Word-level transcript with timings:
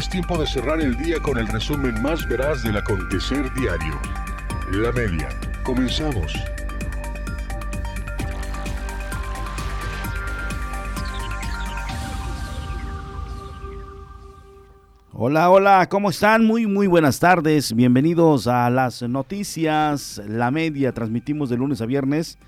Es 0.00 0.08
tiempo 0.08 0.38
de 0.38 0.46
cerrar 0.46 0.80
el 0.80 0.96
día 0.96 1.20
con 1.20 1.36
el 1.36 1.46
resumen 1.46 2.00
más 2.00 2.26
veraz 2.26 2.62
del 2.62 2.74
acontecer 2.78 3.52
diario. 3.52 4.00
La 4.72 4.90
media. 4.92 5.28
Comenzamos. 5.62 6.32
Hola, 15.12 15.50
hola, 15.50 15.86
¿cómo 15.90 16.08
están? 16.08 16.46
Muy, 16.46 16.66
muy 16.66 16.86
buenas 16.86 17.20
tardes. 17.20 17.74
Bienvenidos 17.74 18.46
a 18.46 18.70
las 18.70 19.02
noticias. 19.02 20.22
La 20.26 20.50
media 20.50 20.92
transmitimos 20.92 21.50
de 21.50 21.58
lunes 21.58 21.82
a 21.82 21.84
viernes 21.84 22.38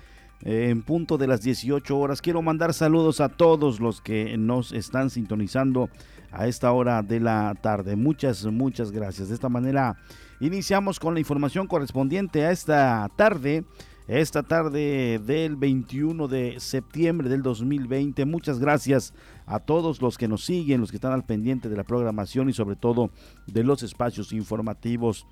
eh, 0.41 0.69
en 0.71 0.81
punto 0.81 1.19
de 1.19 1.27
las 1.27 1.43
18 1.43 1.95
horas. 1.99 2.19
Quiero 2.19 2.41
mandar 2.41 2.73
saludos 2.73 3.21
a 3.21 3.29
todos 3.29 3.79
los 3.79 4.01
que 4.01 4.39
nos 4.39 4.71
están 4.71 5.11
sintonizando 5.11 5.91
a 6.33 6.47
esta 6.47 6.71
hora 6.71 7.01
de 7.01 7.19
la 7.19 7.55
tarde. 7.61 7.95
Muchas, 7.95 8.45
muchas 8.45 8.91
gracias. 8.91 9.29
De 9.29 9.35
esta 9.35 9.49
manera 9.49 9.95
iniciamos 10.39 10.99
con 10.99 11.13
la 11.13 11.19
información 11.19 11.67
correspondiente 11.67 12.45
a 12.45 12.51
esta 12.51 13.09
tarde. 13.15 13.63
Esta 14.05 14.43
tarde 14.43 15.21
del 15.25 15.55
21 15.55 16.27
de 16.27 16.59
septiembre 16.59 17.29
del 17.29 17.41
2020. 17.41 18.25
Muchas 18.25 18.59
gracias 18.59 19.13
a 19.45 19.59
todos 19.59 20.01
los 20.01 20.17
que 20.17 20.27
nos 20.27 20.43
siguen, 20.43 20.81
los 20.81 20.91
que 20.91 20.97
están 20.97 21.13
al 21.13 21.23
pendiente 21.23 21.69
de 21.69 21.77
la 21.77 21.85
programación 21.85 22.49
y 22.49 22.53
sobre 22.53 22.75
todo 22.75 23.11
de 23.47 23.63
los 23.63 23.81
espacios 23.81 24.33
informativos. 24.33 25.25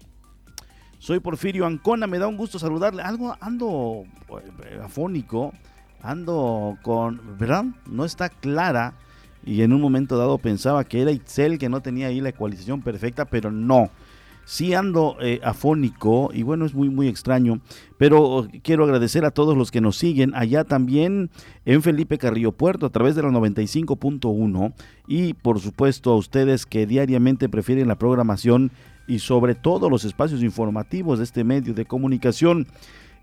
Soy 0.99 1.19
Porfirio 1.19 1.65
Ancona, 1.65 2.07
me 2.07 2.17
da 2.17 2.27
un 2.27 2.37
gusto 2.37 2.59
saludarle. 2.59 3.01
Algo 3.01 3.35
ando 3.41 4.03
eh, 4.63 4.79
afónico, 4.81 5.51
ando 6.01 6.77
con, 6.81 7.37
¿verdad? 7.37 7.65
No 7.87 8.05
está 8.05 8.29
clara 8.29 8.93
y 9.45 9.61
en 9.61 9.73
un 9.73 9.81
momento 9.81 10.17
dado 10.17 10.37
pensaba 10.37 10.83
que 10.83 11.01
era 11.01 11.11
Itzel 11.11 11.57
que 11.57 11.69
no 11.69 11.81
tenía 11.81 12.07
ahí 12.07 12.21
la 12.21 12.29
ecualización 12.29 12.81
perfecta, 12.81 13.25
pero 13.25 13.51
no. 13.51 13.89
Sí 14.43 14.73
ando 14.73 15.17
eh, 15.21 15.39
afónico 15.43 16.31
y 16.33 16.43
bueno, 16.43 16.65
es 16.65 16.73
muy 16.73 16.89
muy 16.89 17.07
extraño, 17.07 17.61
pero 17.97 18.47
quiero 18.63 18.83
agradecer 18.83 19.23
a 19.23 19.31
todos 19.31 19.55
los 19.55 19.71
que 19.71 19.81
nos 19.81 19.97
siguen 19.97 20.33
allá 20.35 20.63
también 20.63 21.29
en 21.63 21.81
Felipe 21.83 22.17
Carrillo 22.17 22.51
Puerto 22.51 22.87
a 22.87 22.89
través 22.89 23.15
de 23.15 23.21
la 23.21 23.29
95.1 23.29 24.73
y 25.07 25.35
por 25.35 25.59
supuesto 25.59 26.11
a 26.11 26.17
ustedes 26.17 26.65
que 26.65 26.87
diariamente 26.87 27.49
prefieren 27.49 27.87
la 27.87 27.97
programación 27.97 28.71
y 29.07 29.19
sobre 29.19 29.55
todo 29.55 29.89
los 29.89 30.05
espacios 30.05 30.41
informativos 30.41 31.19
de 31.19 31.25
este 31.25 31.43
medio 31.43 31.73
de 31.73 31.85
comunicación. 31.85 32.67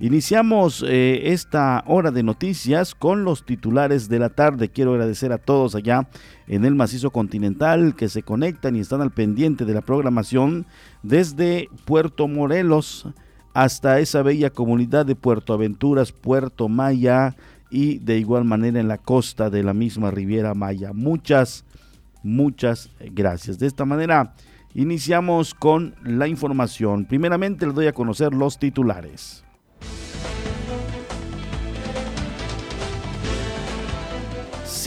Iniciamos 0.00 0.84
eh, 0.86 1.32
esta 1.32 1.82
hora 1.88 2.12
de 2.12 2.22
noticias 2.22 2.94
con 2.94 3.24
los 3.24 3.44
titulares 3.44 4.08
de 4.08 4.20
la 4.20 4.28
tarde. 4.28 4.68
Quiero 4.68 4.92
agradecer 4.92 5.32
a 5.32 5.38
todos 5.38 5.74
allá 5.74 6.08
en 6.46 6.64
el 6.64 6.76
macizo 6.76 7.10
continental 7.10 7.96
que 7.96 8.08
se 8.08 8.22
conectan 8.22 8.76
y 8.76 8.80
están 8.80 9.00
al 9.00 9.10
pendiente 9.10 9.64
de 9.64 9.74
la 9.74 9.80
programación 9.80 10.66
desde 11.02 11.68
Puerto 11.84 12.28
Morelos 12.28 13.08
hasta 13.54 13.98
esa 13.98 14.22
bella 14.22 14.50
comunidad 14.50 15.04
de 15.04 15.16
Puerto 15.16 15.52
Aventuras, 15.52 16.12
Puerto 16.12 16.68
Maya 16.68 17.34
y 17.68 17.98
de 17.98 18.18
igual 18.18 18.44
manera 18.44 18.78
en 18.78 18.86
la 18.86 18.98
costa 18.98 19.50
de 19.50 19.64
la 19.64 19.74
misma 19.74 20.12
Riviera 20.12 20.54
Maya. 20.54 20.92
Muchas, 20.92 21.64
muchas 22.22 22.92
gracias. 23.00 23.58
De 23.58 23.66
esta 23.66 23.84
manera 23.84 24.36
iniciamos 24.74 25.54
con 25.54 25.96
la 26.04 26.28
información. 26.28 27.04
Primeramente 27.04 27.66
les 27.66 27.74
doy 27.74 27.88
a 27.88 27.92
conocer 27.92 28.32
los 28.32 28.60
titulares. 28.60 29.44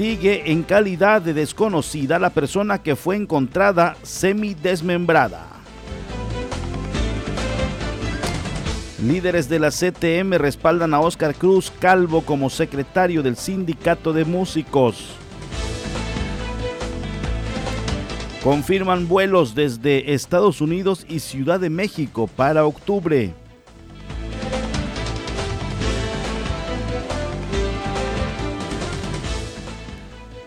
Sigue 0.02 0.52
en 0.52 0.64
calidad 0.64 1.22
de 1.22 1.32
desconocida 1.32 2.18
la 2.18 2.32
persona 2.32 2.82
que 2.82 2.96
fue 2.96 3.16
encontrada 3.16 3.96
semidesmembrada. 4.02 5.46
Líderes 9.06 9.48
de 9.48 9.60
la 9.60 9.70
CTM 9.70 10.40
respaldan 10.40 10.96
a 10.96 11.02
Oscar 11.02 11.36
Cruz 11.36 11.72
Calvo 11.80 12.22
como 12.22 12.50
secretario 12.50 13.22
del 13.22 13.36
Sindicato 13.36 14.12
de 14.12 14.26
Músicos. 14.26 15.06
Confirman 18.44 19.08
vuelos 19.08 19.54
desde 19.54 20.16
Estados 20.16 20.62
Unidos 20.62 21.06
y 21.08 21.20
Ciudad 21.20 21.60
de 21.60 21.70
México 21.70 22.26
para 22.26 22.66
octubre. 22.66 23.36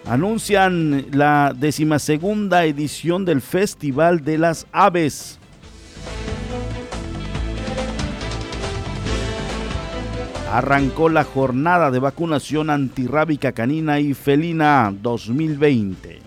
Anuncian 0.07 1.07
la 1.13 1.55
decimasegunda 1.57 2.65
edición 2.65 3.25
del 3.25 3.41
Festival 3.41 4.25
de 4.25 4.39
las 4.39 4.67
Aves. 4.73 5.39
Arrancó 10.53 11.09
la 11.09 11.25
jornada 11.25 11.91
de 11.91 11.99
vacunación 11.99 12.71
antirrábica 12.71 13.53
canina 13.53 13.99
y 13.99 14.15
felina 14.15 14.95
2020. 15.03 16.21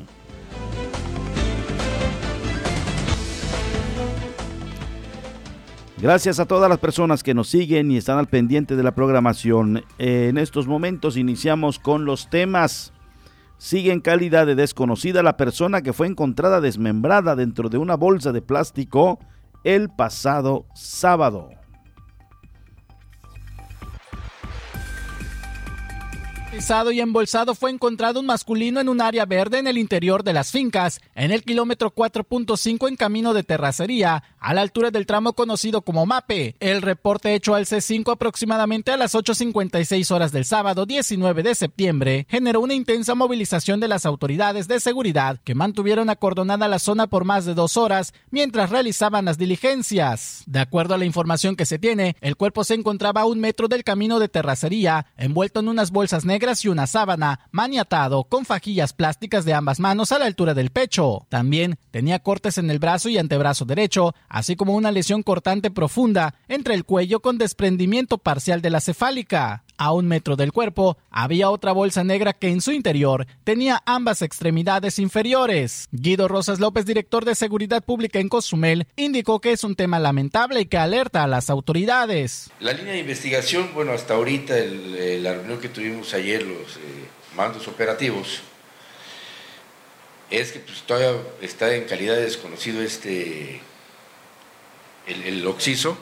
Gracias 5.99 6.39
a 6.39 6.45
todas 6.45 6.69
las 6.69 6.77
personas 6.77 7.23
que 7.23 7.33
nos 7.33 7.47
siguen 7.47 7.89
y 7.89 7.97
están 7.97 8.19
al 8.19 8.27
pendiente 8.27 8.75
de 8.75 8.83
la 8.83 8.94
programación. 8.94 9.83
En 9.97 10.38
estos 10.38 10.67
momentos 10.67 11.17
iniciamos 11.17 11.79
con 11.79 12.05
los 12.05 12.29
temas 12.29 12.94
sigue 13.57 13.91
en 13.91 14.01
calidad 14.01 14.45
de 14.45 14.56
desconocida 14.56 15.23
la 15.23 15.38
persona 15.38 15.81
que 15.81 15.94
fue 15.94 16.07
encontrada 16.07 16.62
desmembrada 16.62 17.35
dentro 17.35 17.69
de 17.69 17.78
una 17.78 17.95
bolsa 17.95 18.31
de 18.31 18.41
plástico 18.41 19.19
el 19.63 19.90
pasado 19.90 20.66
sábado. 20.73 21.56
Y 26.91 27.00
embolsado 27.01 27.53
fue 27.53 27.69
encontrado 27.69 28.19
un 28.19 28.25
masculino 28.25 28.81
en 28.81 28.90
un 28.90 29.00
área 29.00 29.25
verde 29.25 29.59
en 29.59 29.68
el 29.68 29.78
interior 29.78 30.23
de 30.23 30.34
las 30.34 30.51
fincas, 30.51 31.00
en 31.13 31.31
el 31.31 31.44
kilómetro 31.44 31.94
4.5 31.94 32.90
en 32.90 32.95
camino 32.95 33.34
de 33.34 33.44
terracería, 33.44 34.23
a 34.40 34.53
la 34.53 34.62
altura 34.62 34.90
del 34.90 35.06
tramo 35.06 35.34
conocido 35.34 35.81
como 35.81 36.06
MAPE. 36.06 36.56
El 36.59 36.81
reporte 36.81 37.35
hecho 37.35 37.53
al 37.53 37.66
C5 37.68 38.12
aproximadamente 38.12 38.91
a 38.91 38.97
las 38.97 39.13
8.56 39.13 40.12
horas 40.12 40.31
del 40.31 40.45
sábado 40.45 40.85
19 40.85 41.44
de 41.44 41.56
septiembre 41.56 42.25
generó 42.28 42.59
una 42.62 42.74
intensa 42.74 43.13
movilización 43.13 43.79
de 43.79 43.88
las 43.88 44.06
autoridades 44.06 44.68
de 44.68 44.79
seguridad 44.79 45.39
que 45.44 45.56
mantuvieron 45.56 46.09
acordonada 46.09 46.68
la 46.68 46.79
zona 46.79 47.07
por 47.07 47.24
más 47.24 47.45
de 47.45 47.53
dos 47.53 47.78
horas 47.78 48.13
mientras 48.31 48.72
realizaban 48.72 49.25
las 49.25 49.38
diligencias. 49.38 50.44
De 50.47 50.59
acuerdo 50.59 50.95
a 50.95 50.97
la 50.97 51.06
información 51.06 51.56
que 51.56 51.66
se 51.66 51.79
tiene, 51.79 52.18
el 52.19 52.35
cuerpo 52.35 52.63
se 52.63 52.74
encontraba 52.74 53.22
a 53.22 53.25
un 53.25 53.39
metro 53.39 53.68
del 53.68 53.84
camino 53.84 54.19
de 54.19 54.28
terracería, 54.28 55.06
envuelto 55.18 55.59
en 55.59 55.69
unas 55.69 55.91
bolsas 55.91 56.25
negras 56.25 56.47
y 56.63 56.69
una 56.69 56.88
sábana, 56.88 57.41
maniatado 57.52 58.24
con 58.24 58.46
fajillas 58.46 58.94
plásticas 58.94 59.44
de 59.44 59.53
ambas 59.53 59.80
manos 59.80 60.12
a 60.12 60.19
la 60.19 60.25
altura 60.25 60.53
del 60.53 60.69
pecho. 60.69 61.25
También 61.30 61.78
tenía 61.91 62.19
cortes 62.19 62.58
en 62.58 62.72
el 62.72 62.80
brazo 62.80 63.09
y 63.09 63.18
antebrazo 63.18 63.66
derecho, 63.66 64.16
así 64.30 64.56
como 64.56 64.75
una 64.75 64.91
lesión 64.91 65.24
cortante 65.24 65.72
profunda 65.72 66.36
entre 66.47 66.74
el 66.74 66.86
cuello 66.86 67.19
con 67.19 67.38
desprendimiento 67.38 68.18
parcial 68.18 68.62
de 68.62 68.69
la 68.69 68.81
cefálica. 68.81 69.63
A 69.79 69.93
un 69.93 70.07
metro 70.07 70.35
del 70.35 70.51
cuerpo 70.51 70.97
había 71.11 71.51
otra 71.51 71.71
bolsa 71.71 72.03
negra 72.03 72.33
que 72.33 72.49
en 72.49 72.61
su 72.61 72.71
interior 72.71 73.27
tenía 73.43 73.83
ambas 73.85 74.23
extremidades 74.23 74.97
inferiores. 74.97 75.88
Guido 75.91 76.27
Rosas 76.27 76.59
López, 76.59 76.88
director 76.88 77.25
de 77.25 77.35
Seguridad 77.35 77.83
Pública 77.83 78.17
en 78.17 78.27
Cozumel, 78.27 78.88
indicó 78.95 79.39
que 79.39 79.51
es 79.51 79.63
un 79.63 79.75
tema 79.75 80.00
lamentable 80.00 80.62
y 80.62 80.65
que 80.65 80.79
alerta 80.79 81.24
a 81.24 81.27
las 81.27 81.51
autoridades. 81.51 82.50
La 82.59 82.74
línea 82.74 82.94
de 82.94 83.00
investigación, 83.00 83.69
bueno, 83.75 83.91
hasta 83.91 84.15
ahorita 84.15 84.57
eh, 84.57 85.19
la 85.21 85.33
reunión 85.33 85.59
que 85.59 85.69
tuvimos 85.69 86.12
ayer, 86.15 86.41
los 86.41 86.77
eh, 86.77 86.80
mandos 87.35 87.68
operativos, 87.68 88.41
es 90.31 90.53
que 90.53 90.59
pues, 90.59 90.81
todavía 90.81 91.21
está 91.39 91.75
en 91.75 91.83
calidad 91.85 92.15
de 92.15 92.23
desconocido 92.23 92.81
este, 92.81 93.62
el, 95.06 95.23
el 95.23 95.45
oxiso, 95.45 96.00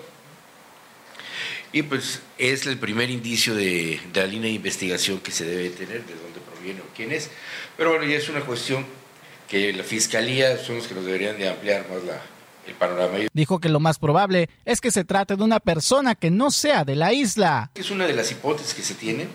y 1.75 1.83
pues 1.83 2.21
es 2.37 2.67
el 2.67 2.77
primer 2.77 3.09
indicio 3.09 3.53
de, 3.53 3.99
la 4.13 4.25
línea 4.25 4.47
de 4.47 4.55
investigación 4.55 5.19
que 5.19 5.31
se 5.31 5.43
debe 5.43 5.69
tener, 5.71 6.05
de 6.05 6.15
dónde 6.15 6.39
proviene 6.39 6.79
o 6.79 6.85
quién 6.95 7.11
es. 7.11 7.29
Pero 7.75 7.89
bueno, 7.89 8.05
ya 8.05 8.15
es 8.15 8.29
una 8.29 8.39
cuestión 8.39 8.85
que 9.49 9.73
la 9.73 9.83
Fiscalía 9.83 10.57
son 10.57 10.77
los 10.77 10.87
que 10.87 10.95
nos 10.95 11.03
deberían 11.03 11.37
de 11.37 11.49
ampliar 11.49 11.85
más 11.89 11.99
el 12.65 12.75
panorama. 12.75 13.17
Dijo 13.33 13.59
que 13.59 13.67
lo 13.67 13.81
más 13.81 13.99
probable 13.99 14.49
es 14.63 14.79
que 14.79 14.89
se 14.89 15.03
trate 15.03 15.35
de 15.35 15.43
una 15.43 15.59
persona 15.59 16.15
que 16.15 16.31
no 16.31 16.49
sea 16.49 16.85
de 16.85 16.95
la 16.95 17.11
isla. 17.11 17.71
Es 17.75 17.91
una 17.91 18.07
de 18.07 18.13
las 18.13 18.31
hipótesis 18.31 18.73
que 18.73 18.81
se 18.81 18.93
tienen, 18.93 19.27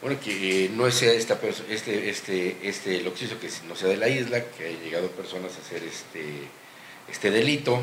bueno, 0.00 0.16
que 0.20 0.70
no 0.76 0.88
sea 0.92 1.12
esta 1.12 1.40
este, 1.68 2.08
este, 2.08 2.56
este, 2.62 2.98
el 2.98 3.08
occiso 3.08 3.40
que 3.40 3.50
no 3.66 3.74
sea 3.74 3.88
de 3.88 3.96
la 3.96 4.08
isla, 4.08 4.44
que 4.44 4.68
haya 4.68 4.78
llegado 4.78 5.08
personas 5.08 5.50
a 5.56 5.58
hacer 5.58 5.82
este, 5.82 6.22
este 7.10 7.32
delito. 7.32 7.82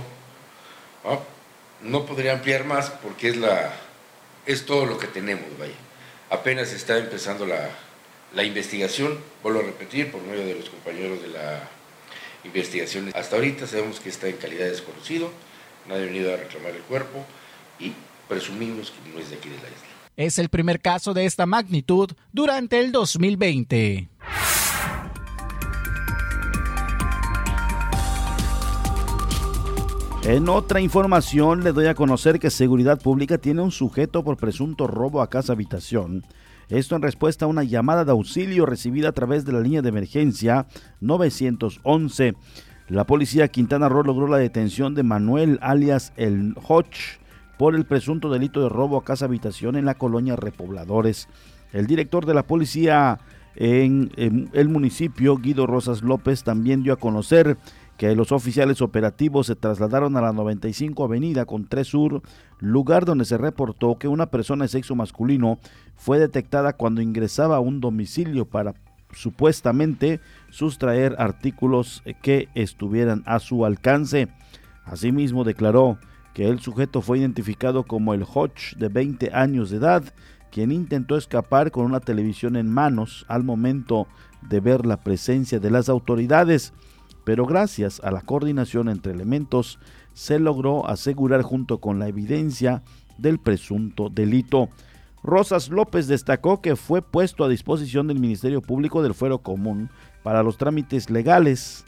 ¿no? 1.03 1.40
No 1.83 2.05
podría 2.05 2.33
ampliar 2.33 2.65
más 2.65 2.89
porque 2.89 3.29
es, 3.29 3.37
la, 3.37 3.73
es 4.45 4.65
todo 4.65 4.85
lo 4.85 4.97
que 4.97 5.07
tenemos, 5.07 5.45
vaya. 5.57 5.73
Apenas 6.29 6.71
está 6.71 6.97
empezando 6.97 7.45
la, 7.45 8.43
investigación, 8.43 9.17
vuelvo 9.43 9.59
a 9.59 9.63
repetir, 9.63 10.11
por 10.11 10.21
medio 10.23 10.45
de 10.45 10.55
los 10.55 10.69
compañeros 10.69 11.21
de 11.21 11.29
la 11.29 11.67
investigación. 12.43 13.11
Hasta 13.13 13.35
ahorita 13.35 13.67
sabemos 13.67 13.99
que 13.99 14.09
está 14.09 14.27
en 14.27 14.37
calidad 14.37 14.65
de 14.65 14.71
desconocido, 14.71 15.31
nadie 15.87 16.03
ha 16.03 16.05
venido 16.05 16.33
a 16.33 16.37
reclamar 16.37 16.71
el 16.71 16.81
cuerpo 16.83 17.25
y 17.79 17.93
presumimos 18.29 18.91
que 18.91 19.11
no 19.11 19.19
es 19.19 19.29
de 19.29 19.35
aquí 19.35 19.49
de 19.49 19.55
la 19.55 19.63
isla. 19.63 19.91
Es 20.17 20.39
el 20.39 20.49
primer 20.49 20.81
caso 20.81 21.13
de 21.13 21.25
esta 21.25 21.45
magnitud 21.45 22.11
durante 22.31 22.79
el 22.79 22.91
2020. 22.91 24.07
En 30.23 30.49
otra 30.49 30.79
información 30.79 31.63
le 31.63 31.71
doy 31.71 31.87
a 31.87 31.95
conocer 31.95 32.37
que 32.39 32.51
Seguridad 32.51 33.01
Pública 33.01 33.39
tiene 33.39 33.63
un 33.63 33.71
sujeto 33.71 34.23
por 34.23 34.37
presunto 34.37 34.85
robo 34.85 35.19
a 35.23 35.31
casa 35.31 35.53
habitación. 35.53 36.23
Esto 36.69 36.95
en 36.95 37.01
respuesta 37.01 37.45
a 37.45 37.47
una 37.47 37.63
llamada 37.63 38.05
de 38.05 38.11
auxilio 38.11 38.67
recibida 38.67 39.09
a 39.09 39.13
través 39.13 39.45
de 39.45 39.51
la 39.51 39.61
línea 39.61 39.81
de 39.81 39.89
emergencia 39.89 40.67
911. 40.99 42.35
La 42.87 43.07
policía 43.07 43.47
Quintana 43.47 43.89
Roo 43.89 44.03
logró 44.03 44.27
la 44.27 44.37
detención 44.37 44.93
de 44.93 45.01
Manuel 45.01 45.57
alias 45.59 46.13
El 46.17 46.53
Hodge 46.67 47.19
por 47.57 47.73
el 47.73 47.85
presunto 47.85 48.29
delito 48.29 48.61
de 48.61 48.69
robo 48.69 48.97
a 48.97 49.03
casa 49.03 49.25
habitación 49.25 49.75
en 49.75 49.85
la 49.85 49.95
colonia 49.95 50.35
Repobladores. 50.35 51.29
El 51.73 51.87
director 51.87 52.27
de 52.27 52.35
la 52.35 52.43
policía 52.43 53.19
en, 53.55 54.11
en 54.17 54.51
el 54.53 54.69
municipio, 54.69 55.37
Guido 55.37 55.65
Rosas 55.65 56.03
López, 56.03 56.43
también 56.43 56.83
dio 56.83 56.93
a 56.93 56.97
conocer 56.97 57.57
que 58.01 58.15
los 58.15 58.31
oficiales 58.31 58.81
operativos 58.81 59.45
se 59.45 59.55
trasladaron 59.55 60.17
a 60.17 60.21
la 60.21 60.33
95 60.33 61.03
Avenida 61.03 61.45
con 61.45 61.67
3 61.67 61.87
Sur, 61.87 62.23
lugar 62.57 63.05
donde 63.05 63.25
se 63.25 63.37
reportó 63.37 63.99
que 63.99 64.07
una 64.07 64.31
persona 64.31 64.65
de 64.65 64.69
sexo 64.69 64.95
masculino 64.95 65.59
fue 65.97 66.17
detectada 66.17 66.73
cuando 66.73 67.03
ingresaba 67.03 67.57
a 67.57 67.59
un 67.59 67.79
domicilio 67.79 68.45
para 68.45 68.73
supuestamente 69.13 70.19
sustraer 70.49 71.15
artículos 71.19 72.01
que 72.23 72.49
estuvieran 72.55 73.21
a 73.27 73.37
su 73.37 73.67
alcance. 73.67 74.29
Asimismo 74.83 75.43
declaró 75.43 75.99
que 76.33 76.49
el 76.49 76.59
sujeto 76.59 77.03
fue 77.03 77.19
identificado 77.19 77.83
como 77.83 78.15
el 78.15 78.23
Hodge 78.23 78.75
de 78.77 78.87
20 78.87 79.29
años 79.31 79.69
de 79.69 79.77
edad, 79.77 80.03
quien 80.49 80.71
intentó 80.71 81.17
escapar 81.17 81.69
con 81.69 81.85
una 81.85 81.99
televisión 81.99 82.55
en 82.55 82.67
manos 82.67 83.27
al 83.27 83.43
momento 83.43 84.07
de 84.41 84.59
ver 84.59 84.87
la 84.87 85.03
presencia 85.03 85.59
de 85.59 85.69
las 85.69 85.87
autoridades 85.87 86.73
pero 87.23 87.45
gracias 87.45 87.99
a 88.03 88.11
la 88.11 88.21
coordinación 88.21 88.89
entre 88.89 89.13
elementos 89.13 89.79
se 90.13 90.39
logró 90.39 90.87
asegurar 90.87 91.41
junto 91.41 91.79
con 91.79 91.99
la 91.99 92.07
evidencia 92.07 92.83
del 93.17 93.39
presunto 93.39 94.09
delito. 94.09 94.69
Rosas 95.23 95.69
López 95.69 96.07
destacó 96.07 96.61
que 96.61 96.75
fue 96.75 97.01
puesto 97.01 97.43
a 97.43 97.49
disposición 97.49 98.07
del 98.07 98.19
Ministerio 98.19 98.61
Público 98.61 99.03
del 99.03 99.13
Fuero 99.13 99.39
Común 99.39 99.89
para 100.23 100.41
los 100.41 100.57
trámites 100.57 101.09
legales, 101.09 101.85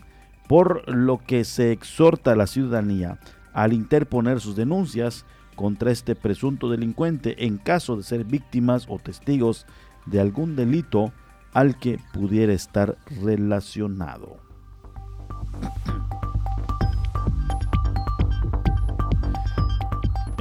por 0.48 0.88
lo 0.90 1.18
que 1.18 1.44
se 1.44 1.72
exhorta 1.72 2.34
a 2.34 2.36
la 2.36 2.48
ciudadanía 2.48 3.20
al 3.54 3.74
interponer 3.74 4.40
sus 4.40 4.56
denuncias 4.56 5.26
contra 5.56 5.92
este 5.92 6.16
presunto 6.16 6.70
delincuente 6.70 7.46
en 7.46 7.58
caso 7.58 7.96
de 7.96 8.04
ser 8.04 8.26
víctimas 8.26 8.88
o 8.90 8.98
testigos 8.98 9.66
de 10.06 10.20
algún 10.20 10.56
delito 10.56 11.14
al 11.54 11.78
que 11.78 12.00
pudiera 12.12 12.54
estar 12.54 12.98
relacionado. 13.22 14.43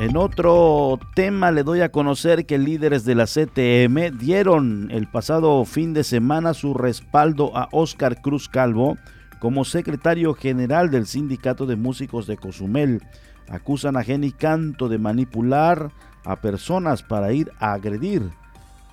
En 0.03 0.17
otro 0.17 0.99
tema 1.14 1.53
le 1.53 1.62
doy 1.62 1.81
a 1.81 1.93
conocer 1.93 2.44
que 2.44 2.59
líderes 2.59 3.05
de 3.05 3.14
la 3.14 3.26
CTM 3.26 4.19
dieron 4.19 4.88
el 4.91 5.06
pasado 5.06 5.64
fin 5.64 5.94
de 5.94 6.03
semana 6.03 6.55
su 6.55 6.75
respaldo 6.75 7.56
a 7.56 7.69
Óscar 7.70 8.20
Cruz 8.20 8.49
Calvo 8.49 8.99
como 9.38 9.64
secretario 9.64 10.35
general 10.35 10.91
del 10.91 11.06
Sindicato 11.06 11.67
de 11.67 11.76
Músicos 11.76 12.26
de 12.26 12.37
Cozumel. 12.37 13.00
Acusan 13.49 13.97
a 13.97 14.03
Jenny 14.03 14.32
Canto 14.32 14.88
de 14.88 14.99
manipular 14.99 15.93
a 16.25 16.41
personas 16.41 17.05
para 17.05 17.32
ir 17.32 17.53
a 17.61 17.73
agredir 17.73 18.29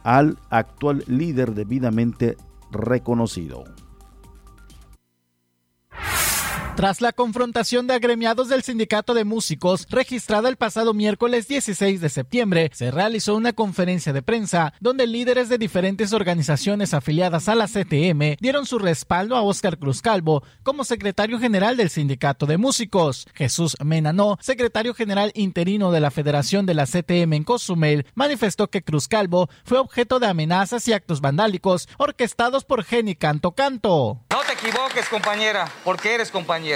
al 0.03 0.37
actual 0.51 1.03
líder 1.07 1.55
debidamente 1.55 2.37
reconocido. 2.71 3.63
Tras 6.79 7.01
la 7.01 7.11
confrontación 7.11 7.87
de 7.87 7.93
agremiados 7.93 8.47
del 8.47 8.63
Sindicato 8.63 9.13
de 9.13 9.25
Músicos 9.25 9.85
registrada 9.89 10.47
el 10.47 10.55
pasado 10.55 10.93
miércoles 10.93 11.45
16 11.49 11.99
de 11.99 12.07
septiembre, 12.07 12.71
se 12.73 12.89
realizó 12.89 13.35
una 13.35 13.51
conferencia 13.51 14.13
de 14.13 14.21
prensa 14.21 14.71
donde 14.79 15.05
líderes 15.05 15.49
de 15.49 15.57
diferentes 15.57 16.13
organizaciones 16.13 16.93
afiliadas 16.93 17.49
a 17.49 17.55
la 17.55 17.67
CTM 17.67 18.37
dieron 18.39 18.65
su 18.65 18.79
respaldo 18.79 19.35
a 19.35 19.41
Óscar 19.41 19.77
Cruz 19.77 20.01
Calvo 20.01 20.41
como 20.63 20.85
secretario 20.85 21.37
general 21.37 21.75
del 21.75 21.89
Sindicato 21.89 22.45
de 22.45 22.57
Músicos. 22.57 23.27
Jesús 23.33 23.75
Menanó, 23.83 24.37
secretario 24.39 24.93
general 24.93 25.33
interino 25.35 25.91
de 25.91 25.99
la 25.99 26.11
Federación 26.11 26.65
de 26.65 26.75
la 26.75 26.85
CTM 26.85 27.33
en 27.33 27.43
Cozumel, 27.43 28.07
manifestó 28.15 28.69
que 28.69 28.83
Cruz 28.83 29.09
Calvo 29.09 29.49
fue 29.65 29.79
objeto 29.79 30.19
de 30.19 30.27
amenazas 30.27 30.87
y 30.87 30.93
actos 30.93 31.19
vandálicos 31.19 31.89
orquestados 31.97 32.63
por 32.63 32.85
Jenny 32.85 33.15
Canto 33.15 33.51
Canto. 33.51 34.21
No 34.29 34.39
te 34.47 34.53
equivoques, 34.53 35.09
compañera, 35.09 35.69
porque 35.83 36.15
eres 36.15 36.31
compañera. 36.31 36.68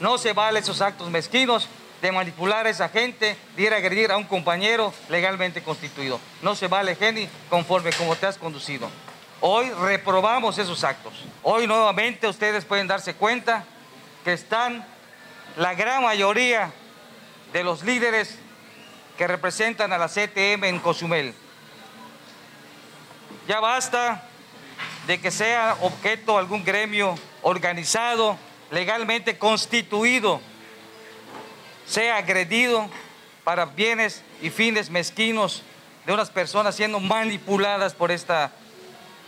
No 0.00 0.18
se 0.18 0.32
vale 0.32 0.60
esos 0.60 0.80
actos 0.80 1.10
mezquinos 1.10 1.68
de 2.00 2.12
manipular 2.12 2.66
a 2.66 2.70
esa 2.70 2.88
gente, 2.88 3.36
de 3.56 3.62
ir 3.62 3.72
a 3.74 3.76
agredir 3.76 4.10
a 4.10 4.16
un 4.16 4.24
compañero 4.24 4.92
legalmente 5.08 5.62
constituido. 5.62 6.20
No 6.42 6.54
se 6.54 6.68
vale, 6.68 6.94
Jenny, 6.94 7.28
conforme 7.50 7.92
como 7.92 8.14
te 8.16 8.26
has 8.26 8.38
conducido. 8.38 8.88
Hoy 9.40 9.70
reprobamos 9.70 10.58
esos 10.58 10.84
actos. 10.84 11.12
Hoy 11.42 11.66
nuevamente 11.66 12.26
ustedes 12.26 12.64
pueden 12.64 12.86
darse 12.86 13.14
cuenta 13.14 13.64
que 14.24 14.32
están 14.32 14.84
la 15.56 15.74
gran 15.74 16.02
mayoría 16.02 16.72
de 17.52 17.64
los 17.64 17.82
líderes 17.82 18.38
que 19.16 19.26
representan 19.26 19.92
a 19.92 19.98
la 19.98 20.08
CTM 20.08 20.64
en 20.64 20.78
Cozumel. 20.78 21.34
Ya 23.48 23.60
basta 23.60 24.24
de 25.06 25.20
que 25.20 25.30
sea 25.30 25.76
objeto 25.80 26.38
algún 26.38 26.64
gremio 26.64 27.16
organizado 27.42 28.38
legalmente 28.70 29.38
constituido 29.38 30.40
sea 31.86 32.18
agredido 32.18 32.88
para 33.44 33.64
bienes 33.64 34.22
y 34.42 34.50
fines 34.50 34.90
mezquinos 34.90 35.62
de 36.06 36.12
unas 36.12 36.30
personas 36.30 36.74
siendo 36.74 37.00
manipuladas 37.00 37.94
por 37.94 38.10
esta 38.10 38.52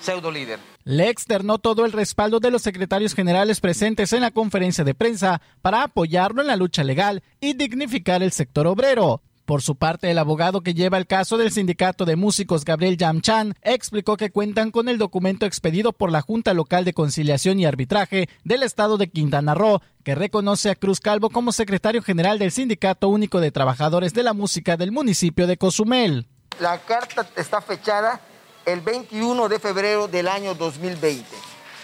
pseudo 0.00 0.30
líder. 0.30 0.58
Le 0.84 1.08
externó 1.08 1.58
todo 1.58 1.84
el 1.84 1.92
respaldo 1.92 2.40
de 2.40 2.50
los 2.50 2.62
secretarios 2.62 3.14
generales 3.14 3.60
presentes 3.60 4.12
en 4.12 4.22
la 4.22 4.30
conferencia 4.30 4.82
de 4.84 4.94
prensa 4.94 5.40
para 5.62 5.82
apoyarlo 5.82 6.40
en 6.40 6.48
la 6.48 6.56
lucha 6.56 6.84
legal 6.84 7.22
y 7.40 7.52
dignificar 7.52 8.22
el 8.22 8.32
sector 8.32 8.66
obrero. 8.66 9.22
Por 9.50 9.62
su 9.62 9.74
parte, 9.74 10.08
el 10.08 10.18
abogado 10.18 10.60
que 10.60 10.74
lleva 10.74 10.96
el 10.96 11.08
caso 11.08 11.36
del 11.36 11.50
sindicato 11.50 12.04
de 12.04 12.14
músicos 12.14 12.64
Gabriel 12.64 12.96
Yamchan 12.96 13.54
explicó 13.62 14.16
que 14.16 14.30
cuentan 14.30 14.70
con 14.70 14.88
el 14.88 14.96
documento 14.96 15.44
expedido 15.44 15.92
por 15.92 16.12
la 16.12 16.20
Junta 16.20 16.54
Local 16.54 16.84
de 16.84 16.92
Conciliación 16.92 17.58
y 17.58 17.66
Arbitraje 17.66 18.28
del 18.44 18.62
Estado 18.62 18.96
de 18.96 19.10
Quintana 19.10 19.56
Roo, 19.56 19.82
que 20.04 20.14
reconoce 20.14 20.70
a 20.70 20.76
Cruz 20.76 21.00
Calvo 21.00 21.30
como 21.30 21.50
secretario 21.50 22.00
general 22.00 22.38
del 22.38 22.52
Sindicato 22.52 23.08
Único 23.08 23.40
de 23.40 23.50
Trabajadores 23.50 24.14
de 24.14 24.22
la 24.22 24.34
Música 24.34 24.76
del 24.76 24.92
municipio 24.92 25.48
de 25.48 25.56
Cozumel. 25.56 26.28
La 26.60 26.78
carta 26.78 27.28
está 27.34 27.60
fechada 27.60 28.20
el 28.66 28.82
21 28.82 29.48
de 29.48 29.58
febrero 29.58 30.06
del 30.06 30.28
año 30.28 30.54
2020. 30.54 31.24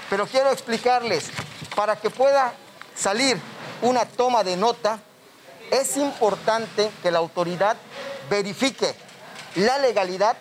Pero 0.08 0.28
quiero 0.28 0.52
explicarles, 0.52 1.32
para 1.74 1.96
que 1.96 2.10
pueda 2.10 2.54
salir 2.94 3.36
una 3.82 4.04
toma 4.04 4.44
de 4.44 4.56
nota, 4.56 5.00
es 5.70 5.96
importante 5.96 6.90
que 7.02 7.10
la 7.10 7.18
autoridad 7.18 7.76
verifique 8.28 8.94
la 9.56 9.78
legalidad 9.78 10.36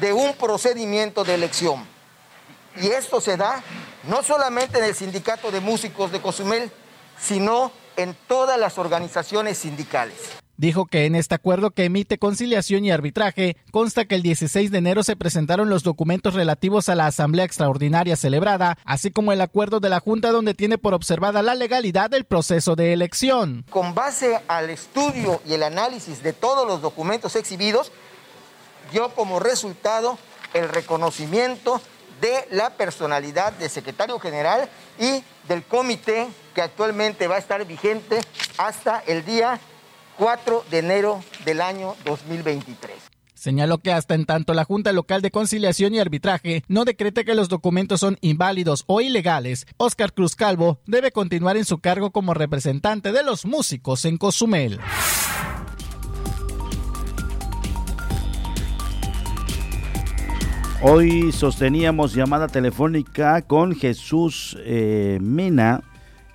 de 0.00 0.12
un 0.12 0.34
procedimiento 0.34 1.24
de 1.24 1.34
elección. 1.34 1.86
Y 2.76 2.88
esto 2.88 3.20
se 3.20 3.36
da 3.36 3.62
no 4.04 4.22
solamente 4.22 4.78
en 4.78 4.84
el 4.84 4.94
Sindicato 4.94 5.50
de 5.50 5.60
Músicos 5.60 6.12
de 6.12 6.20
Cozumel, 6.20 6.70
sino 7.18 7.72
en 7.96 8.16
todas 8.26 8.58
las 8.58 8.78
organizaciones 8.78 9.58
sindicales. 9.58 10.16
Dijo 10.58 10.86
que 10.86 11.04
en 11.04 11.14
este 11.14 11.34
acuerdo 11.34 11.70
que 11.70 11.84
emite 11.84 12.18
conciliación 12.18 12.84
y 12.84 12.90
arbitraje 12.90 13.58
consta 13.72 14.06
que 14.06 14.14
el 14.14 14.22
16 14.22 14.70
de 14.70 14.78
enero 14.78 15.02
se 15.02 15.14
presentaron 15.14 15.68
los 15.68 15.82
documentos 15.82 16.32
relativos 16.32 16.88
a 16.88 16.94
la 16.94 17.06
Asamblea 17.06 17.44
Extraordinaria 17.44 18.16
celebrada, 18.16 18.78
así 18.86 19.10
como 19.10 19.32
el 19.32 19.42
acuerdo 19.42 19.80
de 19.80 19.90
la 19.90 20.00
Junta 20.00 20.30
donde 20.30 20.54
tiene 20.54 20.78
por 20.78 20.94
observada 20.94 21.42
la 21.42 21.54
legalidad 21.54 22.08
del 22.08 22.24
proceso 22.24 22.74
de 22.74 22.94
elección. 22.94 23.66
Con 23.68 23.94
base 23.94 24.40
al 24.48 24.70
estudio 24.70 25.42
y 25.46 25.52
el 25.52 25.62
análisis 25.62 26.22
de 26.22 26.32
todos 26.32 26.66
los 26.66 26.80
documentos 26.80 27.36
exhibidos, 27.36 27.92
dio 28.92 29.10
como 29.10 29.38
resultado 29.38 30.18
el 30.54 30.70
reconocimiento 30.70 31.82
de 32.20 32.46
la 32.50 32.70
personalidad 32.70 33.52
del 33.52 33.68
secretario 33.68 34.18
general 34.18 34.70
y 34.98 35.22
del 35.48 35.64
comité 35.64 36.28
que 36.54 36.62
actualmente 36.62 37.26
va 37.26 37.34
a 37.34 37.38
estar 37.38 37.62
vigente 37.66 38.20
hasta 38.56 39.00
el 39.06 39.22
día 39.26 39.60
4 40.18 40.64
de 40.70 40.78
enero 40.78 41.20
del 41.44 41.60
año 41.60 41.94
2023. 42.04 42.94
Señaló 43.34 43.78
que 43.78 43.92
hasta 43.92 44.14
en 44.14 44.24
tanto 44.24 44.54
la 44.54 44.64
Junta 44.64 44.92
Local 44.92 45.22
de 45.22 45.30
Conciliación 45.30 45.94
y 45.94 46.00
Arbitraje 46.00 46.64
no 46.68 46.84
decrete 46.84 47.24
que 47.24 47.34
los 47.34 47.48
documentos 47.48 48.00
son 48.00 48.16
inválidos 48.22 48.84
o 48.86 49.00
ilegales, 49.00 49.66
Oscar 49.76 50.12
Cruz 50.14 50.34
Calvo 50.34 50.80
debe 50.86 51.12
continuar 51.12 51.56
en 51.56 51.64
su 51.64 51.78
cargo 51.78 52.10
como 52.10 52.34
representante 52.34 53.12
de 53.12 53.22
los 53.22 53.44
músicos 53.44 54.04
en 54.04 54.16
Cozumel. 54.16 54.80
Hoy 60.82 61.32
sosteníamos 61.32 62.14
llamada 62.14 62.48
telefónica 62.48 63.42
con 63.42 63.74
Jesús 63.74 64.56
eh, 64.60 65.18
Mena, 65.20 65.82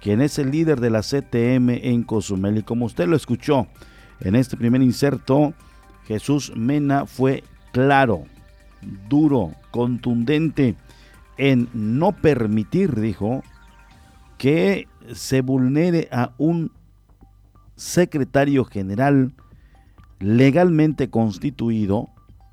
quien 0.02 0.20
es 0.22 0.40
el 0.40 0.52
líder 0.52 0.82
de 0.82 0.90
la 0.90 1.02
CTM 1.02 1.70
en 1.70 2.04
Cozumel. 2.04 2.58
Y 2.58 2.64
como 2.64 2.86
usted 2.86 3.08
lo 3.08 3.16
escuchó 3.16 3.68
en 4.20 4.36
este 4.36 4.58
primer 4.58 4.82
inserto, 4.82 5.54
Jesús 6.06 6.52
Mena 6.56 7.06
fue 7.06 7.44
claro, 7.72 8.26
duro, 9.08 9.54
contundente 9.70 10.76
en 11.38 11.70
no 11.74 12.12
permitir, 12.12 13.00
dijo, 13.00 13.44
que 14.38 14.88
se 15.14 15.42
vulnere 15.42 16.10
a 16.12 16.34
un 16.38 16.72
secretario 17.76 18.66
general 18.66 19.34
legalmente 20.20 21.10
constituido, 21.10 22.10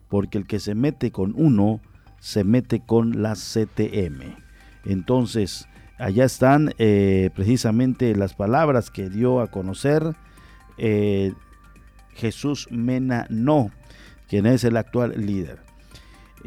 porque 0.09 0.39
el 0.39 0.47
que 0.47 0.59
se 0.59 0.75
mete 0.75 1.11
con 1.11 1.35
uno, 1.37 1.81
se 2.19 2.45
mete 2.45 2.81
con 2.81 3.23
la 3.23 3.35
CTM. 3.35 4.37
Entonces, 4.85 5.69
allá 5.99 6.25
están 6.25 6.75
eh, 6.79 7.31
precisamente 7.35 8.15
las 8.15 8.35
palabras 8.35 8.91
que 8.91 9.11
dio 9.11 9.41
a 9.41 9.49
conocer 9.49 10.17
eh, 10.77 11.33
Jesús 12.15 12.69
Mena 12.71 13.27
No, 13.31 13.71
quien 14.29 14.47
es 14.47 14.65
el 14.65 14.77
actual 14.77 15.15
líder. 15.27 15.61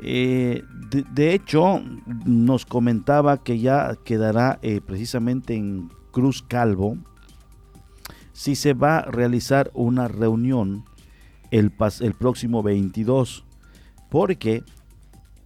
Eh, 0.01 0.63
de, 0.89 1.33
hecho, 1.33 1.81
nos 2.25 2.65
comentaba 2.65 3.43
que 3.43 3.59
ya 3.59 3.97
quedará 4.05 4.59
precisamente 4.85 5.53
en 5.53 5.89
Cruz 6.11 6.41
Calvo 6.41 6.97
si 8.31 8.55
se 8.55 8.73
va 8.73 8.99
a 8.99 9.11
realizar 9.11 9.69
una 9.73 10.07
reunión 10.07 10.85
el, 11.51 11.73
el 11.99 12.13
próximo 12.13 12.63
22, 12.63 13.45
porque 14.09 14.63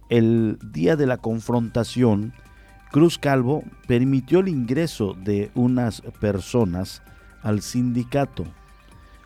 el 0.08 0.58
día 0.62 0.96
de 0.96 1.06
la 1.06 1.18
confrontación, 1.18 2.32
Cruz 2.96 3.18
Calvo 3.18 3.62
permitió 3.86 4.40
el 4.40 4.48
ingreso 4.48 5.12
de 5.22 5.50
unas 5.54 6.00
personas 6.18 7.02
al 7.42 7.60
sindicato. 7.60 8.46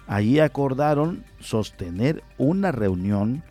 Allí 0.09 0.41
acordaron 0.41 1.23
sostener 1.39 2.25
una 2.37 2.73
reunión 2.73 3.45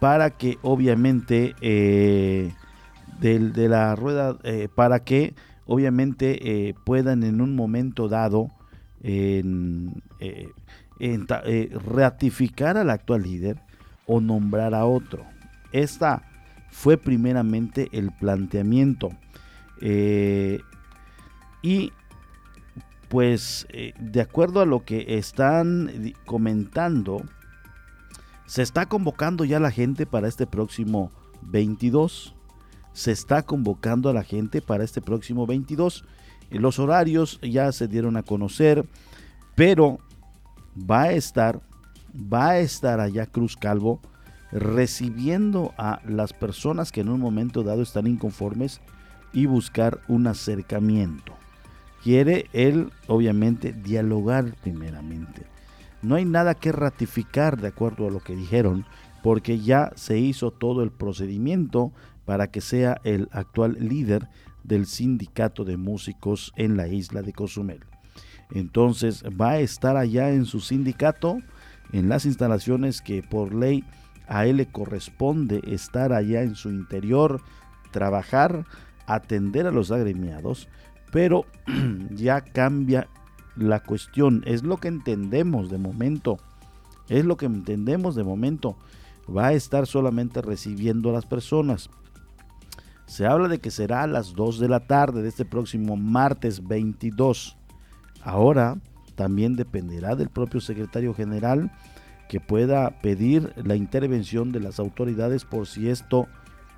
para 0.00 0.30
que 0.30 0.58
obviamente 0.62 1.54
eh, 1.60 2.52
de, 3.20 3.68
la 3.68 3.94
rueda, 3.94 4.36
eh, 4.42 4.66
para 4.74 5.04
que 5.04 5.32
obviamente 5.64 6.40
eh, 6.42 6.74
puedan 6.84 7.22
en 7.22 7.40
un 7.40 7.54
momento 7.54 8.08
dado 8.08 8.50
ratificar 11.86 12.76
al 12.76 12.90
actual 12.90 13.22
líder 13.22 13.60
o 14.06 14.20
nombrar 14.20 14.74
a 14.74 14.86
otro. 14.86 15.24
Esta 15.70 16.24
fue 16.68 16.96
primeramente 16.96 17.88
el 17.92 18.10
planteamiento. 18.10 19.10
Eh, 19.84 20.60
y 21.60 21.92
pues 23.08 23.66
eh, 23.70 23.92
de 23.98 24.20
acuerdo 24.20 24.60
a 24.60 24.66
lo 24.66 24.84
que 24.84 25.18
están 25.18 26.14
comentando, 26.24 27.22
se 28.46 28.62
está 28.62 28.86
convocando 28.86 29.44
ya 29.44 29.60
la 29.60 29.70
gente 29.70 30.06
para 30.06 30.28
este 30.28 30.46
próximo 30.46 31.10
22. 31.42 32.34
Se 32.92 33.10
está 33.10 33.42
convocando 33.42 34.08
a 34.08 34.14
la 34.14 34.22
gente 34.22 34.62
para 34.62 34.84
este 34.84 35.00
próximo 35.00 35.46
22. 35.46 36.04
Los 36.50 36.78
horarios 36.78 37.40
ya 37.42 37.72
se 37.72 37.88
dieron 37.88 38.16
a 38.16 38.22
conocer, 38.22 38.86
pero 39.56 39.98
va 40.78 41.02
a 41.02 41.12
estar, 41.12 41.60
va 42.14 42.50
a 42.50 42.58
estar 42.60 43.00
allá 43.00 43.26
Cruz 43.26 43.56
Calvo 43.56 44.00
recibiendo 44.52 45.72
a 45.78 46.00
las 46.06 46.32
personas 46.34 46.92
que 46.92 47.00
en 47.00 47.08
un 47.08 47.20
momento 47.20 47.62
dado 47.62 47.82
están 47.82 48.06
inconformes 48.06 48.80
y 49.32 49.46
buscar 49.46 50.00
un 50.08 50.26
acercamiento. 50.26 51.34
Quiere 52.02 52.46
él, 52.52 52.90
obviamente, 53.06 53.72
dialogar 53.72 54.54
primeramente. 54.62 55.46
No 56.02 56.16
hay 56.16 56.24
nada 56.24 56.54
que 56.54 56.72
ratificar 56.72 57.60
de 57.60 57.68
acuerdo 57.68 58.08
a 58.08 58.10
lo 58.10 58.20
que 58.20 58.34
dijeron, 58.34 58.84
porque 59.22 59.60
ya 59.60 59.92
se 59.94 60.18
hizo 60.18 60.50
todo 60.50 60.82
el 60.82 60.90
procedimiento 60.90 61.92
para 62.24 62.48
que 62.48 62.60
sea 62.60 63.00
el 63.04 63.28
actual 63.30 63.76
líder 63.80 64.28
del 64.64 64.86
sindicato 64.86 65.64
de 65.64 65.76
músicos 65.76 66.52
en 66.56 66.76
la 66.76 66.88
isla 66.88 67.22
de 67.22 67.32
Cozumel. 67.32 67.84
Entonces 68.50 69.24
va 69.40 69.52
a 69.52 69.60
estar 69.60 69.96
allá 69.96 70.30
en 70.30 70.44
su 70.44 70.60
sindicato, 70.60 71.38
en 71.92 72.08
las 72.08 72.26
instalaciones 72.26 73.00
que 73.00 73.22
por 73.22 73.54
ley 73.54 73.84
a 74.28 74.46
él 74.46 74.58
le 74.58 74.66
corresponde 74.66 75.60
estar 75.66 76.12
allá 76.12 76.42
en 76.42 76.54
su 76.54 76.68
interior, 76.68 77.40
trabajar, 77.90 78.66
atender 79.06 79.66
a 79.66 79.72
los 79.72 79.90
agremiados, 79.90 80.68
pero 81.10 81.44
ya 82.10 82.40
cambia 82.40 83.08
la 83.56 83.80
cuestión, 83.80 84.42
es 84.46 84.62
lo 84.62 84.78
que 84.78 84.88
entendemos 84.88 85.70
de 85.70 85.78
momento, 85.78 86.38
es 87.08 87.24
lo 87.24 87.36
que 87.36 87.46
entendemos 87.46 88.14
de 88.14 88.24
momento, 88.24 88.76
va 89.34 89.48
a 89.48 89.52
estar 89.52 89.86
solamente 89.86 90.40
recibiendo 90.42 91.10
a 91.10 91.12
las 91.12 91.26
personas. 91.26 91.90
Se 93.06 93.26
habla 93.26 93.48
de 93.48 93.58
que 93.58 93.70
será 93.70 94.04
a 94.04 94.06
las 94.06 94.34
2 94.34 94.58
de 94.58 94.68
la 94.68 94.86
tarde 94.86 95.22
de 95.22 95.28
este 95.28 95.44
próximo 95.44 95.96
martes 95.96 96.66
22. 96.66 97.58
Ahora 98.22 98.78
también 99.16 99.54
dependerá 99.54 100.16
del 100.16 100.30
propio 100.30 100.60
secretario 100.60 101.12
general 101.12 101.70
que 102.28 102.40
pueda 102.40 103.02
pedir 103.02 103.52
la 103.62 103.76
intervención 103.76 104.52
de 104.52 104.60
las 104.60 104.78
autoridades 104.78 105.44
por 105.44 105.66
si 105.66 105.90
esto 105.90 106.26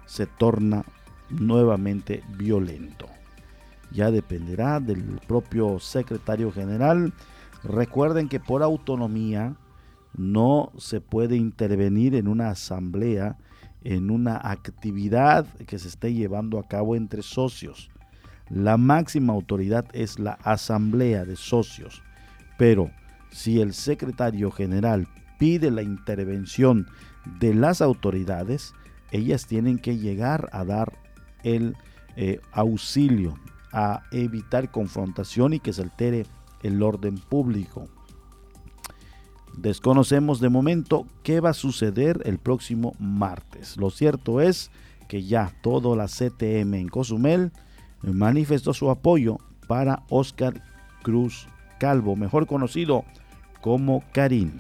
se 0.07 0.27
torna 0.27 0.85
nuevamente 1.31 2.23
violento. 2.37 3.07
Ya 3.91 4.11
dependerá 4.11 4.81
del 4.81 5.03
propio 5.27 5.79
secretario 5.79 6.51
general. 6.51 7.13
Recuerden 7.63 8.29
que 8.29 8.41
por 8.41 8.63
autonomía 8.63 9.57
no 10.17 10.73
se 10.79 11.01
puede 11.01 11.37
intervenir 11.37 12.15
en 12.15 12.29
una 12.29 12.51
asamblea, 12.51 13.37
en 13.83 14.11
una 14.11 14.37
actividad 14.37 15.47
que 15.67 15.79
se 15.79 15.89
esté 15.89 16.13
llevando 16.13 16.59
a 16.59 16.69
cabo 16.69 16.97
entre 16.97 17.23
socios. 17.23 17.91
La 18.49 18.77
máxima 18.77 19.33
autoridad 19.33 19.87
es 19.93 20.19
la 20.19 20.33
asamblea 20.43 21.25
de 21.25 21.37
socios, 21.37 22.03
pero 22.59 22.91
si 23.31 23.61
el 23.61 23.73
secretario 23.73 24.51
general 24.51 25.09
pide 25.39 25.71
la 25.71 25.83
intervención 25.83 26.87
de 27.41 27.55
las 27.55 27.81
autoridades, 27.81 28.75
ellas 29.11 29.47
tienen 29.47 29.79
que 29.79 29.97
llegar 29.97 30.49
a 30.53 30.65
dar 30.65 30.93
el 31.45 31.77
eh, 32.17 32.41
auxilio, 32.53 33.39
a 33.73 34.03
evitar 34.13 34.71
confrontación 34.71 35.53
y 35.53 35.61
que 35.61 35.73
se 35.73 35.83
altere 35.83 36.27
el 36.63 36.83
orden 36.83 37.17
público. 37.17 37.89
Desconocemos 39.57 40.41
de 40.41 40.49
momento 40.49 41.07
qué 41.23 41.41
va 41.41 41.51
a 41.51 41.55
suceder 41.55 42.21
el 42.25 42.39
próximo 42.39 42.95
martes. 42.99 43.77
Lo 43.77 43.91
cierto 43.91 44.41
es 44.41 44.71
que 45.09 45.25
ya 45.25 45.53
toda 45.63 45.97
la 45.97 46.07
CTM 46.07 46.75
en 46.75 46.89
Cozumel 46.89 47.53
manifestó 48.03 48.75
su 48.75 48.91
apoyo 48.91 49.39
para 49.67 50.03
Oscar 50.09 50.63
Cruz 51.03 51.49
Calvo, 51.79 52.17
mejor 52.17 52.47
conocido 52.47 53.05
como 53.61 54.03
Karim. 54.13 54.53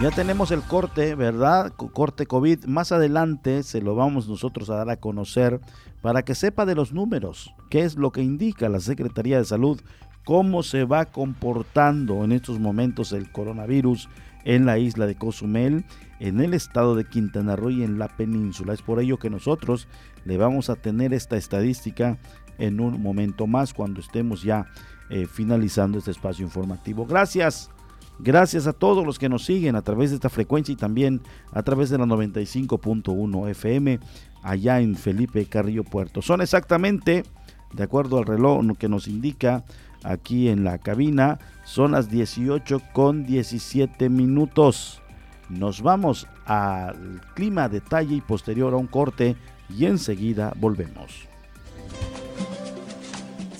Ya 0.00 0.10
tenemos 0.10 0.50
el 0.50 0.60
corte, 0.60 1.14
¿verdad? 1.14 1.72
Corte 1.72 2.26
COVID. 2.26 2.64
Más 2.64 2.90
adelante 2.90 3.62
se 3.62 3.80
lo 3.80 3.94
vamos 3.94 4.28
nosotros 4.28 4.68
a 4.68 4.74
dar 4.74 4.90
a 4.90 4.96
conocer 4.96 5.60
para 6.02 6.24
que 6.24 6.34
sepa 6.34 6.66
de 6.66 6.74
los 6.74 6.92
números, 6.92 7.54
qué 7.70 7.82
es 7.82 7.96
lo 7.96 8.10
que 8.10 8.20
indica 8.20 8.68
la 8.68 8.80
Secretaría 8.80 9.38
de 9.38 9.44
Salud, 9.44 9.80
cómo 10.24 10.64
se 10.64 10.84
va 10.84 11.06
comportando 11.06 12.24
en 12.24 12.32
estos 12.32 12.58
momentos 12.58 13.12
el 13.12 13.30
coronavirus 13.30 14.08
en 14.44 14.66
la 14.66 14.78
isla 14.78 15.06
de 15.06 15.14
Cozumel, 15.14 15.84
en 16.18 16.40
el 16.40 16.54
estado 16.54 16.96
de 16.96 17.04
Quintana 17.04 17.54
Roo 17.56 17.70
y 17.70 17.84
en 17.84 17.98
la 17.98 18.08
península. 18.08 18.74
Es 18.74 18.82
por 18.82 19.00
ello 19.00 19.18
que 19.18 19.30
nosotros 19.30 19.86
le 20.24 20.36
vamos 20.36 20.70
a 20.70 20.76
tener 20.76 21.14
esta 21.14 21.36
estadística 21.36 22.18
en 22.58 22.80
un 22.80 23.00
momento 23.00 23.46
más 23.46 23.72
cuando 23.72 24.00
estemos 24.00 24.42
ya 24.42 24.66
eh, 25.08 25.26
finalizando 25.26 25.98
este 25.98 26.10
espacio 26.10 26.44
informativo. 26.44 27.06
Gracias 27.06 27.70
Gracias 28.18 28.66
a 28.66 28.72
todos 28.72 29.04
los 29.04 29.18
que 29.18 29.28
nos 29.28 29.44
siguen 29.44 29.76
a 29.76 29.82
través 29.82 30.10
de 30.10 30.16
esta 30.16 30.28
frecuencia 30.28 30.72
y 30.72 30.76
también 30.76 31.20
a 31.52 31.62
través 31.62 31.90
de 31.90 31.98
la 31.98 32.04
95.1 32.04 33.50
FM 33.50 33.98
allá 34.42 34.80
en 34.80 34.94
Felipe 34.94 35.44
Carrillo 35.46 35.82
Puerto. 35.82 36.22
Son 36.22 36.40
exactamente, 36.40 37.24
de 37.72 37.82
acuerdo 37.82 38.18
al 38.18 38.26
reloj 38.26 38.64
que 38.78 38.88
nos 38.88 39.08
indica 39.08 39.64
aquí 40.04 40.48
en 40.48 40.62
la 40.62 40.78
cabina, 40.78 41.38
son 41.64 41.92
las 41.92 42.08
18 42.08 42.80
con 42.92 43.24
17 43.24 44.08
minutos. 44.10 45.02
Nos 45.48 45.82
vamos 45.82 46.28
al 46.46 47.20
clima 47.34 47.68
detalle 47.68 48.16
y 48.16 48.20
posterior 48.20 48.74
a 48.74 48.76
un 48.76 48.86
corte 48.86 49.36
y 49.68 49.86
enseguida 49.86 50.52
volvemos. 50.56 51.28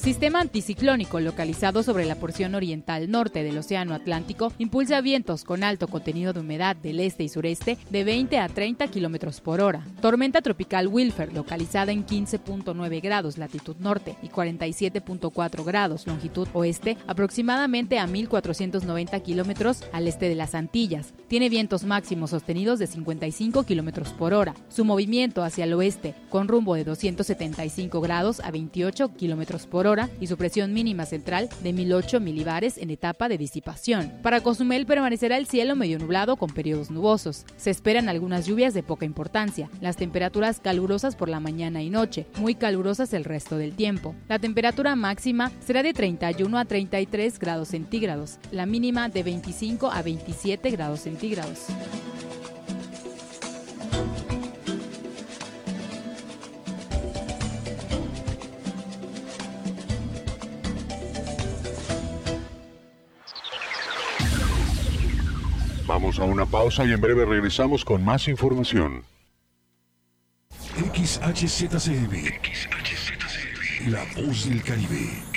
Sistema 0.05 0.43
anticiclónico 0.43 1.19
localizado 1.19 1.83
sobre 1.83 2.05
la 2.05 2.17
porción 2.17 2.55
oriental 2.55 3.11
norte 3.11 3.43
del 3.43 3.57
Océano 3.57 3.95
Atlántico 3.95 4.53
impulsa 4.59 5.01
vientos 5.01 5.45
con 5.45 5.65
alto 5.65 5.89
contenido 5.89 6.35
de 6.35 6.41
humedad 6.41 6.77
del 6.77 7.01
este 7.01 7.23
y 7.25 7.31
sureste 7.31 7.79
de 7.89 8.05
20 8.05 8.39
a 8.39 8.51
30 8.51 8.87
kilómetros 8.89 9.41
por 9.41 9.63
hora. 9.63 9.87
Tormenta 10.03 10.43
tropical 10.43 10.89
Wilfer, 10.89 11.33
localizada 11.33 11.91
en 11.91 12.05
15.9 12.05 13.01
grados 13.01 13.39
latitud 13.39 13.77
norte 13.79 14.19
y 14.23 14.29
47.4 14.29 15.65
grados 15.65 16.07
longitud 16.07 16.49
oeste, 16.53 16.99
aproximadamente 17.07 17.99
a 17.99 18.07
1.490 18.07 19.23
kilómetros 19.23 19.85
al 19.95 20.07
este 20.07 20.29
de 20.29 20.35
las 20.35 20.55
Antillas. 20.55 21.15
Tiene 21.29 21.49
vientos 21.49 21.85
máximos 21.85 22.29
sostenidos 22.29 22.79
de 22.79 22.89
55 22.89 23.63
kilómetros 23.63 24.11
por 24.11 24.35
hora. 24.35 24.55
Su 24.69 24.85
movimiento 24.85 25.43
hacia 25.43 25.65
el 25.65 25.73
oeste, 25.73 26.15
con 26.29 26.47
rumbo 26.47 26.75
de 26.75 26.85
275 26.85 28.03
grados 28.03 28.41
a 28.41 28.51
28 28.51 29.15
kilómetros 29.17 29.67
por 29.67 29.87
hora 29.87 29.94
y 30.21 30.27
su 30.27 30.37
presión 30.37 30.73
mínima 30.73 31.07
central 31.07 31.49
de 31.63 31.73
1008 31.73 32.21
milibares 32.21 32.79
en 32.79 32.91
etapa 32.91 33.29
de 33.29 33.39
disipación. 33.39 34.13
Para 34.23 34.41
Cozumel 34.41 34.87
permanecerá 34.87 35.37
el 35.37 35.47
cielo 35.47 35.77
medio 35.77 35.99
nublado 35.99 36.37
con 36.37 36.51
periodos 36.51 36.91
nubosos. 36.91 37.45
Se 37.57 37.71
esperan 37.71 38.09
algunas 38.09 38.47
lluvias 38.47 38.75
de 38.75 38.83
poca 38.83 39.05
importancia. 39.05 39.71
Las 39.81 39.97
temperaturas 39.97 40.61
calurosas 40.61 41.17
por 41.17 41.29
la 41.29 41.41
mañana 41.41 41.83
y 41.83 41.91
noche, 41.91 42.27
muy 42.39 42.55
calurosas 42.55 43.13
el 43.13 43.25
resto 43.25 43.57
del 43.57 43.75
tiempo. 43.75 44.15
La 44.29 44.39
temperatura 44.39 44.97
máxima 44.97 45.53
será 45.65 45.83
de 45.83 45.93
31 45.93 46.59
a 46.59 46.65
33 46.65 47.39
grados 47.39 47.69
centígrados, 47.69 48.39
la 48.51 48.67
mínima 48.67 49.09
de 49.09 49.23
25 49.23 49.91
a 49.91 50.03
27 50.03 50.71
grados 50.71 51.01
centígrados. 51.01 51.67
Vamos 66.05 66.19
a 66.19 66.25
una 66.25 66.45
pausa 66.45 66.85
y 66.85 66.93
en 66.93 67.01
breve 67.01 67.25
regresamos 67.25 67.83
con 67.83 68.05
más 68.05 68.29
información. 68.29 69.05
XHZCB. 70.93 72.31
La 73.89 74.05
voz 74.15 74.47
del 74.47 74.63
Caribe. 74.63 75.34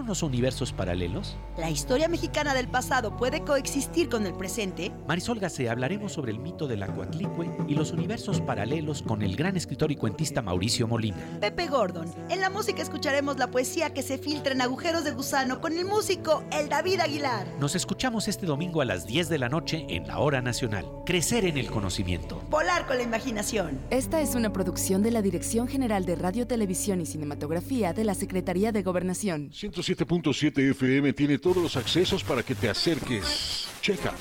Son 0.00 0.06
los 0.06 0.22
universos 0.22 0.72
paralelos? 0.72 1.36
¿La 1.58 1.68
historia 1.68 2.08
mexicana 2.08 2.54
del 2.54 2.68
pasado 2.68 3.18
puede 3.18 3.42
coexistir 3.42 4.08
con 4.08 4.24
el 4.24 4.32
presente? 4.32 4.92
Marisol 5.06 5.38
Gacé, 5.38 5.68
hablaremos 5.68 6.12
sobre 6.12 6.32
el 6.32 6.38
mito 6.38 6.66
del 6.66 6.82
Acuatlicue 6.82 7.50
y 7.68 7.74
los 7.74 7.92
universos 7.92 8.40
paralelos 8.40 9.02
con 9.02 9.20
el 9.20 9.36
gran 9.36 9.58
escritor 9.58 9.92
y 9.92 9.96
cuentista 9.96 10.40
Mauricio 10.40 10.88
Molina. 10.88 11.18
Pepe 11.38 11.66
Gordon. 11.66 12.10
En 12.30 12.40
la 12.40 12.48
música 12.48 12.80
escucharemos 12.80 13.36
la 13.38 13.50
poesía 13.50 13.92
que 13.92 14.02
se 14.02 14.16
filtra 14.16 14.54
en 14.54 14.62
agujeros 14.62 15.04
de 15.04 15.10
gusano 15.10 15.60
con 15.60 15.76
el 15.76 15.84
músico 15.84 16.44
El 16.50 16.70
David 16.70 17.00
Aguilar. 17.00 17.46
Nos 17.58 17.74
escuchamos 17.74 18.26
este 18.26 18.46
domingo 18.46 18.80
a 18.80 18.86
las 18.86 19.06
10 19.06 19.28
de 19.28 19.38
la 19.38 19.50
noche 19.50 19.84
en 19.90 20.06
la 20.06 20.18
Hora 20.20 20.40
Nacional. 20.40 20.86
Crecer 21.04 21.44
en 21.44 21.58
el 21.58 21.70
conocimiento. 21.70 22.40
Volar 22.48 22.86
con 22.86 22.96
la 22.96 23.02
imaginación. 23.02 23.78
Esta 23.90 24.22
es 24.22 24.34
una 24.34 24.50
producción 24.50 25.02
de 25.02 25.10
la 25.10 25.20
Dirección 25.20 25.68
General 25.68 26.06
de 26.06 26.14
Radio, 26.14 26.46
Televisión 26.46 27.02
y 27.02 27.06
Cinematografía 27.06 27.92
de 27.92 28.04
la 28.04 28.14
Secretaría 28.14 28.72
de 28.72 28.82
Gobernación. 28.82 29.50
107.7 29.90 30.70
FM 30.70 31.12
tiene 31.12 31.38
todos 31.38 31.56
los 31.56 31.76
accesos 31.76 32.22
para 32.22 32.42
que 32.42 32.54
te 32.54 32.68
acerques. 32.68 33.66
Checa. 33.80 34.14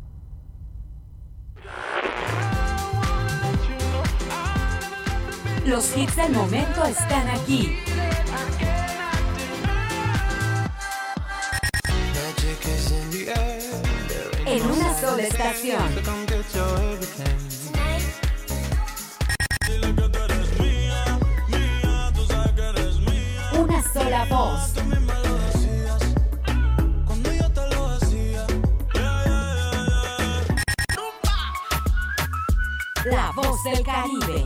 Los 5.65 5.95
hits 5.95 6.15
del 6.15 6.31
momento 6.31 6.83
están 6.83 7.27
aquí. 7.27 7.77
En 14.45 14.63
una 14.63 14.99
sola 14.99 15.23
estación. 15.23 15.83
Una 23.53 23.93
sola 23.93 24.25
voz. 24.25 24.98
La 33.11 33.31
voz 33.35 33.63
del 33.63 33.83
Caribe. 33.83 34.45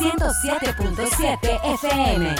107.7 0.00 1.60
FM. 1.74 2.34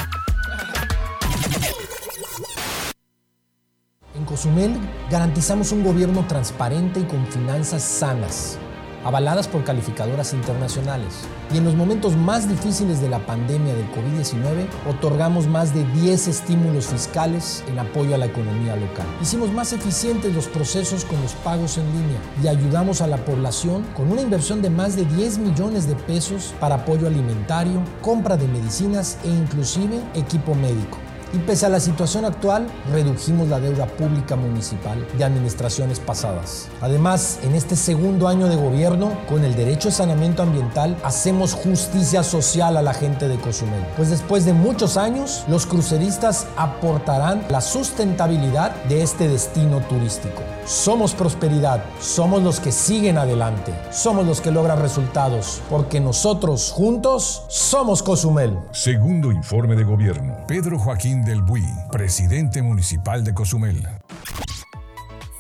En 4.15 4.25
Cozumel 4.25 4.81
garantizamos 5.11 5.71
un 5.73 5.85
gobierno 5.85 6.27
transparente 6.27 7.01
y 7.01 7.05
con 7.05 7.27
finanzas 7.27 7.83
sanas, 7.83 8.59
avaladas 9.05 9.49
por 9.49 9.65
calificadoras 9.65 10.33
internacionales. 10.33 11.27
Y 11.53 11.59
en 11.59 11.65
los 11.65 11.75
momentos 11.75 12.17
más 12.17 12.49
difíciles 12.49 13.01
de 13.01 13.09
la 13.09 13.21
pandemia 13.21 13.75
del 13.75 13.91
COVID-19, 13.93 14.67
otorgamos 14.89 15.47
más 15.47 15.75
de 15.75 15.85
10 15.85 16.29
estímulos 16.29 16.87
fiscales 16.87 17.65
en 17.69 17.79
apoyo 17.79 18.15
a 18.15 18.19
la 18.19 18.27
economía 18.27 18.77
local. 18.77 19.07
Hicimos 19.23 19.53
más 19.53 19.73
eficientes 19.73 20.35
los 20.35 20.49
procesos 20.49 21.05
con 21.05 21.21
los 21.23 21.33
pagos 21.33 21.79
en 21.79 21.87
línea 21.93 22.21
y 22.43 22.49
ayudamos 22.49 23.01
a 23.01 23.07
la 23.07 23.17
población 23.19 23.85
con 23.97 24.11
una 24.11 24.23
inversión 24.23 24.63
de 24.63 24.71
más 24.71 24.97
de 24.97 25.05
10 25.05 25.39
millones 25.39 25.89
de 25.89 25.95
pesos 25.95 26.55
para 26.61 26.77
apoyo 26.77 27.07
alimentario, 27.07 27.83
compra 28.03 28.37
de 28.37 28.49
medicinas 28.49 29.19
e 29.25 29.29
inclusive 29.29 30.01
equipo 30.15 30.55
médico. 30.55 30.99
Y 31.33 31.39
pese 31.39 31.67
a 31.67 31.69
la 31.69 31.79
situación 31.79 32.25
actual, 32.25 32.67
redujimos 32.91 33.49
la 33.49 33.61
deuda 33.61 33.87
pública 33.87 34.35
municipal 34.35 35.07
de 35.19 35.25
administraciones 35.25 36.01
pasadas. 36.01 36.69
Además, 36.81 37.39
en 37.43 37.55
este 37.55 37.77
segundo 37.77 38.29
año 38.29 38.49
de 38.49 38.57
gobierno, 38.57 39.13
con 39.29 39.45
el 39.45 39.55
derecho 39.55 39.89
de 39.89 39.95
saneamiento 39.95 40.43
ambiental, 40.43 40.97
hacemos 41.05 41.53
justicia 41.53 42.23
social 42.23 42.79
a 42.79 42.83
la 42.83 42.95
gente 42.95 43.29
de 43.29 43.37
Cozumel. 43.37 43.85
Pues 43.97 44.09
después 44.09 44.47
de 44.47 44.55
muchos 44.55 44.97
años, 44.97 45.45
los 45.49 45.67
cruceristas 45.67 46.47
aportarán 46.57 47.45
la 47.51 47.61
sustentabilidad 47.61 48.75
de 48.85 49.03
este 49.03 49.29
destino 49.29 49.81
turístico. 49.81 50.43
Somos 50.65 51.15
prosperidad, 51.15 51.83
somos 52.01 52.43
los 52.43 52.61
que 52.61 52.73
siguen 52.73 53.19
adelante, 53.19 53.73
somos 53.91 54.27
los 54.27 54.41
que 54.41 54.51
logran 54.51 54.79
resultados, 54.79 55.63
porque 55.71 56.01
nosotros 56.01 56.73
juntos 56.73 57.45
somos 57.49 58.03
Cozumel. 58.03 58.59
Segundo 58.73 59.33
informe 59.33 59.77
de 59.77 59.85
gobierno. 59.85 60.37
Pedro 60.47 60.79
Joaquín 60.79 61.18
del 61.25 61.43
Buy, 61.43 61.65
presidente 61.91 62.63
municipal 62.63 63.25
de 63.25 63.35
Cozumel. 63.35 63.87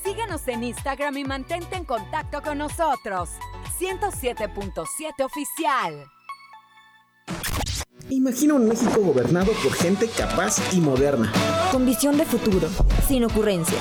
Síguenos 0.04 0.46
en 0.48 0.64
Instagram 0.64 1.16
y 1.18 1.24
mantente 1.24 1.76
en 1.76 1.84
contacto 1.84 2.42
con 2.42 2.58
nosotros. 2.58 3.30
107.7 3.78 5.24
oficial. 5.24 6.04
Imagina 8.10 8.54
un 8.54 8.66
México 8.66 9.00
gobernado 9.00 9.52
por 9.62 9.72
gente 9.74 10.08
capaz 10.08 10.56
y 10.72 10.80
moderna. 10.80 11.30
Con 11.70 11.84
visión 11.84 12.16
de 12.16 12.24
futuro, 12.24 12.68
sin 13.06 13.24
ocurrencias. 13.24 13.80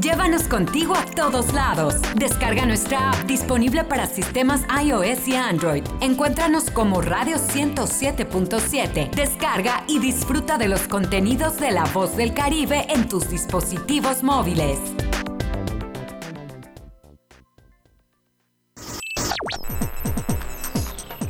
Llévanos 0.00 0.44
contigo 0.44 0.94
a 0.94 1.04
todos 1.04 1.52
lados. 1.52 1.96
Descarga 2.14 2.64
nuestra 2.64 3.10
app 3.10 3.26
disponible 3.26 3.82
para 3.82 4.06
sistemas 4.06 4.62
iOS 4.80 5.26
y 5.26 5.34
Android. 5.34 5.82
Encuéntranos 6.00 6.70
como 6.70 7.02
Radio 7.02 7.36
107.7. 7.36 9.10
Descarga 9.10 9.82
y 9.88 9.98
disfruta 9.98 10.56
de 10.56 10.68
los 10.68 10.82
contenidos 10.82 11.58
de 11.58 11.72
La 11.72 11.84
Voz 11.86 12.16
del 12.16 12.32
Caribe 12.32 12.86
en 12.90 13.08
tus 13.08 13.28
dispositivos 13.28 14.22
móviles. 14.22 14.78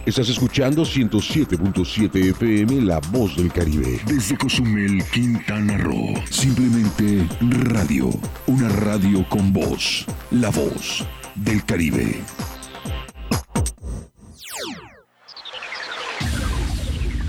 Estás 0.09 0.31
escuchando 0.31 0.85
107.7 0.85 2.31
FM 2.31 2.81
La 2.81 2.99
Voz 3.13 3.37
del 3.37 3.53
Caribe. 3.53 4.01
Desde 4.07 4.39
Cozumel, 4.39 5.05
Quintana 5.13 5.77
Roo. 5.77 6.15
Simplemente 6.31 7.29
radio. 7.43 8.09
Una 8.47 8.71
radio 8.71 9.29
con 9.29 9.53
voz. 9.53 10.07
La 10.31 10.49
Voz 10.49 11.05
del 11.35 11.63
Caribe. 11.63 12.23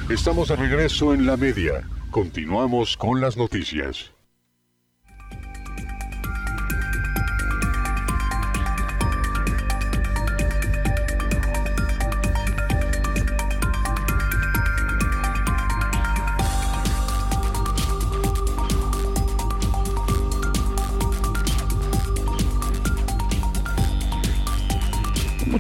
Estamos 0.09 0.47
de 0.47 0.55
regreso 0.55 1.13
en 1.13 1.25
la 1.25 1.35
media. 1.35 1.85
Continuamos 2.11 2.95
con 2.95 3.19
las 3.19 3.35
noticias. 3.35 4.13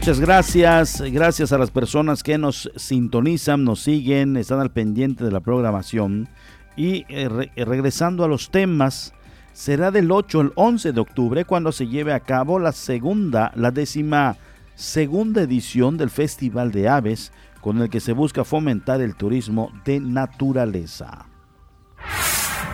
Muchas 0.09 0.21
gracias, 0.21 1.01
gracias 1.11 1.53
a 1.53 1.59
las 1.59 1.69
personas 1.69 2.23
que 2.23 2.39
nos 2.39 2.71
sintonizan, 2.75 3.63
nos 3.63 3.81
siguen, 3.81 4.37
están 4.37 4.59
al 4.59 4.71
pendiente 4.71 5.23
de 5.23 5.29
la 5.29 5.39
programación. 5.39 6.27
Y 6.75 7.05
eh, 7.09 7.29
eh, 7.55 7.63
regresando 7.63 8.23
a 8.23 8.27
los 8.27 8.49
temas, 8.49 9.13
será 9.53 9.91
del 9.91 10.11
8 10.11 10.39
al 10.39 10.51
11 10.55 10.93
de 10.93 10.99
octubre 10.99 11.45
cuando 11.45 11.71
se 11.71 11.85
lleve 11.85 12.11
a 12.11 12.21
cabo 12.21 12.57
la 12.57 12.71
segunda, 12.71 13.51
la 13.53 13.69
décima 13.69 14.37
segunda 14.73 15.43
edición 15.43 15.95
del 15.95 16.09
Festival 16.09 16.71
de 16.71 16.89
Aves, 16.89 17.31
con 17.61 17.79
el 17.79 17.91
que 17.91 17.99
se 17.99 18.13
busca 18.13 18.43
fomentar 18.43 19.01
el 19.01 19.13
turismo 19.13 19.71
de 19.85 19.99
naturaleza. 19.99 21.27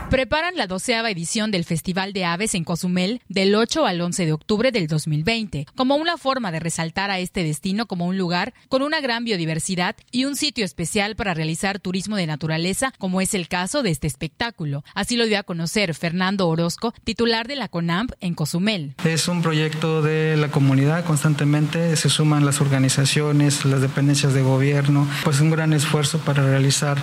Preparan 0.09 0.55
la 0.55 0.67
doceava 0.67 1.09
edición 1.09 1.49
del 1.49 1.65
Festival 1.65 2.13
de 2.13 2.25
Aves 2.25 2.53
en 2.53 2.63
Cozumel 2.63 3.21
del 3.27 3.55
8 3.55 3.87
al 3.87 3.99
11 3.99 4.27
de 4.27 4.33
octubre 4.33 4.71
del 4.71 4.85
2020, 4.85 5.65
como 5.75 5.95
una 5.95 6.17
forma 6.17 6.51
de 6.51 6.59
resaltar 6.59 7.09
a 7.09 7.17
este 7.17 7.43
destino 7.43 7.87
como 7.87 8.05
un 8.05 8.15
lugar 8.15 8.53
con 8.69 8.83
una 8.83 9.01
gran 9.01 9.25
biodiversidad 9.25 9.95
y 10.11 10.25
un 10.25 10.35
sitio 10.35 10.63
especial 10.63 11.15
para 11.15 11.33
realizar 11.33 11.79
turismo 11.79 12.17
de 12.17 12.27
naturaleza, 12.27 12.93
como 12.99 13.19
es 13.19 13.33
el 13.33 13.47
caso 13.47 13.81
de 13.81 13.89
este 13.89 14.05
espectáculo. 14.05 14.83
Así 14.93 15.17
lo 15.17 15.25
dio 15.25 15.39
a 15.39 15.43
conocer 15.43 15.95
Fernando 15.95 16.47
Orozco, 16.47 16.93
titular 17.03 17.47
de 17.47 17.55
la 17.55 17.67
CONAMP 17.67 18.11
en 18.21 18.35
Cozumel. 18.35 18.93
Es 19.03 19.27
un 19.27 19.41
proyecto 19.41 20.03
de 20.03 20.37
la 20.37 20.49
comunidad 20.49 21.03
constantemente, 21.03 21.95
se 21.95 22.09
suman 22.09 22.45
las 22.45 22.61
organizaciones, 22.61 23.65
las 23.65 23.81
dependencias 23.81 24.35
de 24.35 24.43
gobierno, 24.43 25.09
pues 25.23 25.39
un 25.41 25.49
gran 25.49 25.73
esfuerzo 25.73 26.19
para 26.19 26.43
realizar 26.43 26.97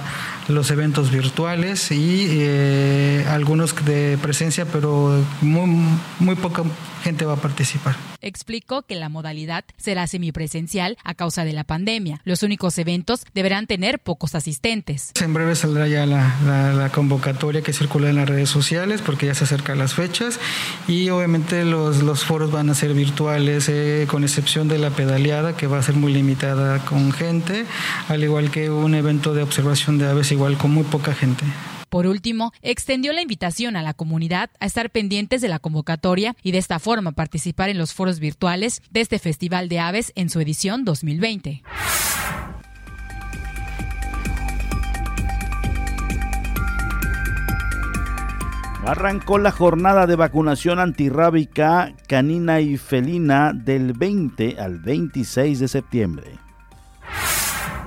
los 0.49 0.71
eventos 0.71 1.11
virtuales 1.11 1.91
y 1.91 2.27
eh, 2.31 2.91
algunos 3.28 3.74
de 3.85 4.18
presencia, 4.22 4.64
pero 4.66 5.24
muy, 5.40 5.87
muy 6.18 6.35
poca 6.37 6.62
gente 7.02 7.24
va 7.24 7.33
a 7.35 7.37
participar. 7.37 7.96
Explicó 8.20 8.83
que 8.83 8.94
la 8.94 9.09
modalidad 9.09 9.64
será 9.76 10.07
semipresencial 10.07 10.96
a 11.02 11.14
causa 11.14 11.44
de 11.44 11.52
la 11.52 11.64
pandemia. 11.64 12.20
Los 12.24 12.44
únicos 12.44 12.78
eventos 12.78 13.24
deberán 13.35 13.66
tener 13.66 13.98
pocos 13.98 14.37
asistentes. 14.37 15.11
En 15.20 15.35
breve 15.35 15.57
saldrá 15.57 15.88
ya 15.88 16.07
la, 16.07 16.37
la- 16.46 16.72
la 16.72 16.88
convocatoria 16.90 17.62
que 17.62 17.72
circula 17.72 18.09
en 18.11 18.16
las 18.16 18.28
redes 18.28 18.48
sociales 18.50 19.02
porque 19.02 19.26
ya 19.26 19.35
se 19.35 19.44
acercan 19.44 19.78
las 19.78 19.94
fechas 19.94 20.38
y 20.87 21.09
obviamente 21.11 21.64
los, 21.64 22.02
los 22.05 22.24
foros 22.24 22.52
van 22.52 22.70
a 22.70 22.74
ser 22.74 22.94
virtuales 22.94 23.68
eh, 23.68 24.07
con 24.09 24.22
excepción 24.22 24.68
de 24.68 24.78
la 24.78 24.90
pedaleada 24.90 25.57
que 25.57 25.66
va 25.66 25.78
a 25.78 25.83
ser 25.83 25.96
muy 25.96 26.12
limitada 26.12 26.85
con 26.85 27.11
gente, 27.12 27.66
al 28.09 28.22
igual 28.22 28.50
que 28.52 28.70
un 28.70 28.94
evento 28.94 29.35
de 29.35 29.42
observación 29.42 29.98
de 29.98 30.07
aves 30.09 30.31
igual 30.31 30.57
con 30.57 30.70
muy 30.70 30.85
poca 30.85 31.12
gente. 31.14 31.44
Por 31.92 32.07
último, 32.07 32.55
extendió 32.62 33.12
la 33.12 33.20
invitación 33.20 33.76
a 33.76 33.83
la 33.83 33.92
comunidad 33.92 34.48
a 34.61 34.64
estar 34.64 34.88
pendientes 34.88 35.42
de 35.42 35.48
la 35.48 35.59
convocatoria 35.59 36.35
y 36.42 36.52
de 36.52 36.57
esta 36.57 36.78
forma 36.78 37.12
participar 37.12 37.68
en 37.68 37.76
los 37.76 37.92
foros 37.92 38.18
virtuales 38.18 38.81
de 38.90 39.02
este 39.02 39.18
Festival 39.18 39.68
de 39.68 39.78
Aves 39.78 40.11
en 40.14 40.31
su 40.31 40.40
edición 40.40 40.87
2020. 40.87 41.62
Arrancó 48.87 49.37
la 49.37 49.50
jornada 49.50 50.07
de 50.07 50.16
vacunación 50.16 50.78
antirrábica 50.78 51.92
canina 52.09 52.62
y 52.62 52.78
felina 52.78 53.52
del 53.52 53.92
20 53.92 54.59
al 54.59 54.78
26 54.78 55.61
de 55.61 55.68
septiembre. 55.68 56.38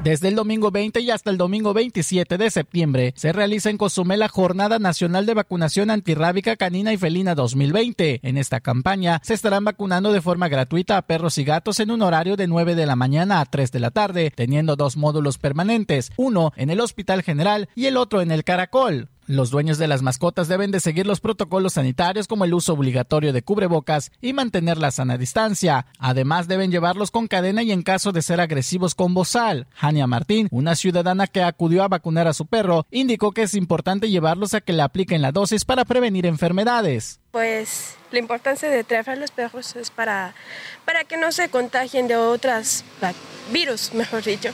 Desde 0.06 0.28
el 0.28 0.36
domingo 0.36 0.70
20 0.70 1.00
y 1.00 1.10
hasta 1.10 1.32
el 1.32 1.38
domingo 1.40 1.74
27 1.74 2.38
de 2.38 2.52
septiembre 2.52 3.14
se 3.18 3.34
realiza 3.34 3.72
en 3.72 3.78
Cozumel 3.80 4.20
la 4.20 4.30
Jornada 4.30 4.78
Nacional 4.78 5.26
de 5.26 5.34
Vacunación 5.34 5.90
Antirrábica 5.90 6.58
Canina 6.58 6.94
y 6.94 6.98
Felina 6.98 7.34
2020. 7.34 8.20
En 8.22 8.38
esta 8.38 8.60
campaña 8.60 9.20
se 9.24 9.34
estarán 9.34 9.66
vacunando 9.66 10.14
de 10.14 10.22
forma 10.22 10.48
gratuita 10.48 10.98
a 10.98 11.02
perros 11.02 11.40
y 11.40 11.44
gatos 11.44 11.80
en 11.80 11.90
un 11.90 12.04
horario 12.04 12.36
de 12.36 12.46
9 12.46 12.76
de 12.76 12.86
la 12.86 12.96
mañana 12.96 13.40
a 13.40 13.46
3 13.46 13.72
de 13.72 13.80
la 13.80 13.90
tarde, 13.90 14.30
teniendo 14.30 14.76
dos 14.76 14.96
módulos 14.96 15.40
permanentes, 15.40 16.12
uno 16.18 16.54
en 16.56 16.70
el 16.70 16.82
Hospital 16.82 17.24
General 17.24 17.68
y 17.74 17.88
el 17.88 17.98
otro 17.98 18.22
en 18.22 18.30
el 18.30 18.44
Caracol. 18.44 19.10
Los 19.28 19.50
dueños 19.50 19.80
de 19.80 19.88
las 19.88 20.04
mascotas 20.04 20.48
deben 20.48 20.70
de 20.70 20.80
seguir 20.80 21.08
los 21.08 21.20
protocolos 21.20 21.74
sanitarios 21.74 22.28
como 22.28 22.46
el 22.46 22.54
uso 22.54 22.74
obligatorio 22.74 23.34
de 23.34 23.42
cubrebocas 23.42 24.12
y 24.22 24.34
mantener 24.34 24.78
la 24.78 24.92
sana 24.92 25.18
distancia. 25.18 25.88
Además 25.98 26.48
deben 26.48 26.72
llevarlos 26.72 27.10
con 27.10 27.28
cadena 27.28 27.64
y 27.64 27.72
en 27.72 27.82
caso 27.82 28.12
de 28.12 28.22
ser 28.22 28.40
agresivos 28.40 28.94
con 28.94 29.16
bozal. 29.16 29.66
Jania 29.74 30.06
Martín, 30.06 30.48
una 30.52 30.76
ciudadana 30.76 31.26
que 31.26 31.42
acudió 31.42 31.84
a 31.84 31.88
vacunar 31.88 32.28
a 32.28 32.34
su 32.34 32.46
perro, 32.46 32.86
indicó 32.92 33.32
que 33.32 33.44
es 33.44 33.56
importante 33.56 34.12
llevarlos 34.12 34.54
a 34.54 34.62
que 34.62 34.74
le 34.74 34.84
apliquen 34.84 35.24
la 35.24 35.32
dosis 35.32 35.66
para 35.66 35.86
prevenir 35.86 36.28
enfermedades. 36.28 37.20
Pues 37.32 37.96
la 38.12 38.20
importancia 38.20 38.70
de 38.70 38.84
traer 38.84 39.10
a 39.10 39.16
los 39.16 39.32
perros 39.32 39.76
es 39.76 39.90
para, 39.90 40.36
para 40.86 41.04
que 41.04 41.18
no 41.18 41.32
se 41.32 41.50
contagien 41.50 42.08
de 42.08 42.16
otras 42.16 42.86
virus, 43.52 43.92
mejor 43.94 44.24
dicho. 44.24 44.52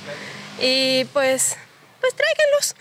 Y 0.62 1.05
pues, 1.12 1.57
pues 2.01 2.13
tráiganlos, 2.15 2.75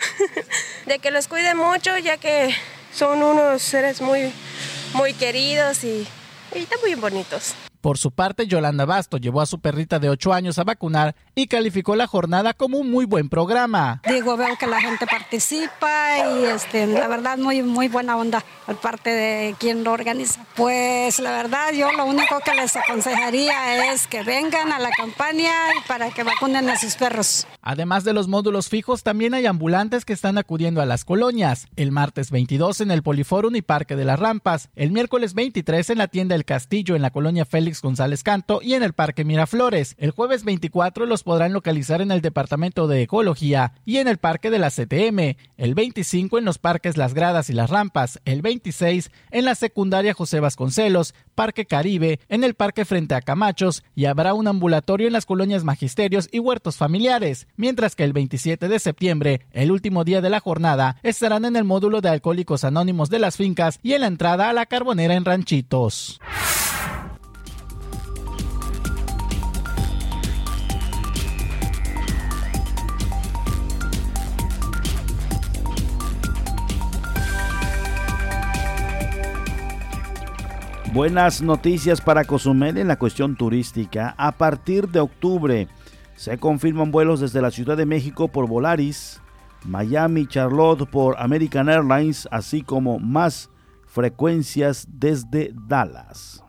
de 0.87 0.99
que 0.99 1.11
los 1.11 1.27
cuiden 1.27 1.57
mucho, 1.57 1.97
ya 1.97 2.17
que 2.17 2.53
son 2.93 3.23
unos 3.23 3.61
seres 3.61 4.01
muy, 4.01 4.33
muy 4.93 5.13
queridos 5.13 5.83
y, 5.83 6.07
y 6.53 6.59
están 6.59 6.79
muy 6.81 6.95
bonitos. 6.95 7.53
Por 7.81 7.97
su 7.97 8.11
parte, 8.11 8.45
Yolanda 8.45 8.85
Basto 8.85 9.17
llevó 9.17 9.41
a 9.41 9.47
su 9.47 9.59
perrita 9.59 9.97
de 9.97 10.09
8 10.09 10.33
años 10.33 10.59
a 10.59 10.63
vacunar 10.63 11.15
y 11.33 11.47
calificó 11.47 11.95
la 11.95 12.05
jornada 12.05 12.53
como 12.53 12.77
un 12.77 12.91
muy 12.91 13.05
buen 13.05 13.27
programa. 13.27 14.03
Digo, 14.07 14.37
veo 14.37 14.55
que 14.59 14.67
la 14.67 14.79
gente 14.79 15.07
participa 15.07 16.19
y 16.19 16.45
este, 16.45 16.85
la 16.85 17.07
verdad 17.07 17.39
muy, 17.39 17.63
muy 17.63 17.87
buena 17.87 18.17
onda 18.17 18.43
por 18.67 18.75
parte 18.77 19.09
de 19.09 19.55
quien 19.57 19.83
lo 19.83 19.93
organiza. 19.93 20.45
Pues 20.55 21.17
la 21.17 21.31
verdad 21.31 21.73
yo 21.73 21.91
lo 21.91 22.05
único 22.05 22.39
que 22.45 22.53
les 22.53 22.75
aconsejaría 22.75 23.91
es 23.91 24.05
que 24.05 24.21
vengan 24.21 24.71
a 24.71 24.77
la 24.77 24.91
campaña 24.91 25.51
para 25.87 26.11
que 26.11 26.23
vacunen 26.23 26.69
a 26.69 26.77
sus 26.77 26.95
perros. 26.95 27.47
Además 27.63 28.03
de 28.03 28.13
los 28.13 28.27
módulos 28.27 28.69
fijos, 28.69 29.01
también 29.01 29.33
hay 29.33 29.47
ambulantes 29.47 30.05
que 30.05 30.13
están 30.13 30.37
acudiendo 30.37 30.81
a 30.81 30.85
las 30.85 31.03
colonias. 31.03 31.67
El 31.75 31.91
martes 31.91 32.29
22 32.29 32.81
en 32.81 32.91
el 32.91 33.01
Poliforum 33.01 33.55
y 33.55 33.63
Parque 33.63 33.95
de 33.95 34.05
las 34.05 34.19
Rampas, 34.19 34.69
el 34.75 34.91
miércoles 34.91 35.33
23 35.33 35.89
en 35.89 35.97
la 35.97 36.07
tienda 36.07 36.35
El 36.35 36.45
Castillo 36.45 36.95
en 36.95 37.01
la 37.01 37.09
colonia 37.09 37.45
Félix 37.45 37.70
González 37.79 38.23
Canto 38.23 38.59
y 38.63 38.73
en 38.73 38.81
el 38.81 38.93
Parque 38.93 39.23
Miraflores. 39.23 39.95
El 39.99 40.09
jueves 40.09 40.43
24 40.43 41.05
los 41.05 41.21
podrán 41.21 41.53
localizar 41.53 42.01
en 42.01 42.11
el 42.11 42.21
Departamento 42.21 42.87
de 42.87 43.03
Ecología 43.03 43.73
y 43.85 43.97
en 43.97 44.07
el 44.07 44.17
Parque 44.17 44.49
de 44.49 44.57
la 44.57 44.71
CTM. 44.71 45.37
El 45.57 45.75
25 45.75 46.39
en 46.39 46.45
los 46.45 46.57
parques 46.57 46.97
Las 46.97 47.13
Gradas 47.13 47.49
y 47.49 47.53
Las 47.53 47.69
Rampas. 47.69 48.19
El 48.25 48.41
26 48.41 49.11
en 49.29 49.45
la 49.45 49.55
secundaria 49.55 50.13
José 50.13 50.39
Vasconcelos, 50.39 51.13
Parque 51.35 51.65
Caribe, 51.65 52.19
en 52.29 52.43
el 52.43 52.55
Parque 52.55 52.83
frente 52.83 53.15
a 53.15 53.21
Camachos 53.21 53.83
y 53.95 54.05
habrá 54.05 54.33
un 54.33 54.47
ambulatorio 54.47 55.07
en 55.07 55.13
las 55.13 55.25
colonias 55.25 55.63
Magisterios 55.63 56.27
y 56.31 56.39
Huertos 56.39 56.77
Familiares, 56.77 57.47
mientras 57.55 57.95
que 57.95 58.03
el 58.03 58.13
27 58.13 58.67
de 58.67 58.79
septiembre, 58.79 59.41
el 59.51 59.71
último 59.71 60.03
día 60.03 60.21
de 60.21 60.29
la 60.29 60.39
jornada, 60.39 60.97
estarán 61.03 61.45
en 61.45 61.55
el 61.55 61.63
módulo 61.63 62.01
de 62.01 62.09
Alcohólicos 62.09 62.63
Anónimos 62.63 63.09
de 63.09 63.19
las 63.19 63.37
fincas 63.37 63.79
y 63.83 63.93
en 63.93 64.01
la 64.01 64.07
entrada 64.07 64.49
a 64.49 64.53
la 64.53 64.65
Carbonera 64.65 65.15
en 65.15 65.25
Ranchitos. 65.25 66.19
Buenas 80.93 81.41
noticias 81.41 82.01
para 82.01 82.25
Cozumel 82.25 82.77
en 82.77 82.89
la 82.89 82.99
cuestión 82.99 83.37
turística. 83.37 84.13
A 84.17 84.33
partir 84.33 84.89
de 84.89 84.99
octubre 84.99 85.69
se 86.17 86.37
confirman 86.37 86.91
vuelos 86.91 87.21
desde 87.21 87.41
la 87.41 87.49
Ciudad 87.49 87.77
de 87.77 87.85
México 87.85 88.27
por 88.27 88.45
Volaris, 88.49 89.21
Miami, 89.63 90.27
Charlotte 90.27 90.85
por 90.89 91.17
American 91.17 91.69
Airlines, 91.69 92.27
así 92.29 92.61
como 92.61 92.99
más 92.99 93.49
frecuencias 93.87 94.85
desde 94.89 95.51
Dallas. 95.53 96.43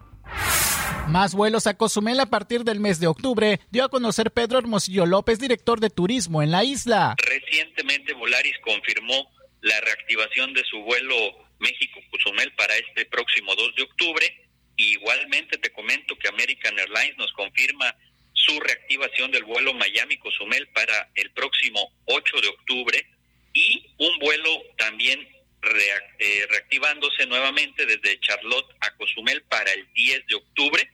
Más 1.07 1.37
vuelos 1.37 1.68
a 1.68 1.74
Cozumel 1.74 2.18
a 2.18 2.26
partir 2.26 2.64
del 2.64 2.81
mes 2.81 2.98
de 2.98 3.07
octubre, 3.07 3.61
dio 3.70 3.85
a 3.85 3.88
conocer 3.88 4.33
Pedro 4.33 4.59
Hermosillo 4.59 5.07
López, 5.07 5.38
director 5.38 5.78
de 5.78 5.88
turismo 5.88 6.42
en 6.42 6.50
la 6.50 6.64
isla. 6.64 7.14
Recientemente 7.24 8.12
Volaris 8.14 8.57
confirmó 8.64 9.14
la 9.61 9.81
reactivación 9.83 10.52
de 10.52 10.64
su 10.64 10.83
vuelo 10.83 11.14
México-Cozumel 11.62 12.53
para 12.53 12.77
este 12.77 13.07
próximo 13.07 13.55
2 13.55 13.77
de 13.77 13.83
octubre. 13.85 14.38
igualmente 14.77 15.59
te 15.59 15.70
comento 15.70 16.18
que 16.18 16.29
American 16.29 16.79
Airlines 16.79 17.16
nos 17.16 17.33
confirma 17.33 17.94
su 18.33 18.59
reactivación 18.61 19.31
del 19.31 19.44
vuelo 19.44 19.72
Miami-Cozumel 19.75 20.66
para 20.68 21.11
el 21.14 21.31
próximo 21.31 21.92
8 22.07 22.40
de 22.40 22.48
octubre 22.48 23.07
y 23.55 23.87
un 23.98 24.18
vuelo 24.18 24.62
también 24.77 25.20
eh, 25.20 26.46
reactivándose 26.51 27.27
nuevamente 27.27 27.87
desde 27.87 28.18
Charlotte 28.20 28.75
a 28.81 28.90
Cozumel 28.96 29.42
para 29.42 29.70
el 29.72 29.87
10 29.92 30.27
de 30.27 30.35
octubre, 30.35 30.90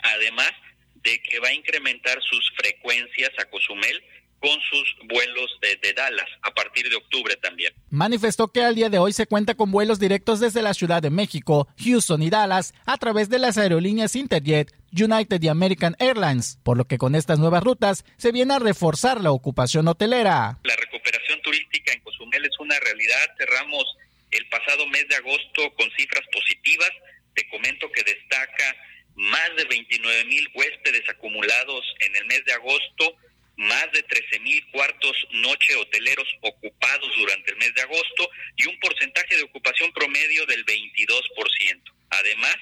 además 0.00 0.50
de 0.96 1.22
que 1.22 1.38
va 1.38 1.48
a 1.48 1.54
incrementar 1.54 2.20
sus 2.22 2.50
frecuencias 2.56 3.30
a 3.38 3.44
Cozumel 3.44 4.02
con 4.40 4.50
sus 4.70 4.94
vuelos 5.08 5.58
desde 5.60 5.92
Dallas 5.94 6.28
a 6.42 6.50
partir 6.52 6.88
de 6.88 6.96
octubre 6.96 7.34
también. 7.36 7.72
Manifestó 7.90 8.48
que 8.48 8.62
al 8.62 8.74
día 8.74 8.88
de 8.88 8.98
hoy 8.98 9.12
se 9.12 9.26
cuenta 9.26 9.54
con 9.54 9.70
vuelos 9.70 9.98
directos 9.98 10.40
desde 10.40 10.62
la 10.62 10.74
Ciudad 10.74 11.02
de 11.02 11.10
México, 11.10 11.68
Houston 11.84 12.22
y 12.22 12.30
Dallas 12.30 12.74
a 12.86 12.96
través 12.96 13.28
de 13.28 13.38
las 13.38 13.58
aerolíneas 13.58 14.16
Interjet, 14.16 14.72
United 14.92 15.42
y 15.42 15.48
American 15.48 15.96
Airlines, 15.98 16.58
por 16.62 16.76
lo 16.76 16.84
que 16.84 16.98
con 16.98 17.14
estas 17.14 17.38
nuevas 17.38 17.62
rutas 17.62 18.04
se 18.16 18.32
viene 18.32 18.54
a 18.54 18.58
reforzar 18.58 19.20
la 19.20 19.32
ocupación 19.32 19.88
hotelera. 19.88 20.58
La 20.62 20.76
recuperación 20.76 21.40
turística 21.42 21.92
en 21.92 22.00
Cozumel 22.00 22.44
es 22.44 22.58
una 22.58 22.78
realidad. 22.80 23.34
Cerramos 23.38 23.84
el 24.30 24.46
pasado 24.48 24.86
mes 24.86 25.06
de 25.08 25.16
agosto 25.16 25.74
con 25.76 25.90
cifras 25.96 26.24
positivas. 26.32 26.90
Te 27.34 27.48
comento 27.48 27.90
que 27.92 28.02
destaca 28.02 28.76
más 29.14 29.50
de 29.56 29.64
29 29.64 30.24
mil 30.26 30.48
huéspedes 30.54 31.08
acumulados 31.08 31.84
en 32.00 32.16
el 32.16 32.26
mes 32.26 32.44
de 32.44 32.52
agosto 32.52 33.16
más 33.58 33.90
de 33.92 34.02
13 34.04 34.40
mil 34.40 34.64
cuartos 34.70 35.16
noche 35.32 35.74
hoteleros 35.74 36.28
ocupados 36.42 37.10
durante 37.16 37.50
el 37.50 37.56
mes 37.58 37.74
de 37.74 37.82
agosto 37.82 38.30
y 38.56 38.66
un 38.68 38.78
porcentaje 38.78 39.36
de 39.36 39.42
ocupación 39.42 39.92
promedio 39.92 40.46
del 40.46 40.64
22%. 40.64 41.82
Además, 42.10 42.56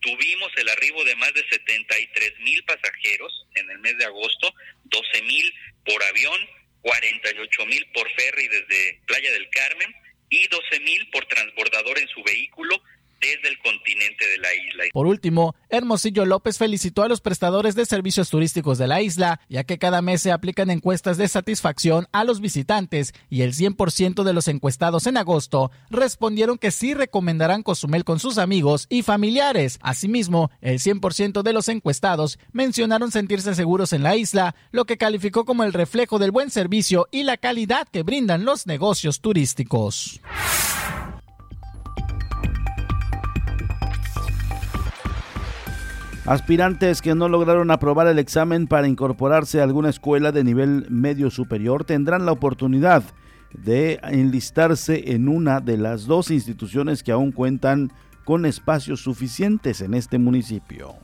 tuvimos 0.00 0.52
el 0.56 0.68
arribo 0.68 1.02
de 1.04 1.16
más 1.16 1.32
de 1.32 1.48
73 1.48 2.40
mil 2.40 2.62
pasajeros 2.64 3.46
en 3.54 3.70
el 3.70 3.78
mes 3.78 3.96
de 3.96 4.04
agosto, 4.04 4.54
12 4.84 5.22
mil 5.22 5.54
por 5.86 6.02
avión, 6.04 6.38
48 6.82 7.66
mil 7.66 7.86
por 7.94 8.10
ferry 8.12 8.46
desde 8.48 9.00
Playa 9.06 9.32
del 9.32 9.48
Carmen 9.48 9.94
y 10.28 10.46
12 10.48 10.80
mil 10.80 11.08
por 11.08 11.24
transbordador 11.24 11.98
en 11.98 12.08
su 12.08 12.22
vehículo 12.22 12.82
desde 13.24 13.48
el 13.48 13.58
continente 13.58 14.26
de 14.26 14.38
la 14.38 14.48
isla. 14.54 14.84
Por 14.92 15.06
último, 15.06 15.54
Hermosillo 15.68 16.24
López 16.24 16.58
felicitó 16.58 17.02
a 17.02 17.08
los 17.08 17.20
prestadores 17.20 17.74
de 17.74 17.86
servicios 17.86 18.30
turísticos 18.30 18.78
de 18.78 18.86
la 18.86 19.02
isla, 19.02 19.40
ya 19.48 19.64
que 19.64 19.78
cada 19.78 20.02
mes 20.02 20.22
se 20.22 20.32
aplican 20.32 20.70
encuestas 20.70 21.16
de 21.16 21.28
satisfacción 21.28 22.06
a 22.12 22.24
los 22.24 22.40
visitantes 22.40 23.14
y 23.30 23.42
el 23.42 23.52
100% 23.52 24.22
de 24.22 24.32
los 24.32 24.48
encuestados 24.48 25.06
en 25.06 25.16
agosto 25.16 25.70
respondieron 25.90 26.58
que 26.58 26.70
sí 26.70 26.94
recomendarán 26.94 27.62
Cozumel 27.62 28.04
con 28.04 28.18
sus 28.18 28.38
amigos 28.38 28.86
y 28.88 29.02
familiares. 29.02 29.78
Asimismo, 29.82 30.50
el 30.60 30.78
100% 30.78 31.42
de 31.42 31.52
los 31.52 31.68
encuestados 31.68 32.38
mencionaron 32.52 33.10
sentirse 33.10 33.54
seguros 33.54 33.92
en 33.92 34.02
la 34.02 34.16
isla, 34.16 34.54
lo 34.70 34.84
que 34.84 34.98
calificó 34.98 35.44
como 35.44 35.64
el 35.64 35.72
reflejo 35.72 36.18
del 36.18 36.30
buen 36.30 36.50
servicio 36.50 37.08
y 37.10 37.22
la 37.24 37.36
calidad 37.36 37.88
que 37.88 38.02
brindan 38.02 38.44
los 38.44 38.66
negocios 38.66 39.20
turísticos. 39.20 40.20
Aspirantes 46.26 47.02
que 47.02 47.14
no 47.14 47.28
lograron 47.28 47.70
aprobar 47.70 48.06
el 48.06 48.18
examen 48.18 48.66
para 48.66 48.88
incorporarse 48.88 49.60
a 49.60 49.64
alguna 49.64 49.90
escuela 49.90 50.32
de 50.32 50.42
nivel 50.42 50.86
medio 50.88 51.30
superior 51.30 51.84
tendrán 51.84 52.24
la 52.24 52.32
oportunidad 52.32 53.04
de 53.52 54.00
enlistarse 54.04 55.12
en 55.12 55.28
una 55.28 55.60
de 55.60 55.76
las 55.76 56.06
dos 56.06 56.30
instituciones 56.30 57.02
que 57.02 57.12
aún 57.12 57.30
cuentan 57.30 57.92
con 58.24 58.46
espacios 58.46 59.02
suficientes 59.02 59.82
en 59.82 59.92
este 59.92 60.18
municipio. 60.18 60.94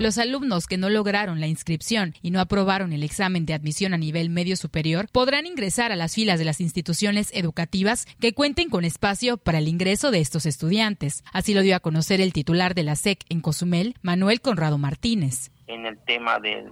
Los 0.00 0.16
alumnos 0.18 0.68
que 0.68 0.78
no 0.78 0.90
lograron 0.90 1.40
la 1.40 1.48
inscripción 1.48 2.14
y 2.22 2.30
no 2.30 2.40
aprobaron 2.40 2.92
el 2.92 3.02
examen 3.02 3.46
de 3.46 3.54
admisión 3.54 3.94
a 3.94 3.98
nivel 3.98 4.30
medio 4.30 4.56
superior 4.56 5.08
podrán 5.12 5.44
ingresar 5.44 5.90
a 5.90 5.96
las 5.96 6.14
filas 6.14 6.38
de 6.38 6.44
las 6.44 6.60
instituciones 6.60 7.32
educativas 7.34 8.06
que 8.20 8.32
cuenten 8.32 8.70
con 8.70 8.84
espacio 8.84 9.38
para 9.38 9.58
el 9.58 9.66
ingreso 9.66 10.12
de 10.12 10.20
estos 10.20 10.46
estudiantes. 10.46 11.24
Así 11.32 11.52
lo 11.52 11.62
dio 11.62 11.74
a 11.74 11.80
conocer 11.80 12.20
el 12.20 12.32
titular 12.32 12.76
de 12.76 12.84
la 12.84 12.94
SEC 12.94 13.24
en 13.28 13.40
Cozumel, 13.40 13.96
Manuel 14.00 14.40
Conrado 14.40 14.78
Martínez. 14.78 15.50
En 15.66 15.84
el 15.84 15.98
tema 16.04 16.38
del, 16.38 16.70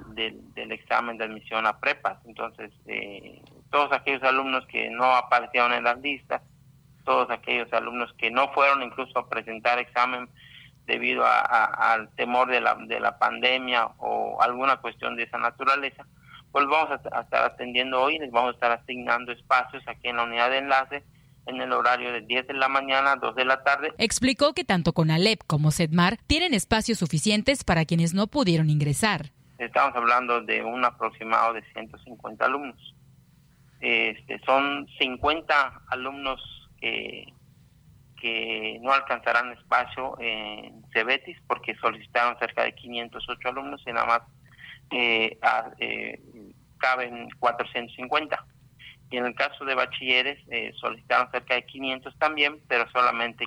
examen 0.70 1.18
de 1.18 1.24
admisión 1.24 1.66
a 1.66 1.80
prepas. 1.80 2.24
Entonces, 2.26 2.70
eh, 2.86 3.42
todos 3.72 3.90
aquellos 3.90 4.22
alumnos 4.22 4.64
que 4.68 4.88
no 4.90 5.04
aparecieron 5.16 5.72
en 5.72 5.82
las 5.82 6.00
listas, 6.00 6.42
todos 7.04 7.28
aquellos 7.30 7.72
alumnos 7.72 8.12
que 8.18 8.30
no 8.30 8.52
fueron 8.52 8.84
incluso 8.84 9.18
a 9.18 9.28
presentar 9.28 9.80
examen 9.80 10.28
debido 10.86 11.24
al 11.26 12.08
temor 12.14 12.48
de 12.48 12.60
la, 12.60 12.76
de 12.76 13.00
la 13.00 13.18
pandemia 13.18 13.86
o 13.98 14.40
alguna 14.40 14.76
cuestión 14.76 15.16
de 15.16 15.24
esa 15.24 15.38
naturaleza, 15.38 16.06
pues 16.52 16.66
vamos 16.68 16.90
a, 16.90 17.20
estar 17.20 17.44
atendiendo 17.44 18.00
hoy, 18.00 18.18
les 18.18 18.30
vamos 18.30 18.50
a 18.50 18.54
estar 18.54 18.72
asignando 18.72 19.32
espacios 19.32 19.82
aquí 19.86 20.08
en 20.08 20.16
la 20.16 20.24
unidad 20.24 20.50
de 20.50 20.58
enlace 20.58 21.04
en 21.46 21.60
el 21.60 21.72
horario 21.72 22.12
de 22.12 22.22
10 22.22 22.48
de 22.48 22.54
la 22.54 22.68
mañana 22.68 23.12
a 23.12 23.16
2 23.16 23.34
de 23.36 23.44
la 23.44 23.62
tarde. 23.62 23.92
Explicó 23.98 24.52
que 24.52 24.64
tanto 24.64 24.92
con 24.92 25.10
Alep 25.10 25.42
como 25.46 25.70
Sedmar 25.70 26.18
tienen 26.26 26.54
espacios 26.54 26.98
suficientes 26.98 27.62
para 27.62 27.84
quienes 27.84 28.14
no 28.14 28.26
pudieron 28.26 28.70
ingresar. 28.70 29.32
Estamos 29.58 29.94
hablando 29.96 30.40
de 30.42 30.62
un 30.62 30.84
aproximado 30.84 31.54
de 31.54 31.62
150 31.72 32.44
alumnos. 32.44 32.94
Este, 33.80 34.40
son 34.44 34.86
50 34.98 35.82
alumnos 35.88 36.40
que 36.80 37.32
que 38.16 38.78
no 38.82 38.92
alcanzarán 38.92 39.52
espacio 39.52 40.16
en 40.18 40.82
Cebetis 40.92 41.38
porque 41.46 41.74
solicitaron 41.76 42.38
cerca 42.38 42.64
de 42.64 42.74
508 42.74 43.48
alumnos 43.48 43.82
y 43.86 43.92
nada 43.92 44.06
más 44.06 44.22
eh, 44.90 45.38
eh, 45.78 46.20
caben 46.78 47.28
450. 47.38 48.44
Y 49.10 49.18
en 49.18 49.26
el 49.26 49.34
caso 49.34 49.64
de 49.64 49.74
bachilleres 49.74 50.38
eh, 50.48 50.72
solicitaron 50.80 51.30
cerca 51.30 51.54
de 51.54 51.64
500 51.64 52.18
también, 52.18 52.60
pero 52.68 52.90
solamente 52.90 53.46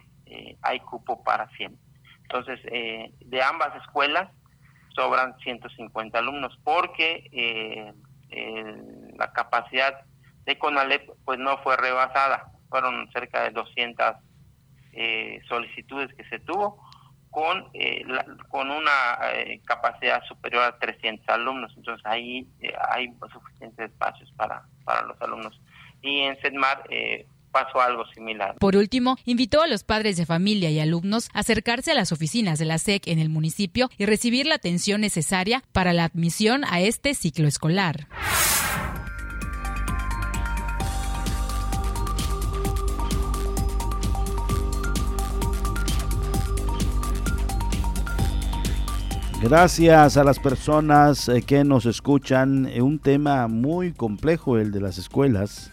hay 0.62 0.80
cupo 0.82 1.24
para 1.24 1.50
100. 1.50 1.76
Entonces, 2.22 2.60
eh, 2.66 3.12
de 3.20 3.42
ambas 3.42 3.76
escuelas 3.82 4.30
sobran 4.96 5.36
150 5.40 6.20
alumnos 6.20 6.58
porque 6.64 7.94
la 9.18 9.34
capacidad 9.34 10.02
de 10.46 10.58
CONALEP 10.58 11.10
pues 11.26 11.40
no 11.40 11.58
fue 11.60 11.78
rebasada, 11.78 12.52
fueron 12.70 13.10
cerca 13.12 13.44
de 13.44 13.50
200 13.50 14.16
solicitudes 15.48 16.14
que 16.16 16.24
se 16.26 16.40
tuvo 16.40 16.80
con, 17.32 17.66
eh, 17.74 18.04
con 18.50 18.70
una 18.72 19.18
eh, 19.34 19.62
capacidad 19.66 20.24
superior 20.28 20.64
a 20.64 20.80
300 20.80 21.28
alumnos. 21.30 21.72
Entonces 21.76 22.06
ahí 22.06 22.48
eh, 22.62 22.74
hay 22.92 23.14
suficientes 23.32 23.92
espacios 23.92 24.32
para, 24.36 24.64
para 24.84 25.04
los 25.04 25.22
alumnos. 25.22 25.60
Y 26.02 26.22
en 26.22 26.40
SEDMAR 26.42 26.84
pasó 27.52 27.82
algo 27.82 28.06
similar. 28.14 28.56
Por 28.56 28.76
último, 28.78 29.18
invitó 29.26 29.62
a 29.62 29.68
los 29.68 29.84
padres 29.84 30.18
de 30.18 30.26
familia 30.26 30.70
y 30.70 30.80
alumnos 30.80 31.30
a 31.34 31.40
acercarse 31.40 31.92
a 31.92 31.96
las 31.96 32.12
oficinas 32.12 32.58
de 32.60 32.66
la 32.66 32.78
SEC 32.78 33.08
en 33.08 33.20
el 33.20 33.30
municipio 33.30 33.90
y 33.98 34.06
recibir 34.06 34.46
la 34.46 34.56
atención 34.56 35.02
necesaria 35.02 35.64
para 35.74 35.92
la 35.92 36.06
admisión 36.06 36.64
a 36.64 36.80
este 36.80 37.14
ciclo 37.16 37.48
escolar. 37.48 38.08
Gracias 49.42 50.18
a 50.18 50.26
las 50.26 50.38
personas 50.38 51.30
eh, 51.30 51.42
que 51.42 51.64
nos 51.64 51.86
escuchan. 51.86 52.66
Eh, 52.66 52.82
un 52.82 53.00
tema 53.00 53.48
muy 53.48 53.94
complejo 53.94 54.58
el 54.58 54.74
de 54.74 54.82
las 54.82 54.98
escuelas. 54.98 55.72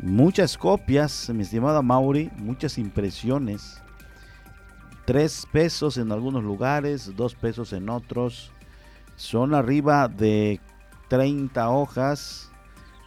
Muchas 0.00 0.58
copias, 0.58 1.30
mi 1.32 1.42
estimada 1.42 1.82
Mauri, 1.82 2.32
muchas 2.36 2.76
impresiones. 2.76 3.80
Tres 5.04 5.46
pesos 5.52 5.98
en 5.98 6.10
algunos 6.10 6.42
lugares, 6.42 7.12
dos 7.14 7.36
pesos 7.36 7.72
en 7.72 7.88
otros. 7.88 8.50
Son 9.14 9.54
arriba 9.54 10.08
de 10.08 10.60
30 11.08 11.70
hojas, 11.70 12.50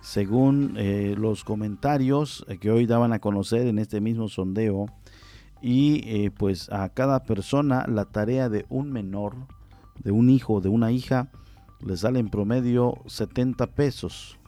según 0.01 0.75
eh, 0.77 1.13
los 1.17 1.43
comentarios 1.43 2.45
que 2.61 2.71
hoy 2.71 2.85
daban 2.85 3.11
a 3.11 3.19
conocer 3.19 3.67
en 3.67 3.79
este 3.79 3.99
mismo 3.99 4.29
sondeo. 4.29 4.85
Y 5.61 6.29
pues 6.29 6.69
a 6.71 6.87
cada 6.87 7.23
persona 7.23 7.85
la 7.87 8.05
tarea 8.05 8.47
de 8.47 8.65
un 8.69 8.91
menor 8.91 9.35
de 10.03 10.11
un 10.11 10.29
hijo 10.29 10.55
o 10.55 10.61
de 10.61 10.69
una 10.69 10.91
hija 10.91 11.29
le 11.85 11.97
sale 11.97 12.19
en 12.19 12.29
promedio 12.29 13.01
70 13.07 13.67
pesos. 13.67 14.39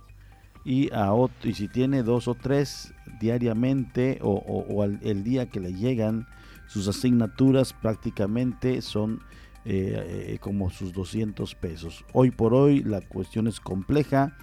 Y, 0.66 0.92
a 0.94 1.14
otro, 1.14 1.50
y 1.50 1.54
si 1.54 1.68
tiene 1.68 2.04
dos 2.04 2.28
o 2.28 2.36
tres 2.36 2.94
diariamente 3.20 4.20
o, 4.22 4.84
el 4.84 5.24
día 5.24 5.50
que 5.50 5.60
le 5.60 5.74
llegan 5.74 6.28
sus 6.68 6.88
asignaturas 6.88 7.74
prácticamente 7.74 8.82
son 8.82 9.22
eh, 9.66 10.34
eh, 10.34 10.38
como 10.40 10.70
sus 10.70 10.94
200 10.94 11.56
pesos. 11.56 12.06
Hoy 12.14 12.32
por 12.32 12.54
hoy 12.54 12.84
la 12.84 13.02
cuestión 13.02 13.48
es 13.48 13.60
compleja 13.60 14.38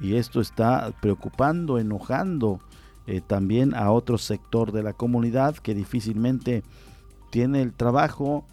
y 0.00 0.16
esto 0.16 0.40
está 0.40 0.92
preocupando, 1.00 1.78
enojando 1.78 2.60
eh, 3.06 3.20
también 3.20 3.74
a 3.74 3.90
otro 3.90 4.18
sector 4.18 4.72
de 4.72 4.82
la 4.82 4.92
comunidad 4.92 5.56
que 5.56 5.74
difícilmente 5.74 6.62
tiene 7.30 7.62
el 7.62 7.72
trabajo 7.72 8.44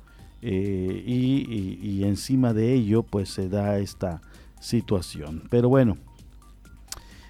eh, 0.48 1.04
y, 1.08 2.04
encima 2.04 2.54
de 2.54 2.72
ello 2.74 3.02
pues 3.02 3.30
se 3.30 3.50
da 3.50 3.80
esta 3.80 4.22
situación. 4.60 5.42
Pero 5.50 5.70
bueno, 5.70 5.98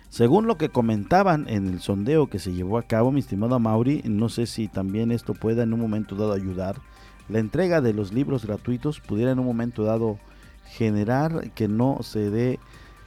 según 0.10 0.47
lo 0.47 0.58
que 0.58 0.67
comentaban 0.67 1.47
en 1.47 1.67
el 1.67 1.80
sondeo 1.80 2.28
que 2.28 2.39
se 2.39 2.51
llevó 2.51 2.78
a 2.78 2.84
cabo, 2.84 3.13
mi 3.13 3.21
estimado 3.21 3.58
Mauri, 3.58 4.01
no 4.04 4.28
sé 4.28 4.47
si 4.47 4.67
también 4.67 5.13
esto 5.13 5.34
pueda 5.34 5.63
en 5.63 5.73
un 5.73 5.80
momento 5.80 6.15
dado 6.15 6.34
ayudar. 6.34 6.82
La 7.30 7.39
entrega 7.39 7.80
de 7.80 7.93
los 7.93 8.12
libros 8.12 8.45
gratuitos 8.45 8.99
pudiera 8.99 9.32
en 9.32 9.39
un 9.39 9.45
momento 9.45 9.84
dado 9.84 10.19
generar 10.65 11.51
que 11.51 11.69
no 11.69 11.99
se 12.01 12.30
dé 12.30 12.60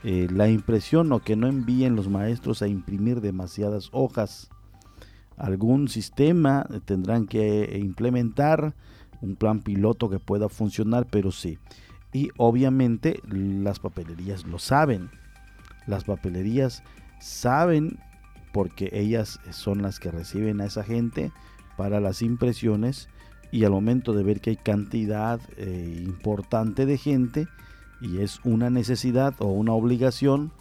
eh, 0.05 0.27
la 0.33 0.49
impresión 0.49 1.13
o 1.13 1.21
que 1.21 1.37
no 1.37 1.49
envíen 1.49 1.97
los 1.97 2.09
maestros 2.09 2.63
a 2.63 2.69
imprimir 2.69 3.21
demasiadas 3.21 3.91
hojas. 3.93 4.49
Algún 5.37 5.89
sistema 5.89 6.67
tendrán 6.87 7.27
que 7.27 7.79
implementar 7.79 8.75
un 9.21 9.37
plan 9.37 9.61
piloto 9.61 10.09
que 10.09 10.19
pueda 10.19 10.49
funcionar, 10.49 11.07
pero 11.11 11.33
sí. 11.33 11.59
Y 12.13 12.31
obviamente 12.37 13.21
las 13.29 13.81
papelerías 13.81 14.47
lo 14.47 14.59
saben. 14.59 15.11
Las 15.87 16.05
papelerías 16.05 16.83
saben 17.21 17.99
porque 18.53 18.91
ellas 18.93 19.41
son 19.51 19.83
las 19.83 20.01
que 20.01 20.11
reciben 20.11 20.61
a 20.61 20.67
esa 20.67 20.85
gente 20.85 21.33
para 21.77 22.01
las 22.01 22.23
impresiones 22.23 23.09
y 23.51 23.65
al 23.65 23.73
momento 23.73 24.13
de 24.13 24.23
ver 24.23 24.41
que 24.41 24.51
hay 24.51 24.57
cantidad 24.57 25.41
eh, 25.57 26.03
importante 26.05 26.87
de 26.87 26.99
gente 26.99 27.49
y 28.01 28.19
es 28.19 28.41
una 28.45 28.71
necesidad 28.71 29.35
o 29.39 29.47
una 29.47 29.73
obligación, 29.73 30.53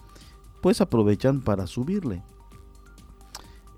pues 0.61 0.81
aprovechan 0.81 1.41
para 1.41 1.67
subirle. 1.67 2.23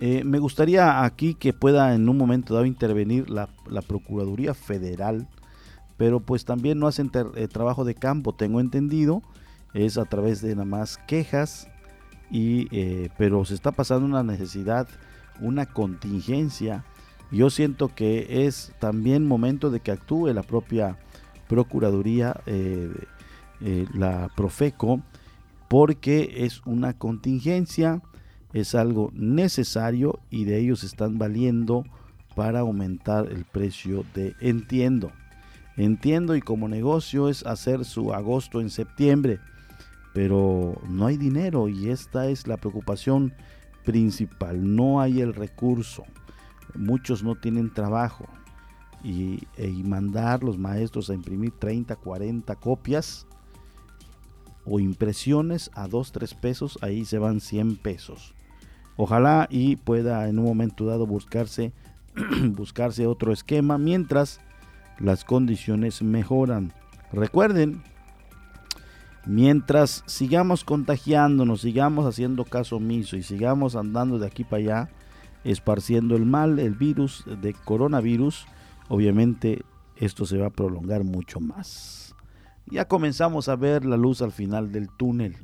Eh, 0.02 0.24
me 0.24 0.40
gustaría 0.40 1.04
aquí 1.04 1.34
que 1.34 1.52
pueda 1.52 1.94
en 1.94 2.08
un 2.08 2.18
momento 2.18 2.54
dado 2.54 2.66
intervenir 2.66 3.30
la, 3.30 3.50
Procuraduría 3.86 4.54
Federal, 4.54 5.28
pero 5.98 6.22
pues 6.22 6.46
también 6.46 6.80
no 6.80 6.88
hacen 6.88 7.12
eh, 7.36 7.48
trabajo 7.50 7.84
de 7.84 7.96
campo, 7.96 8.34
tengo 8.34 8.62
entendido, 8.62 9.22
es 9.74 9.98
a 9.98 10.06
través 10.06 10.42
de 10.42 10.56
nada 10.56 10.66
más 10.66 10.98
quejas, 11.06 11.68
y, 12.32 12.68
eh, 12.72 13.10
pero 13.18 13.44
se 13.44 13.56
está 13.56 13.72
pasando 13.72 14.06
una 14.06 14.24
necesidad, 14.24 14.88
una 15.42 15.66
contingencia. 15.66 16.86
Yo 17.32 17.50
siento 17.50 17.94
que 17.94 18.46
es 18.46 18.72
también 18.80 19.28
momento 19.28 19.70
de 19.70 19.82
que 19.82 19.92
actúe 19.92 20.28
la 20.28 20.44
propia 20.44 20.98
Procuraduría, 21.48 22.42
la 23.94 24.30
Profeco, 24.36 25.02
porque 25.68 26.46
es 26.46 26.62
una 26.66 26.94
contingencia 26.94 28.02
es 28.54 28.76
algo 28.76 29.12
necesario 29.14 30.20
y 30.30 30.46
de 30.46 30.60
ellos 30.60 30.84
están 30.84 31.18
valiendo 31.18 31.86
para 32.36 32.60
aumentar 32.60 33.32
el 33.32 33.46
precio 33.46 34.06
de 34.14 34.36
entiendo. 34.40 35.12
Entiendo 35.78 36.36
y 36.36 36.42
como 36.42 36.68
negocio 36.68 37.30
es 37.30 37.46
hacer 37.46 37.86
su 37.86 38.14
agosto 38.14 38.60
en 38.60 38.70
septiembre, 38.70 39.40
pero 40.14 40.80
no 40.90 41.06
hay 41.06 41.18
dinero 41.18 41.70
y 41.70 41.90
esta 41.90 42.28
es 42.28 42.48
la 42.48 42.58
preocupación 42.58 43.34
principal. 43.86 44.76
No 44.76 45.00
hay 45.00 45.22
el 45.22 45.34
recurso. 45.34 46.04
Muchos 46.76 47.24
no 47.24 47.36
tienen 47.36 47.74
trabajo 47.74 48.26
y, 49.04 49.48
e, 49.58 49.70
mandar 49.84 50.44
los 50.44 50.58
maestros 50.58 51.10
a 51.10 51.14
imprimir 51.14 51.52
30, 51.52 51.96
40 51.96 52.56
copias 52.56 53.26
o 54.66 54.80
impresiones 54.80 55.72
a 55.74 55.88
2, 55.88 56.12
3 56.12 56.34
pesos, 56.36 56.78
ahí 56.82 57.06
se 57.06 57.18
van 57.18 57.40
100 57.40 57.78
pesos. 57.78 58.36
Ojalá 59.02 59.48
y 59.50 59.78
pueda 59.78 60.28
en 60.28 60.40
un 60.40 60.46
momento 60.46 60.86
dado 60.86 61.08
buscarse, 61.08 61.72
buscarse 62.52 63.08
otro 63.08 63.32
esquema 63.32 63.78
mientras 63.78 64.42
las 65.00 65.24
condiciones 65.24 66.02
mejoran. 66.02 66.74
Recuerden, 67.14 67.82
mientras 69.26 70.04
sigamos 70.06 70.66
contagiándonos, 70.66 71.62
sigamos 71.62 72.08
haciendo 72.08 72.44
caso 72.44 72.76
omiso 72.76 73.16
y 73.16 73.24
sigamos 73.24 73.78
andando 73.78 74.20
de 74.20 74.28
aquí 74.28 74.44
para 74.44 74.64
allá, 74.64 74.90
esparciendo 75.46 76.18
el 76.18 76.26
mal, 76.26 76.60
el 76.60 76.76
virus 76.76 77.24
de 77.42 77.54
coronavirus, 77.54 78.48
obviamente 78.90 79.64
esto 79.96 80.26
se 80.26 80.40
va 80.40 80.48
a 80.48 80.50
prolongar 80.50 81.06
mucho 81.06 81.40
más. 81.40 82.16
Ya 82.66 82.90
comenzamos 82.90 83.48
a 83.48 83.56
ver 83.56 83.86
la 83.86 83.96
luz 83.96 84.22
al 84.22 84.34
final 84.34 84.74
del 84.74 84.90
túnel 84.90 85.38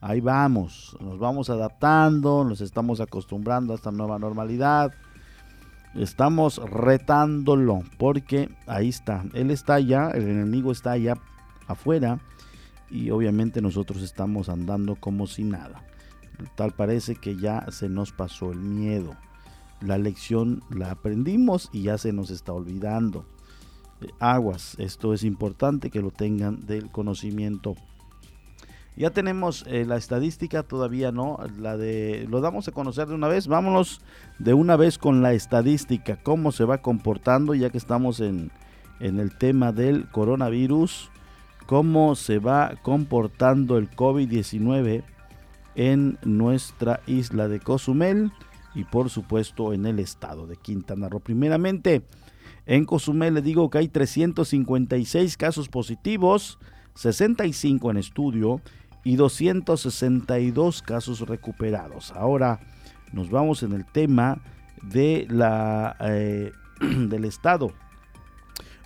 ahí 0.00 0.20
vamos, 0.20 0.96
nos 1.00 1.18
vamos 1.18 1.50
adaptando, 1.50 2.44
nos 2.44 2.60
estamos 2.60 3.00
acostumbrando 3.00 3.72
a 3.72 3.76
esta 3.76 3.90
nueva 3.90 4.18
normalidad. 4.18 4.92
Estamos 5.94 6.58
retándolo 6.58 7.82
porque 7.98 8.50
ahí 8.66 8.88
está, 8.88 9.24
él 9.32 9.50
está 9.50 9.74
allá, 9.74 10.10
el 10.10 10.28
enemigo 10.28 10.70
está 10.70 10.92
allá 10.92 11.14
afuera 11.66 12.20
y 12.90 13.10
obviamente 13.10 13.60
nosotros 13.60 14.02
estamos 14.02 14.48
andando 14.48 14.96
como 14.96 15.26
si 15.26 15.44
nada. 15.44 15.82
Tal 16.54 16.72
parece 16.72 17.16
que 17.16 17.36
ya 17.36 17.66
se 17.70 17.88
nos 17.88 18.12
pasó 18.12 18.52
el 18.52 18.60
miedo. 18.60 19.16
La 19.80 19.98
lección 19.98 20.62
la 20.70 20.90
aprendimos 20.90 21.68
y 21.72 21.82
ya 21.82 21.98
se 21.98 22.12
nos 22.12 22.30
está 22.30 22.52
olvidando. 22.52 23.24
Aguas, 24.20 24.76
esto 24.78 25.12
es 25.12 25.24
importante 25.24 25.90
que 25.90 26.00
lo 26.00 26.10
tengan 26.10 26.64
del 26.66 26.90
conocimiento 26.90 27.74
ya 28.98 29.10
tenemos 29.10 29.64
eh, 29.68 29.84
la 29.86 29.96
estadística, 29.96 30.64
todavía 30.64 31.12
no, 31.12 31.38
la 31.56 31.76
de, 31.76 32.26
lo 32.28 32.40
damos 32.40 32.66
a 32.66 32.72
conocer 32.72 33.06
de 33.06 33.14
una 33.14 33.28
vez, 33.28 33.46
vámonos 33.46 34.00
de 34.40 34.54
una 34.54 34.76
vez 34.76 34.98
con 34.98 35.22
la 35.22 35.34
estadística, 35.34 36.16
cómo 36.16 36.50
se 36.50 36.64
va 36.64 36.78
comportando, 36.78 37.54
ya 37.54 37.70
que 37.70 37.78
estamos 37.78 38.18
en, 38.18 38.50
en 38.98 39.20
el 39.20 39.38
tema 39.38 39.70
del 39.70 40.08
coronavirus, 40.10 41.10
cómo 41.66 42.16
se 42.16 42.40
va 42.40 42.74
comportando 42.82 43.78
el 43.78 43.88
COVID-19 43.88 45.04
en 45.76 46.18
nuestra 46.24 47.00
isla 47.06 47.46
de 47.46 47.60
Cozumel. 47.60 48.32
y 48.74 48.82
por 48.82 49.10
supuesto 49.10 49.72
en 49.72 49.86
el 49.86 50.00
estado 50.00 50.46
de 50.48 50.56
Quintana 50.56 51.08
Roo. 51.08 51.20
Primeramente, 51.20 52.02
en 52.66 52.84
Cozumel 52.84 53.34
le 53.34 53.42
digo 53.42 53.70
que 53.70 53.78
hay 53.78 53.88
356 53.88 55.36
casos 55.36 55.68
positivos, 55.68 56.58
65 56.94 57.92
en 57.92 57.96
estudio 57.96 58.60
y 59.08 59.16
262 59.16 60.82
casos 60.82 61.20
recuperados. 61.20 62.12
Ahora 62.12 62.60
nos 63.10 63.30
vamos 63.30 63.62
en 63.62 63.72
el 63.72 63.86
tema 63.86 64.42
de 64.82 65.26
la, 65.30 65.96
eh, 66.00 66.52
del 66.80 67.24
estado. 67.24 67.72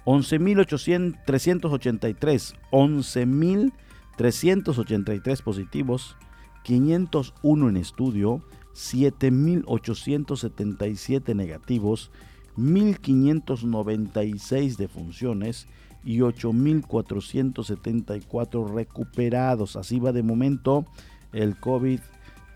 11.383, 0.04 2.54
11.383 2.70 5.42
positivos, 5.42 6.16
501 6.62 7.68
en 7.68 7.76
estudio, 7.76 8.44
7.877 8.74 11.34
negativos, 11.34 12.12
1.596 12.56 14.76
defunciones 14.76 15.66
y 16.04 16.18
8.474 16.18 18.72
recuperados. 18.72 19.74
Así 19.76 19.98
va 19.98 20.12
de 20.12 20.22
momento 20.22 20.86
el 21.32 21.56
COVID 21.56 21.98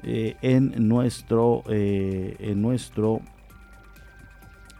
eh, 0.03 0.36
en, 0.42 0.88
nuestro, 0.88 1.62
eh, 1.68 2.36
en 2.38 2.61
nuestro 2.62 3.22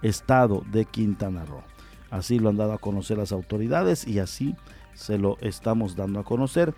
estado 0.03 0.63
de 0.71 0.85
Quintana 0.85 1.45
Roo. 1.45 1.65
Así 2.11 2.39
lo 2.39 2.51
han 2.51 2.57
dado 2.57 2.75
a 2.75 2.79
conocer 2.79 3.19
las 3.19 3.33
autoridades 3.33 4.07
y 4.07 4.21
así 4.21 4.55
se 4.95 5.19
lo 5.19 5.37
estamos 5.41 5.97
dando 5.97 6.21
a 6.21 6.25
conocer. 6.25 6.73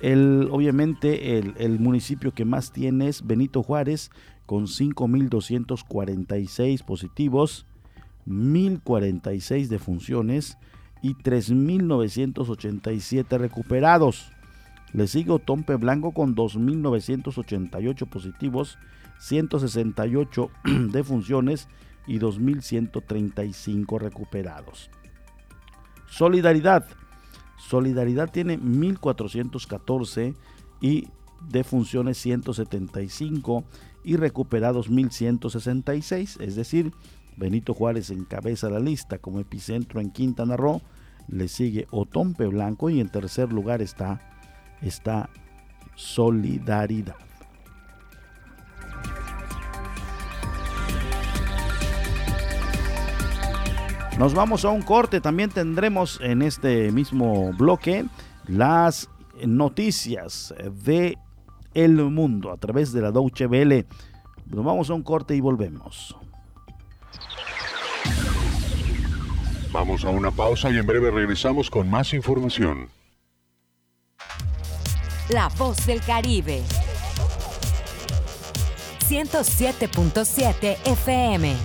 El, 0.00 0.48
obviamente 0.50 1.38
el, 1.38 1.54
el 1.58 1.78
municipio 1.78 2.34
que 2.34 2.44
más 2.44 2.72
tiene 2.72 3.06
es 3.08 3.24
Benito 3.24 3.62
Juárez 3.62 4.10
con 4.46 4.66
5.246 4.66 6.84
positivos, 6.84 7.66
1.046 8.26 9.68
defunciones 9.68 10.58
y 11.02 11.14
3.987 11.14 13.38
recuperados. 13.38 14.32
Le 14.92 15.06
sigue 15.08 15.38
Tompe 15.38 15.76
Blanco 15.76 16.12
con 16.12 16.36
2.988 16.36 18.06
positivos, 18.08 18.78
168 19.18 20.50
defunciones 20.90 21.68
y 22.06 22.18
2.135 22.18 23.98
recuperados. 23.98 24.90
Solidaridad. 26.08 26.86
Solidaridad 27.58 28.30
tiene 28.30 28.58
1.414 28.58 30.34
y 30.80 31.08
defunciones 31.48 32.18
175 32.18 33.64
y 34.04 34.16
recuperados 34.16 34.90
1.166, 34.90 36.40
es 36.40 36.56
decir, 36.56 36.92
Benito 37.36 37.74
Juárez 37.74 38.10
encabeza 38.10 38.68
la 38.70 38.80
lista 38.80 39.18
como 39.18 39.40
epicentro 39.40 40.00
en 40.00 40.10
Quintana 40.10 40.56
Roo, 40.56 40.82
le 41.28 41.48
sigue 41.48 41.86
Otompe 41.90 42.46
Blanco 42.46 42.90
y 42.90 43.00
en 43.00 43.08
tercer 43.08 43.52
lugar 43.52 43.82
está, 43.82 44.20
está 44.80 45.30
Solidaridad. 45.94 47.16
Nos 54.18 54.34
vamos 54.34 54.64
a 54.64 54.70
un 54.70 54.82
corte, 54.82 55.20
también 55.20 55.50
tendremos 55.50 56.20
en 56.22 56.42
este 56.42 56.92
mismo 56.92 57.52
bloque 57.54 58.04
las 58.46 59.08
noticias 59.44 60.54
de 60.84 61.18
el 61.74 61.96
mundo 61.96 62.52
a 62.52 62.56
través 62.56 62.92
de 62.92 63.00
la 63.00 63.10
Deutsche 63.10 63.46
Welle. 63.46 63.86
Nos 64.46 64.64
vamos 64.64 64.90
a 64.90 64.94
un 64.94 65.02
corte 65.02 65.34
y 65.34 65.40
volvemos. 65.40 66.16
Vamos 69.72 70.04
a 70.04 70.10
una 70.10 70.30
pausa 70.30 70.70
y 70.70 70.76
en 70.76 70.86
breve 70.86 71.10
regresamos 71.10 71.70
con 71.70 71.88
más 71.88 72.12
información. 72.12 72.90
La 75.30 75.48
voz 75.56 75.86
del 75.86 76.02
Caribe. 76.02 76.62
107.7 79.08 80.76
FM. 80.84 81.56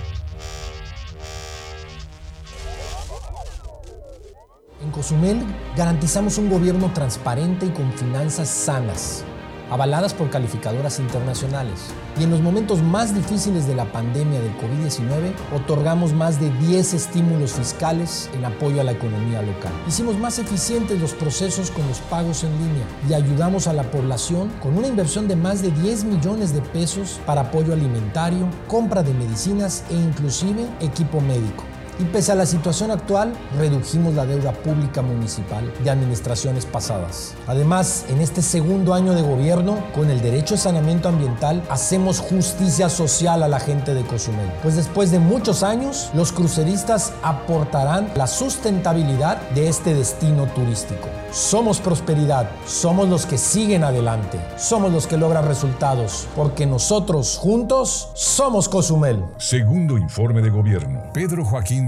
En 4.82 4.90
Cozumel 4.90 5.44
garantizamos 5.76 6.38
un 6.38 6.48
gobierno 6.48 6.90
transparente 6.94 7.66
y 7.66 7.70
con 7.70 7.92
finanzas 7.92 8.48
sanas 8.48 9.24
avaladas 9.70 10.14
por 10.14 10.30
calificadoras 10.30 10.98
internacionales. 10.98 11.88
Y 12.18 12.24
en 12.24 12.30
los 12.30 12.40
momentos 12.40 12.82
más 12.82 13.14
difíciles 13.14 13.66
de 13.66 13.74
la 13.74 13.84
pandemia 13.92 14.40
del 14.40 14.56
COVID-19, 14.56 15.32
otorgamos 15.54 16.12
más 16.12 16.40
de 16.40 16.50
10 16.50 16.94
estímulos 16.94 17.52
fiscales 17.52 18.30
en 18.34 18.44
apoyo 18.44 18.80
a 18.80 18.84
la 18.84 18.92
economía 18.92 19.42
local. 19.42 19.72
Hicimos 19.86 20.18
más 20.18 20.38
eficientes 20.38 21.00
los 21.00 21.14
procesos 21.14 21.70
con 21.70 21.86
los 21.86 21.98
pagos 22.00 22.44
en 22.44 22.52
línea 22.58 22.84
y 23.08 23.14
ayudamos 23.14 23.66
a 23.66 23.72
la 23.72 23.84
población 23.84 24.50
con 24.60 24.76
una 24.76 24.88
inversión 24.88 25.28
de 25.28 25.36
más 25.36 25.62
de 25.62 25.70
10 25.70 26.04
millones 26.04 26.52
de 26.52 26.60
pesos 26.60 27.20
para 27.26 27.42
apoyo 27.42 27.72
alimentario, 27.72 28.48
compra 28.66 29.02
de 29.02 29.14
medicinas 29.14 29.84
e 29.90 29.94
inclusive 29.94 30.66
equipo 30.80 31.20
médico. 31.20 31.77
Y 32.00 32.04
pese 32.04 32.30
a 32.30 32.36
la 32.36 32.46
situación 32.46 32.92
actual, 32.92 33.32
redujimos 33.58 34.14
la 34.14 34.24
deuda 34.24 34.52
pública 34.52 35.02
municipal 35.02 35.72
de 35.82 35.90
administraciones 35.90 36.64
pasadas. 36.64 37.34
Además, 37.48 38.04
en 38.08 38.20
este 38.20 38.40
segundo 38.40 38.94
año 38.94 39.14
de 39.14 39.22
gobierno, 39.22 39.82
con 39.96 40.08
el 40.08 40.22
derecho 40.22 40.54
de 40.54 40.60
saneamiento 40.60 41.08
ambiental, 41.08 41.60
hacemos 41.68 42.20
justicia 42.20 42.88
social 42.88 43.42
a 43.42 43.48
la 43.48 43.58
gente 43.58 43.94
de 43.94 44.04
Cozumel. 44.04 44.48
Pues 44.62 44.76
después 44.76 45.10
de 45.10 45.18
muchos 45.18 45.64
años, 45.64 46.10
los 46.14 46.30
cruceristas 46.30 47.12
aportarán 47.22 48.12
la 48.14 48.28
sustentabilidad 48.28 49.40
de 49.50 49.68
este 49.68 49.92
destino 49.92 50.46
turístico. 50.54 51.08
Somos 51.32 51.80
prosperidad, 51.80 52.48
somos 52.66 53.08
los 53.08 53.26
que 53.26 53.36
siguen 53.36 53.84
adelante, 53.84 54.38
somos 54.56 54.92
los 54.92 55.06
que 55.06 55.18
logran 55.18 55.46
resultados, 55.46 56.26
porque 56.34 56.64
nosotros 56.64 57.36
juntos 57.38 58.10
somos 58.14 58.68
Cozumel. 58.68 59.22
Segundo 59.36 59.98
informe 59.98 60.40
de 60.40 60.48
gobierno. 60.48 61.02
Pedro 61.12 61.44
Joaquín 61.44 61.87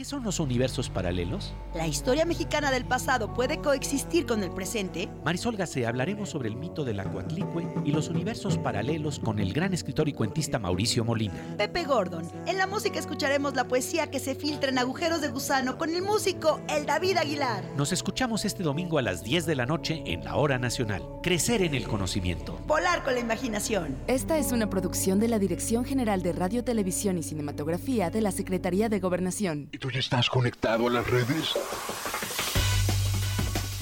¿Qué 0.00 0.06
son 0.06 0.24
los 0.24 0.40
universos 0.40 0.88
paralelos? 0.88 1.52
¿La 1.74 1.86
historia 1.86 2.24
mexicana 2.24 2.70
del 2.70 2.86
pasado 2.86 3.34
puede 3.34 3.58
coexistir 3.58 4.24
con 4.24 4.42
el 4.42 4.50
presente? 4.50 5.10
Marisol 5.26 5.58
Gacé 5.58 5.86
hablaremos 5.86 6.30
sobre 6.30 6.48
el 6.48 6.56
mito 6.56 6.86
del 6.86 7.00
Acuatlicue 7.00 7.68
y 7.84 7.92
los 7.92 8.08
universos 8.08 8.56
paralelos 8.56 9.18
con 9.18 9.38
el 9.38 9.52
gran 9.52 9.74
escritor 9.74 10.08
y 10.08 10.14
cuentista 10.14 10.58
Mauricio 10.58 11.04
Molina. 11.04 11.34
Pepe 11.58 11.84
Gordon. 11.84 12.26
En 12.46 12.56
la 12.56 12.66
música 12.66 12.98
escucharemos 12.98 13.54
la 13.54 13.68
poesía 13.68 14.10
que 14.10 14.20
se 14.20 14.34
filtra 14.34 14.70
en 14.70 14.78
agujeros 14.78 15.20
de 15.20 15.28
gusano 15.28 15.76
con 15.76 15.94
el 15.94 16.00
músico 16.00 16.62
El 16.70 16.86
David 16.86 17.18
Aguilar. 17.18 17.62
Nos 17.76 17.92
escuchamos 17.92 18.46
este 18.46 18.62
domingo 18.62 18.96
a 18.96 19.02
las 19.02 19.22
10 19.22 19.44
de 19.44 19.54
la 19.54 19.66
noche 19.66 20.02
en 20.06 20.24
la 20.24 20.36
Hora 20.36 20.58
Nacional. 20.58 21.02
Crecer 21.22 21.60
en 21.60 21.74
el 21.74 21.86
conocimiento. 21.86 22.58
Volar 22.66 23.04
con 23.04 23.12
la 23.12 23.20
imaginación. 23.20 23.98
Esta 24.06 24.38
es 24.38 24.50
una 24.52 24.70
producción 24.70 25.20
de 25.20 25.28
la 25.28 25.38
Dirección 25.38 25.84
General 25.84 26.22
de 26.22 26.32
Radio, 26.32 26.64
Televisión 26.64 27.18
y 27.18 27.22
Cinematografía 27.22 28.08
de 28.08 28.22
la 28.22 28.32
Secretaría 28.32 28.88
de 28.88 28.98
Gobernación. 28.98 29.68
¿Y 29.72 29.76
tú 29.76 29.89
estás 29.98 30.28
conectado 30.30 30.86
a 30.86 30.90
las 30.90 31.06
redes? 31.06 31.54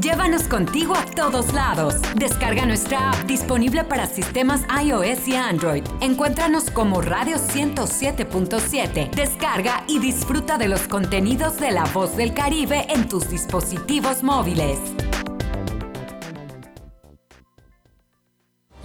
Llévanos 0.00 0.44
contigo 0.44 0.94
a 0.96 1.04
todos 1.04 1.52
lados. 1.52 1.96
Descarga 2.16 2.64
nuestra 2.64 3.10
app 3.10 3.26
disponible 3.26 3.84
para 3.84 4.06
sistemas 4.06 4.62
iOS 4.82 5.28
y 5.28 5.34
Android. 5.34 5.84
Encuéntranos 6.00 6.70
como 6.70 7.02
Radio 7.02 7.36
107.7. 7.36 9.10
Descarga 9.10 9.84
y 9.88 9.98
disfruta 9.98 10.56
de 10.56 10.68
los 10.68 10.88
contenidos 10.88 11.58
de 11.58 11.72
La 11.72 11.84
Voz 11.84 12.16
del 12.16 12.32
Caribe 12.32 12.86
en 12.88 13.08
tus 13.10 13.28
dispositivos 13.28 14.22
móviles. 14.22 14.78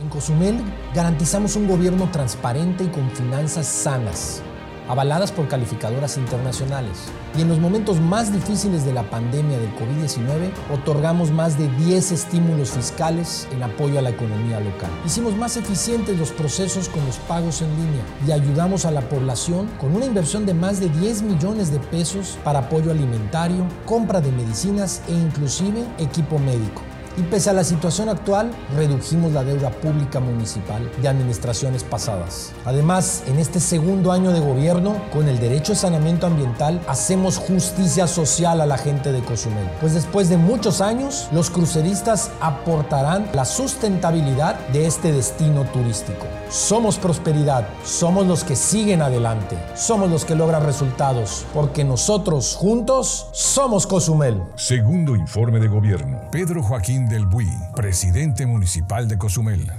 En 0.02 0.10
Cozumel 0.10 0.62
garantizamos 0.94 1.56
un 1.56 1.68
gobierno 1.68 2.10
transparente 2.12 2.84
y 2.84 2.88
con 2.88 3.10
finanzas 3.12 3.68
sanas, 3.68 4.44
avaladas 4.88 5.32
por 5.32 5.48
calificadoras 5.48 6.18
internacionales. 6.18 7.06
Y 7.38 7.42
en 7.42 7.50
los 7.50 7.60
momentos 7.60 8.00
más 8.00 8.32
difíciles 8.32 8.86
de 8.86 8.94
la 8.94 9.10
pandemia 9.10 9.58
del 9.58 9.74
COVID-19, 9.76 10.52
otorgamos 10.74 11.32
más 11.32 11.58
de 11.58 11.68
10 11.68 12.12
estímulos 12.12 12.72
fiscales 12.72 13.48
en 13.52 13.64
apoyo 13.64 14.00
a 14.00 14.02
la 14.02 14.12
economía 14.12 14.60
local. 14.60 14.90
Hicimos 15.06 15.36
más 15.36 15.58
eficientes 15.58 16.18
los 16.18 16.32
procesos 16.32 16.90
con 16.90 17.06
los 17.06 17.18
pagos 17.18 17.62
en 17.62 17.70
línea 17.76 18.04
y 18.28 18.32
ayudamos 18.32 18.86
a 18.86 18.92
la 18.92 19.02
población 19.02 19.68
con 19.80 19.96
una 19.96 20.06
inversión 20.06 20.46
de 20.46 20.54
más 20.54 20.80
de 20.80 20.90
10 20.90 21.24
millones 21.24 21.72
de 21.72 21.80
pesos 21.80 22.38
para 22.44 22.60
apoyo 22.60 22.92
alimentario, 22.92 23.66
compra 23.86 24.22
de 24.22 24.32
medicinas 24.32 25.02
e 25.08 25.14
inclusive 25.14 25.84
equipo 25.98 26.40
médico. 26.40 26.85
Y 27.18 27.22
pese 27.24 27.50
a 27.50 27.54
la 27.54 27.64
situación 27.64 28.10
actual, 28.10 28.52
redujimos 28.76 29.32
la 29.32 29.44
deuda 29.44 29.70
pública 29.70 30.20
municipal 30.20 30.92
de 31.02 31.08
administraciones 31.08 31.84
pasadas. 31.84 32.52
Además, 32.66 33.24
en 33.28 33.40
este 33.40 33.62
segundo 33.62 34.12
año 34.12 34.34
de 34.34 34.42
gobierno, 34.42 34.98
con 35.14 35.30
el 35.30 35.40
derecho 35.40 35.72
de 35.72 35.80
saneamiento 35.80 36.28
ambiental, 36.28 36.82
hacemos 36.90 37.38
justicia 37.38 38.08
social 38.08 38.60
a 38.60 38.66
la 38.66 38.78
gente 38.78 39.14
de 39.14 39.22
Cozumel. 39.22 39.70
Pues 39.80 39.94
después 39.94 40.28
de 40.28 40.36
muchos 40.36 40.82
años, 40.82 41.30
los 41.32 41.50
cruceristas 41.50 42.32
aportarán 42.42 43.30
la 43.34 43.46
sustentabilidad 43.46 44.60
de 44.74 44.86
este 44.86 45.14
destino 45.14 45.64
turístico. 45.72 46.26
Somos 46.50 46.98
prosperidad, 46.98 47.68
somos 47.84 48.28
los 48.28 48.44
que 48.44 48.56
siguen 48.56 49.02
adelante, 49.02 49.58
somos 49.76 50.12
los 50.12 50.26
que 50.26 50.36
logran 50.36 50.64
resultados, 50.64 51.46
porque 51.54 51.84
nosotros 51.84 52.56
juntos 52.56 53.28
somos 53.32 53.88
Cozumel. 53.88 54.44
Segundo 54.56 55.16
informe 55.16 55.60
de 55.60 55.68
gobierno. 55.68 56.22
Pedro 56.32 56.62
Joaquín 56.62 57.05
del 57.08 57.26
Buy, 57.26 57.50
presidente 57.76 58.46
municipal 58.46 59.08
de 59.08 59.18
Cozumel. 59.18 59.72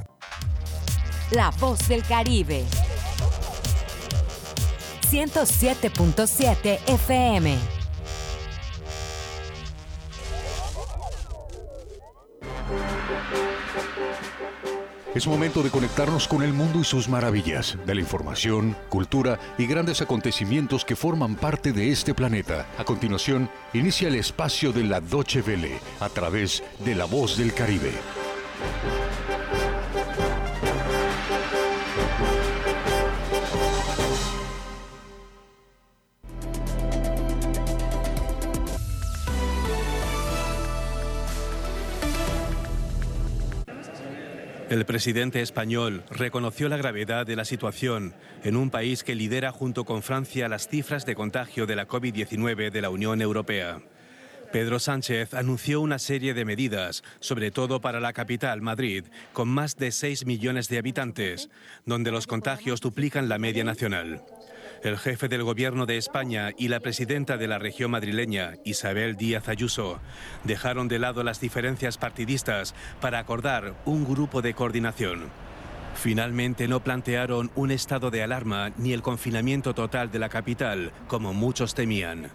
La 1.31 1.51
voz 1.59 1.89
del 1.89 2.03
Caribe. 2.03 2.64
107.7 5.11 6.79
FM. 6.87 7.76
Es 15.17 15.27
momento 15.27 15.62
de 15.62 15.71
conectarnos 15.71 16.29
con 16.29 16.43
el 16.43 16.53
mundo 16.53 16.79
y 16.81 16.85
sus 16.85 17.09
maravillas, 17.09 17.79
de 17.87 17.95
la 17.95 18.03
información, 18.03 18.77
cultura 18.91 19.39
y 19.57 19.64
grandes 19.64 20.03
acontecimientos 20.03 20.85
que 20.85 20.95
forman 20.95 21.37
parte 21.37 21.73
de 21.73 21.91
este 21.91 22.12
planeta. 22.12 22.67
A 22.77 22.85
continuación, 22.85 23.49
inicia 23.73 24.09
el 24.09 24.17
espacio 24.17 24.73
de 24.73 24.85
la 24.85 25.01
Doche 25.01 25.41
Vele 25.41 25.79
a 26.01 26.11
través 26.11 26.62
de 26.85 26.95
La 26.95 27.07
Voz 27.07 27.39
del 27.39 27.55
Caribe. 27.55 27.93
El 44.77 44.85
presidente 44.85 45.41
español 45.41 46.05
reconoció 46.11 46.68
la 46.68 46.77
gravedad 46.77 47.24
de 47.24 47.35
la 47.35 47.47
situación 47.47 48.12
en 48.45 48.57
un 48.57 48.68
país 48.68 49.05
que 49.05 49.14
lidera 49.14 49.51
junto 49.51 49.87
con 49.87 50.03
Francia 50.03 50.51
las 50.51 50.68
cifras 50.68 51.07
de 51.07 51.14
contagio 51.14 51.64
de 51.64 51.77
la 51.77 51.89
COVID-19 51.89 52.70
de 52.70 52.83
la 52.83 52.91
Unión 52.91 53.22
Europea. 53.22 53.81
Pedro 54.53 54.79
Sánchez 54.79 55.33
anunció 55.33 55.81
una 55.81 55.99
serie 55.99 56.35
de 56.35 56.45
medidas, 56.45 57.05
sobre 57.20 57.51
todo 57.51 57.81
para 57.81 58.01
la 58.01 58.12
capital, 58.12 58.61
Madrid, 58.61 59.05
con 59.33 59.49
más 59.49 59.77
de 59.77 59.93
6 59.93 60.27
millones 60.27 60.68
de 60.68 60.77
habitantes, 60.77 61.49
donde 61.87 62.11
los 62.11 62.27
contagios 62.27 62.83
duplican 62.83 63.31
la 63.31 63.39
media 63.39 63.64
nacional. 63.64 64.27
El 64.87 64.99
jefe 64.99 65.26
del 65.26 65.43
Gobierno 65.43 65.84
de 65.84 65.97
España 65.97 66.53
y 66.57 66.68
la 66.68 66.78
presidenta 66.78 67.37
de 67.37 67.49
la 67.49 67.59
región 67.59 67.91
madrileña, 67.91 68.55
Isabel 68.64 69.16
Díaz 69.16 69.49
Ayuso, 69.49 69.99
dejaron 70.45 70.87
de 70.87 71.01
lado 71.01 71.24
las 71.24 71.41
diferencias 71.41 71.99
partidistas 71.99 72.72
para 73.01 73.18
acordar 73.18 73.74
un 73.84 74.05
grupo 74.05 74.43
de 74.43 74.55
coordinación. 74.55 75.24
Finalmente 75.97 76.68
no 76.68 76.84
plantearon 76.84 77.51
un 77.57 77.72
estado 77.72 78.12
de 78.12 78.22
alarma 78.22 78.70
ni 78.76 78.93
el 78.93 79.03
confinamiento 79.03 79.74
total 79.74 80.12
de 80.12 80.20
la 80.20 80.28
capital, 80.28 80.93
como 81.09 81.34
muchos 81.34 81.74
temían. 81.74 82.30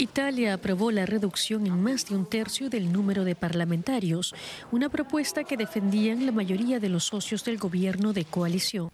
Italia 0.00 0.54
aprobó 0.54 0.90
la 0.90 1.04
reducción 1.04 1.66
en 1.66 1.82
más 1.82 2.06
de 2.06 2.14
un 2.14 2.24
tercio 2.24 2.70
del 2.70 2.90
número 2.90 3.22
de 3.24 3.34
parlamentarios, 3.34 4.34
una 4.72 4.88
propuesta 4.88 5.44
que 5.44 5.58
defendían 5.58 6.24
la 6.24 6.32
mayoría 6.32 6.80
de 6.80 6.88
los 6.88 7.04
socios 7.04 7.44
del 7.44 7.58
gobierno 7.58 8.14
de 8.14 8.24
coalición. 8.24 8.88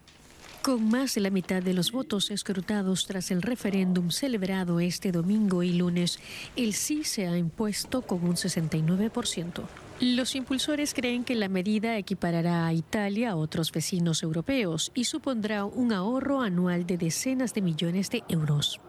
Con 0.61 0.89
más 0.89 1.15
de 1.15 1.21
la 1.21 1.29
mitad 1.29 1.63
de 1.63 1.73
los 1.73 1.93
votos 1.93 2.29
escrutados 2.29 3.07
tras 3.07 3.31
el 3.31 3.41
referéndum 3.41 4.11
celebrado 4.11 4.81
este 4.81 5.13
domingo 5.13 5.63
y 5.63 5.71
lunes, 5.71 6.19
el 6.57 6.73
sí 6.73 7.05
se 7.05 7.25
ha 7.25 7.37
impuesto 7.37 8.01
con 8.01 8.25
un 8.25 8.35
69%. 8.35 9.63
Los 10.01 10.35
impulsores 10.35 10.93
creen 10.93 11.23
que 11.23 11.35
la 11.35 11.47
medida 11.47 11.97
equiparará 11.97 12.67
a 12.67 12.73
Italia 12.73 13.31
a 13.31 13.35
otros 13.37 13.71
vecinos 13.71 14.23
europeos 14.23 14.91
y 14.93 15.05
supondrá 15.05 15.63
un 15.63 15.93
ahorro 15.93 16.41
anual 16.41 16.85
de 16.85 16.97
decenas 16.97 17.53
de 17.53 17.61
millones 17.61 18.09
de 18.09 18.23
euros. 18.27 18.81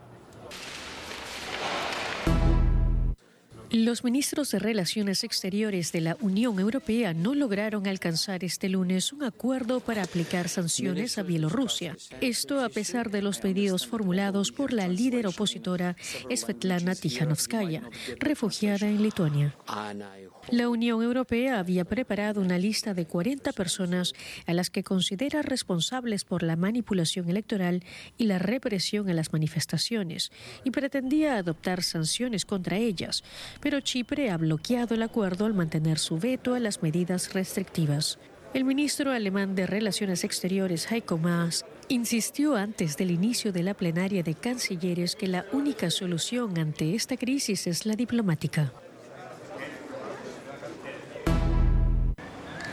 Los 3.70 4.02
ministros 4.02 4.50
de 4.50 4.60
Relaciones 4.60 5.24
Exteriores 5.24 5.92
de 5.92 6.00
la 6.00 6.16
Unión 6.22 6.58
Europea 6.58 7.12
no 7.12 7.34
lograron 7.34 7.86
alcanzar 7.86 8.42
este 8.42 8.70
lunes 8.70 9.12
un 9.12 9.24
acuerdo 9.24 9.80
para 9.80 10.02
aplicar 10.02 10.48
sanciones 10.48 11.18
a 11.18 11.22
Bielorrusia. 11.22 11.94
Esto 12.22 12.64
a 12.64 12.70
pesar 12.70 13.10
de 13.10 13.20
los 13.20 13.40
pedidos 13.40 13.86
formulados 13.86 14.52
por 14.52 14.72
la 14.72 14.88
líder 14.88 15.26
opositora 15.26 15.96
Svetlana 16.34 16.94
Tikhanovskaya, 16.94 17.82
refugiada 18.18 18.88
en 18.88 19.02
Lituania. 19.02 19.54
La 20.50 20.70
Unión 20.70 21.02
Europea 21.02 21.58
había 21.58 21.84
preparado 21.84 22.40
una 22.40 22.56
lista 22.56 22.94
de 22.94 23.04
40 23.04 23.52
personas 23.52 24.14
a 24.46 24.54
las 24.54 24.70
que 24.70 24.82
considera 24.82 25.42
responsables 25.42 26.24
por 26.24 26.42
la 26.42 26.56
manipulación 26.56 27.28
electoral 27.28 27.84
y 28.16 28.24
la 28.24 28.38
represión 28.38 29.10
a 29.10 29.12
las 29.12 29.34
manifestaciones 29.34 30.32
y 30.64 30.70
pretendía 30.70 31.36
adoptar 31.36 31.82
sanciones 31.82 32.46
contra 32.46 32.78
ellas, 32.78 33.22
pero 33.61 33.80
Chipre 33.80 34.30
ha 34.30 34.36
bloqueado 34.36 34.94
el 34.94 35.02
acuerdo 35.02 35.46
al 35.46 35.54
mantener 35.54 35.98
su 35.98 36.18
veto 36.18 36.54
a 36.54 36.61
las 36.61 36.82
medidas 36.82 37.32
restrictivas. 37.34 38.18
El 38.54 38.64
ministro 38.64 39.12
alemán 39.12 39.54
de 39.54 39.66
Relaciones 39.66 40.24
Exteriores, 40.24 40.90
Heiko 40.90 41.18
Maas, 41.18 41.66
insistió 41.88 42.56
antes 42.56 42.96
del 42.96 43.11
inicio 43.11 43.52
de 43.52 43.62
la 43.62 43.74
plenaria 43.74 44.22
de 44.22 44.34
cancilleres 44.34 45.16
que 45.16 45.26
la 45.26 45.44
única 45.52 45.90
solución 45.90 46.59
ante 46.59 46.94
esta 46.94 47.16
crisis 47.16 47.66
es 47.66 47.84
la 47.84 47.94
diplomática. 47.94 48.72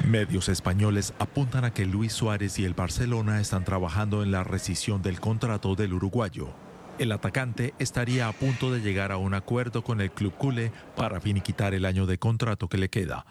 Medios 0.08 0.50
españoles 0.50 1.14
apuntan 1.18 1.66
a 1.66 1.74
que 1.74 1.86
Luis 1.86 2.14
Suárez 2.14 2.60
y 2.60 2.66
el 2.66 2.76
Barcelona 2.76 3.42
están 3.42 3.66
trabajando 3.66 4.22
en 4.22 4.32
la 4.32 4.44
rescisión 4.44 5.02
del 5.02 5.20
contrato 5.20 5.76
del 5.76 5.94
uruguayo. 5.94 6.54
El 6.98 7.12
atacante 7.12 7.74
estaría 7.78 8.30
a 8.30 8.32
punto 8.32 8.72
de 8.72 8.80
llegar 8.80 9.12
a 9.12 9.18
un 9.18 9.34
acuerdo 9.34 9.84
con 9.84 10.00
el 10.00 10.12
club 10.12 10.34
culé 10.34 10.72
para 10.96 11.20
finiquitar 11.20 11.74
el 11.74 11.84
año 11.84 12.06
de 12.06 12.18
contrato 12.18 12.70
que 12.70 12.78
le 12.78 12.90
queda. 12.90 13.26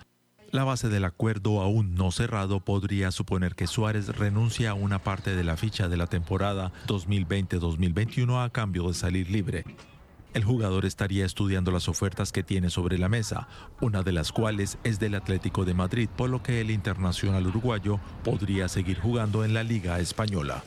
La 0.51 0.65
base 0.65 0.91
del 0.91 1.05
acuerdo 1.05 1.63
aún 1.63 1.95
no 1.95 2.13
cerrado 2.13 2.61
podría 2.61 3.11
suponer 3.11 3.55
que 3.55 3.67
Suárez 3.67 4.09
renuncie 4.09 4.69
a 4.69 4.75
una 4.75 4.99
parte 4.99 5.35
de 5.35 5.45
la 5.45 5.57
ficha 5.57 5.89
de 5.89 5.97
la 5.97 6.07
temporada 6.07 6.73
2020-2021 6.87 8.45
a 8.45 8.51
cambio 8.51 8.87
de 8.87 8.95
salir 8.95 9.31
libre. 9.31 9.65
El 10.35 10.45
jugador 10.45 10.85
estaría 10.85 11.25
estudiando 11.25 11.71
las 11.71 11.89
ofertas 11.89 12.33
que 12.33 12.43
tiene 12.43 12.69
sobre 12.69 12.99
la 12.99 13.09
mesa, 13.09 13.49
una 13.81 14.03
de 14.03 14.13
las 14.13 14.31
cuales 14.31 14.79
es 14.85 15.01
del 15.01 15.15
Atlético 15.15 15.65
de 15.65 15.75
Madrid, 15.75 16.09
por 16.15 16.29
lo 16.29 16.43
que 16.43 16.61
el 16.61 16.71
internacional 16.71 17.47
uruguayo 17.47 17.99
podría 18.25 18.69
seguir 18.69 19.01
jugando 19.01 19.45
en 19.45 19.55
la 19.55 19.63
Liga 19.63 19.99
Española. 20.01 20.63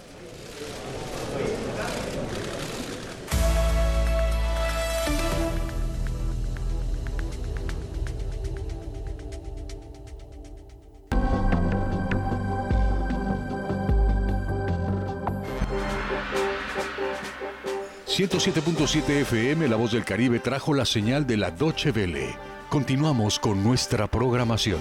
107.7 18.17 19.21
FM 19.21 19.67
La 19.67 19.75
Voz 19.75 19.91
del 19.91 20.03
Caribe 20.03 20.39
trajo 20.39 20.73
la 20.73 20.85
señal 20.85 21.27
de 21.27 21.37
la 21.37 21.51
Doche 21.51 21.91
Vele. 21.91 22.35
Continuamos 22.67 23.37
con 23.37 23.63
nuestra 23.63 24.07
programación. 24.07 24.79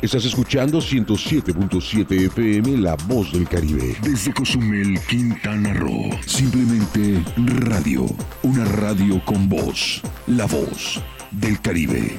Estás 0.00 0.24
escuchando 0.26 0.78
107.7 0.78 2.26
FM 2.26 2.76
La 2.76 2.94
Voz 3.08 3.32
del 3.32 3.48
Caribe. 3.48 3.96
Desde 4.00 4.32
Cozumel, 4.32 4.96
Quintana 5.08 5.74
Roo. 5.74 6.08
Simplemente 6.24 7.20
radio. 7.36 8.06
Una 8.44 8.64
radio 8.64 9.20
con 9.24 9.48
voz. 9.48 10.00
La 10.28 10.46
Voz 10.46 11.02
del 11.30 11.60
Caribe. 11.60 12.16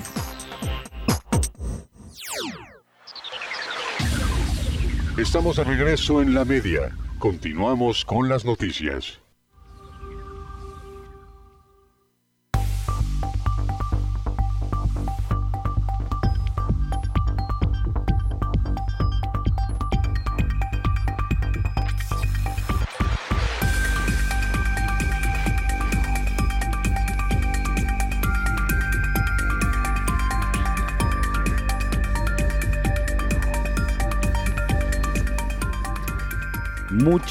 Estamos 5.18 5.58
de 5.58 5.64
regreso 5.64 6.22
en 6.22 6.34
la 6.34 6.46
media. 6.46 6.96
Continuamos 7.20 8.06
con 8.06 8.30
las 8.30 8.46
noticias. 8.46 9.20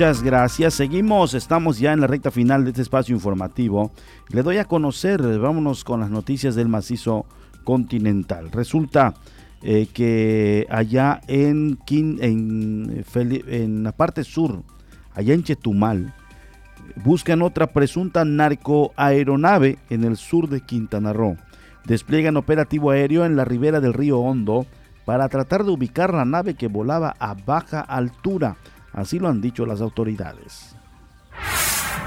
Muchas 0.01 0.23
gracias. 0.23 0.73
Seguimos, 0.73 1.35
estamos 1.35 1.79
ya 1.79 1.93
en 1.93 2.01
la 2.01 2.07
recta 2.07 2.31
final 2.31 2.65
de 2.65 2.71
este 2.71 2.81
espacio 2.81 3.15
informativo. 3.15 3.93
Le 4.31 4.43
doy 4.43 4.57
a 4.57 4.65
conocer, 4.65 5.21
vámonos 5.39 5.85
con 5.85 6.01
las 6.01 6.09
noticias 6.09 6.55
del 6.55 6.69
macizo 6.69 7.27
continental. 7.65 8.51
Resulta 8.51 9.13
eh, 9.63 9.89
que 9.93 10.67
allá 10.71 11.21
en, 11.29 11.79
en, 11.91 13.05
en 13.15 13.85
la 13.85 13.93
parte 13.93 14.25
sur, 14.25 14.63
allá 15.13 15.35
en 15.35 15.43
Chetumal, 15.43 16.15
buscan 17.05 17.43
otra 17.43 17.67
presunta 17.67 18.25
narcoaeronave 18.25 19.77
en 19.91 20.05
el 20.05 20.17
sur 20.17 20.49
de 20.49 20.63
Quintana 20.63 21.13
Roo. 21.13 21.37
Despliegan 21.85 22.39
operativo 22.39 22.91
aéreo 22.91 23.27
en 23.27 23.37
la 23.37 23.45
ribera 23.45 23.81
del 23.81 23.93
río 23.93 24.19
Hondo 24.21 24.65
para 25.05 25.29
tratar 25.29 25.63
de 25.63 25.73
ubicar 25.73 26.15
la 26.15 26.25
nave 26.25 26.55
que 26.55 26.69
volaba 26.69 27.15
a 27.19 27.35
baja 27.35 27.83
altura 27.83 28.57
Así 28.93 29.19
lo 29.19 29.29
han 29.29 29.41
dicho 29.41 29.67
las 29.67 29.81
autoridades. 29.81 30.75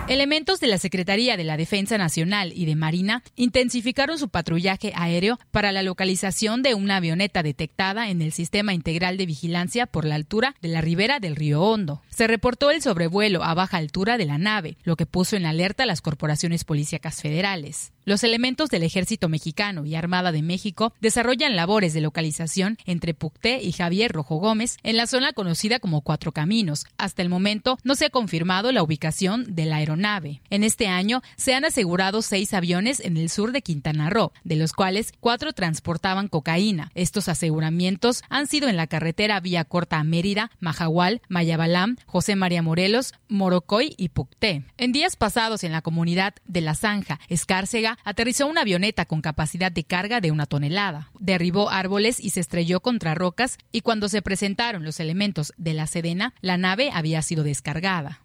Elementos 0.10 0.60
de 0.60 0.68
la 0.68 0.78
Secretaría 0.78 1.38
de 1.38 1.46
la 1.46 1.56
Defensa 1.56 1.98
Nacional 1.98 2.52
y 2.54 2.66
de 2.66 2.76
Marina 2.76 3.24
intensificaron 3.38 4.18
su 4.18 4.28
patrullaje 4.28 4.92
aéreo 4.98 5.40
para 5.50 5.72
la 5.72 5.82
localización 5.82 6.62
de 6.62 6.74
una 6.74 6.98
avioneta 6.98 7.42
detectada 7.42 8.10
en 8.10 8.22
el 8.22 8.34
Sistema 8.34 8.74
Integral 8.74 9.16
de 9.16 9.26
Vigilancia 9.26 9.86
por 9.86 10.04
la 10.04 10.16
altura 10.16 10.56
de 10.62 10.68
la 10.68 10.82
ribera 10.82 11.22
del 11.22 11.38
río 11.38 11.62
Hondo. 11.62 12.02
Se 12.10 12.28
reportó 12.28 12.70
el 12.70 12.82
sobrevuelo 12.82 13.46
a 13.46 13.54
baja 13.54 13.78
altura 13.78 14.18
de 14.18 14.26
la 14.26 14.38
nave, 14.38 14.76
lo 14.84 14.98
que 14.98 15.06
puso 15.06 15.38
en 15.38 15.46
alerta 15.46 15.84
a 15.84 15.88
las 15.88 16.02
corporaciones 16.02 16.66
policíacas 16.66 17.22
federales. 17.22 17.93
Los 18.06 18.26
elementos 18.26 18.70
del 18.70 18.84
Ejército 18.84 19.30
Mexicano 19.30 19.86
y 19.86 19.95
Armada 19.95 20.34
de 20.34 20.41
México 20.41 20.93
desarrollan 20.99 21.56
labores 21.56 21.93
de 21.93 22.01
localización 22.01 22.78
entre 22.86 23.14
Pucté 23.14 23.62
y 23.64 23.72
Javier 23.72 24.12
Rojo 24.12 24.36
Gómez 24.36 24.78
en 24.84 24.97
la 24.97 25.08
zona 25.08 25.32
conocida 25.32 25.80
como 25.80 26.01
Cuatro 26.01 26.34
Caminos. 26.34 26.86
Hasta 26.97 27.22
el 27.22 27.30
momento 27.30 27.78
no 27.86 27.95
se 27.95 28.08
ha 28.08 28.10
confirmado 28.10 28.74
la 28.74 28.84
ubicación 28.84 29.56
de 29.56 29.64
la 29.64 29.78
aeronave. 29.78 30.41
En 30.49 30.66
este 30.66 30.88
año 30.88 31.22
se 31.38 31.56
han 31.56 31.64
asegurado 31.64 32.22
seis 32.22 32.54
aviones 32.54 32.99
en 32.99 33.16
el 33.16 33.30
sur 33.30 33.54
de 33.54 33.62
Quintana 33.62 34.10
Roo, 34.10 34.34
de 34.43 34.58
los 34.58 34.74
cuales 34.74 35.14
cuatro 35.22 35.54
transportaban 35.54 36.28
cocaína. 36.28 36.91
Estos 36.95 37.30
aseguramientos 37.30 38.22
han 38.30 38.47
sido 38.47 38.68
en 38.68 38.76
la 38.76 38.88
carretera 38.88 39.39
vía 39.39 39.64
corta 39.64 39.99
a 39.99 40.04
Mérida, 40.04 40.51
Majahual, 40.60 41.22
Mayabalam, 41.30 41.95
José 42.06 42.36
María 42.36 42.62
Morelos, 42.62 43.14
Morocoy 43.30 43.95
y 43.97 44.10
Pucté. 44.10 44.66
En 44.78 44.91
días 44.91 45.16
pasados 45.16 45.64
en 45.64 45.72
la 45.72 45.82
comunidad 45.82 46.34
de 46.45 46.60
La 46.60 46.76
Zanja, 46.76 47.22
Escárcega, 47.30 47.93
aterrizó 48.04 48.48
una 48.48 48.62
avioneta 48.62 49.06
con 49.06 49.22
capacidad 49.22 49.72
de 49.72 49.84
carga 49.84 50.22
de 50.22 50.32
una 50.32 50.46
tonelada. 50.46 51.10
Derribó 51.20 51.70
árboles 51.70 52.20
y 52.20 52.32
se 52.32 52.39
estrelló 52.39 52.80
contra 52.82 53.16
rocas 53.16 53.58
y 53.72 53.82
cuando 53.82 54.10
se 54.10 54.22
presentaron 54.22 54.84
los 54.84 55.00
elementos 55.00 55.54
de 55.58 55.74
la 55.74 55.88
Sedena, 55.88 56.34
la 56.41 56.58
nave 56.58 56.91
había 56.94 57.22
sido 57.22 57.44
descargada. 57.44 58.22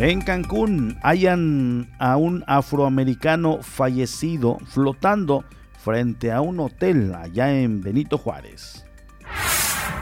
En 0.00 0.20
Cancún 0.20 0.96
hayan 1.02 1.90
a 1.98 2.16
un 2.16 2.44
afroamericano 2.46 3.62
fallecido 3.62 4.58
flotando 4.64 5.44
frente 5.76 6.30
a 6.30 6.40
un 6.40 6.60
hotel 6.60 7.12
allá 7.16 7.58
en 7.58 7.80
Benito 7.80 8.16
Juárez. 8.16 8.87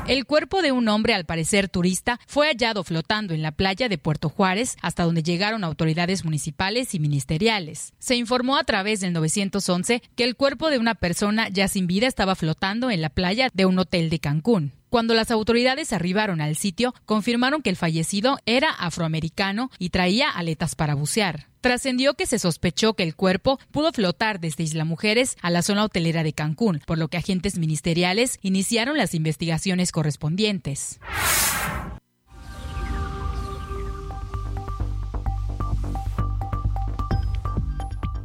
El 0.08 0.24
cuerpo 0.24 0.62
de 0.62 0.70
un 0.70 0.86
hombre, 0.86 1.14
al 1.14 1.24
parecer 1.24 1.68
turista, 1.68 2.20
fue 2.28 2.46
hallado 2.46 2.84
flotando 2.84 3.34
en 3.34 3.42
la 3.42 3.50
playa 3.50 3.88
de 3.88 3.98
Puerto 3.98 4.28
Juárez, 4.28 4.76
hasta 4.80 5.02
donde 5.02 5.24
llegaron 5.24 5.64
autoridades 5.64 6.24
municipales 6.24 6.94
y 6.94 7.00
ministeriales. 7.00 7.92
Se 7.98 8.14
informó 8.14 8.56
a 8.56 8.62
través 8.62 9.00
del 9.00 9.12
911 9.12 10.02
que 10.14 10.22
el 10.22 10.36
cuerpo 10.36 10.70
de 10.70 10.78
una 10.78 10.94
persona 10.94 11.48
ya 11.48 11.66
sin 11.66 11.88
vida 11.88 12.06
estaba 12.06 12.36
flotando 12.36 12.92
en 12.92 13.00
la 13.00 13.10
playa 13.10 13.50
de 13.52 13.66
un 13.66 13.80
hotel 13.80 14.08
de 14.08 14.20
Cancún. 14.20 14.70
Cuando 14.88 15.14
las 15.14 15.32
autoridades 15.32 15.92
arribaron 15.92 16.40
al 16.40 16.56
sitio, 16.56 16.94
confirmaron 17.06 17.60
que 17.60 17.70
el 17.70 17.76
fallecido 17.76 18.38
era 18.46 18.70
afroamericano 18.70 19.70
y 19.78 19.90
traía 19.90 20.30
aletas 20.30 20.76
para 20.76 20.94
bucear. 20.94 21.48
Trascendió 21.60 22.14
que 22.14 22.26
se 22.26 22.38
sospechó 22.38 22.94
que 22.94 23.02
el 23.02 23.16
cuerpo 23.16 23.58
pudo 23.72 23.92
flotar 23.92 24.38
desde 24.38 24.62
Isla 24.62 24.84
Mujeres 24.84 25.36
a 25.42 25.50
la 25.50 25.62
zona 25.62 25.82
hotelera 25.82 26.22
de 26.22 26.32
Cancún, 26.32 26.80
por 26.86 26.98
lo 26.98 27.08
que 27.08 27.16
agentes 27.16 27.58
ministeriales 27.58 28.38
iniciaron 28.42 28.96
las 28.96 29.14
investigaciones 29.14 29.90
correspondientes. 29.90 31.00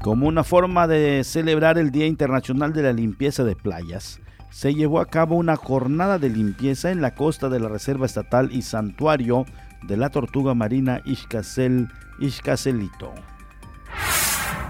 Como 0.03 0.27
una 0.27 0.43
forma 0.43 0.87
de 0.87 1.23
celebrar 1.23 1.79
el 1.79 1.91
Día 1.91 2.05
Internacional 2.05 2.73
de 2.73 2.83
la 2.83 2.93
Limpieza 2.93 3.43
de 3.43 3.55
Playas, 3.55 4.19
se 4.51 4.75
llevó 4.75 4.99
a 4.99 5.07
cabo 5.07 5.35
una 5.35 5.55
jornada 5.55 6.19
de 6.19 6.29
limpieza 6.29 6.91
en 6.91 7.01
la 7.01 7.15
costa 7.15 7.49
de 7.49 7.59
la 7.59 7.69
Reserva 7.69 8.05
Estatal 8.05 8.51
y 8.51 8.61
Santuario 8.61 9.45
de 9.87 9.97
la 9.97 10.09
Tortuga 10.09 10.53
Marina 10.53 11.01
Ixcacel, 11.05 11.87
Ixcacelito. 12.19 13.13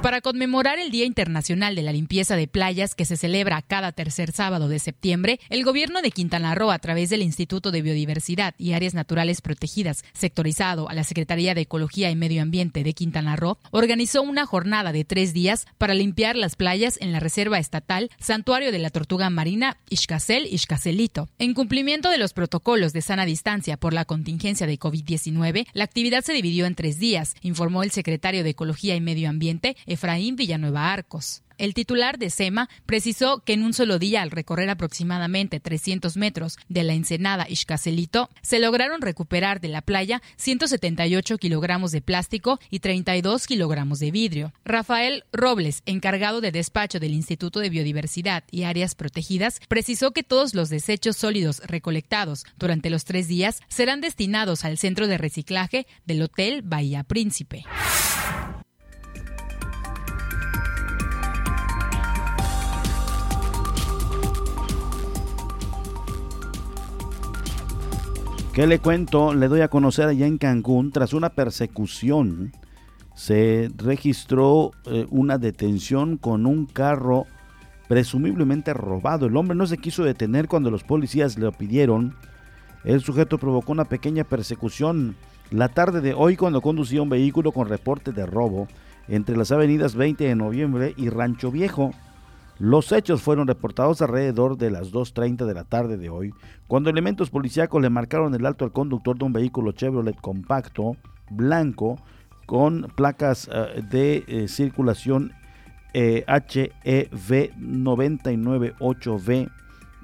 Para 0.02 0.22
conmemorar 0.22 0.80
el 0.80 0.90
Día 0.90 1.06
Internacional 1.06 1.76
de 1.76 1.84
la 1.84 1.92
Limpieza 1.92 2.36
de 2.36 2.48
Playas 2.48 2.96
que 2.96 3.06
se 3.06 3.18
celebra 3.18 3.62
cada 3.62 3.92
tercer 3.92 4.32
sábado 4.32 4.68
de 4.68 4.80
septiembre, 4.80 5.40
el 5.50 5.64
gobierno 5.64 6.02
de 6.02 6.10
Quintana 6.10 6.56
Roo, 6.56 6.72
a 6.72 6.80
través 6.80 7.12
del 7.12 7.22
Instituto 7.22 7.70
de 7.70 7.84
Biodiversidad 7.84 8.56
y 8.58 8.74
Áreas 8.74 8.96
Naturales 8.96 9.42
Protegidas, 9.42 10.04
sectorizado 10.14 10.90
a 10.90 10.96
la 10.96 11.04
Secretaría 11.04 11.54
de 11.54 11.62
Ecología 11.62 12.10
y 12.10 12.16
Medio 12.16 12.42
Ambiente 12.42 12.84
de 12.84 12.94
Quintana 12.94 13.36
Roo, 13.36 13.60
organizó 13.70 14.24
una 14.24 14.48
jornada 14.48 14.92
de 14.92 15.06
tres 15.06 15.34
días 15.34 15.68
para 15.78 15.94
limpiar 15.94 16.36
las 16.36 16.56
playas 16.56 16.98
en 17.00 17.12
la 17.12 17.20
Reserva 17.20 17.60
Estatal 17.60 18.10
Santuario 18.20 18.72
de 18.72 18.80
la 18.80 18.90
Tortuga 18.90 19.30
Marina 19.30 19.78
Ixcacel 19.92 20.48
Ixcacelito. 20.48 21.30
En 21.38 21.54
cumplimiento 21.54 22.10
de 22.10 22.18
los 22.18 22.34
protocolos 22.34 22.92
de 22.92 23.04
sana 23.04 23.26
distancia 23.26 23.78
por 23.78 23.94
la 23.94 24.06
contingencia 24.06 24.66
de 24.66 24.80
COVID-19, 24.80 25.68
la 25.74 25.84
actividad 25.84 26.24
se 26.24 26.34
dividió 26.34 26.66
en 26.66 26.74
tres 26.74 26.98
días, 26.98 27.36
informó 27.44 27.84
el 27.84 27.92
secretario 27.92 28.44
de 28.44 28.50
Ecología 28.50 28.96
y 28.96 29.02
Medio 29.02 29.30
Ambiente, 29.30 29.78
Efraín 29.92 30.36
Villanueva 30.36 30.92
Arcos. 30.92 31.44
El 31.62 31.76
titular 31.76 32.18
de 32.18 32.32
SEMA 32.32 32.70
precisó 32.88 33.44
que 33.46 33.54
en 33.54 33.62
un 33.62 33.74
solo 33.74 34.00
día, 34.00 34.24
al 34.24 34.32
recorrer 34.32 34.68
aproximadamente 34.72 35.60
300 35.60 36.18
metros 36.18 36.58
de 36.70 36.84
la 36.84 36.94
ensenada 36.94 37.46
Ixcacelito, 37.48 38.32
se 38.42 38.58
lograron 38.58 39.00
recuperar 39.00 39.62
de 39.62 39.68
la 39.68 39.84
playa 39.84 40.24
178 40.38 41.38
kilogramos 41.38 41.92
de 41.92 42.02
plástico 42.02 42.60
y 42.72 42.80
32 42.80 43.46
kilogramos 43.46 44.00
de 44.00 44.10
vidrio. 44.10 44.54
Rafael 44.66 45.24
Robles, 45.32 45.84
encargado 45.86 46.42
de 46.42 46.52
despacho 46.52 47.00
del 47.00 47.14
Instituto 47.14 47.60
de 47.60 47.70
Biodiversidad 47.70 48.44
y 48.50 48.64
Áreas 48.64 48.96
Protegidas, 48.96 49.60
precisó 49.68 50.14
que 50.14 50.24
todos 50.24 50.56
los 50.56 50.70
desechos 50.70 51.16
sólidos 51.16 51.62
recolectados 51.68 52.44
durante 52.58 52.90
los 52.90 53.06
tres 53.06 53.28
días 53.28 53.62
serán 53.68 54.02
destinados 54.02 54.66
al 54.66 54.80
centro 54.80 55.06
de 55.06 55.20
reciclaje 55.20 55.86
del 56.08 56.24
Hotel 56.24 56.64
Bahía 56.64 57.04
Príncipe. 57.04 57.66
¿Qué 68.54 68.68
le 68.68 68.80
cuento? 68.80 69.34
Le 69.34 69.48
doy 69.48 69.62
a 69.62 69.70
conocer 69.70 70.10
allá 70.10 70.28
en 70.28 70.38
Cancún, 70.38 70.92
tras 70.92 71.14
una 71.14 71.30
persecución, 71.30 72.52
se 73.16 73.72
registró 73.78 74.72
eh, 74.86 75.08
una 75.10 75.38
detención 75.38 76.18
con 76.18 76.46
un 76.46 76.66
carro 76.66 77.28
presumiblemente 77.88 78.74
robado. 78.74 79.28
El 79.28 79.38
hombre 79.38 79.56
no 79.56 79.66
se 79.68 79.78
quiso 79.78 80.04
detener 80.04 80.50
cuando 80.50 80.70
los 80.70 80.84
policías 80.84 81.38
le 81.38 81.50
pidieron. 81.54 82.14
El 82.84 83.00
sujeto 83.00 83.38
provocó 83.38 83.72
una 83.72 83.86
pequeña 83.86 84.26
persecución 84.26 85.16
la 85.50 85.70
tarde 85.70 86.02
de 86.02 86.14
hoy 86.14 86.36
cuando 86.36 86.60
conducía 86.60 87.02
un 87.02 87.10
vehículo 87.10 87.54
con 87.54 87.70
reporte 87.70 88.12
de 88.12 88.26
robo 88.26 88.68
entre 89.08 89.38
las 89.38 89.54
avenidas 89.54 89.96
20 89.96 90.26
de 90.26 90.36
noviembre 90.36 90.94
y 90.98 91.08
Rancho 91.08 91.52
Viejo. 91.52 91.92
Los 92.62 92.92
hechos 92.92 93.24
fueron 93.24 93.48
reportados 93.48 94.04
alrededor 94.04 94.56
de 94.56 94.70
las 94.70 94.92
2.30 94.92 95.48
de 95.48 95.54
la 95.56 95.64
tarde 95.64 95.98
de 95.98 96.10
hoy, 96.10 96.32
cuando 96.68 96.92
elementos 96.92 97.32
policíacos 97.32 97.82
le 97.82 97.90
marcaron 97.90 98.36
el 98.36 98.46
alto 98.46 98.66
al 98.66 98.72
conductor 98.72 99.18
de 99.18 99.26
un 99.26 99.34
vehículo 99.34 99.72
Chevrolet 99.72 100.22
compacto 100.22 100.96
blanco 101.32 101.96
con 102.46 102.84
placas 102.96 103.50
eh, 103.52 103.82
de 103.90 104.24
eh, 104.28 104.48
circulación 104.48 105.34
HEV 105.96 107.50
998V. 107.58 109.50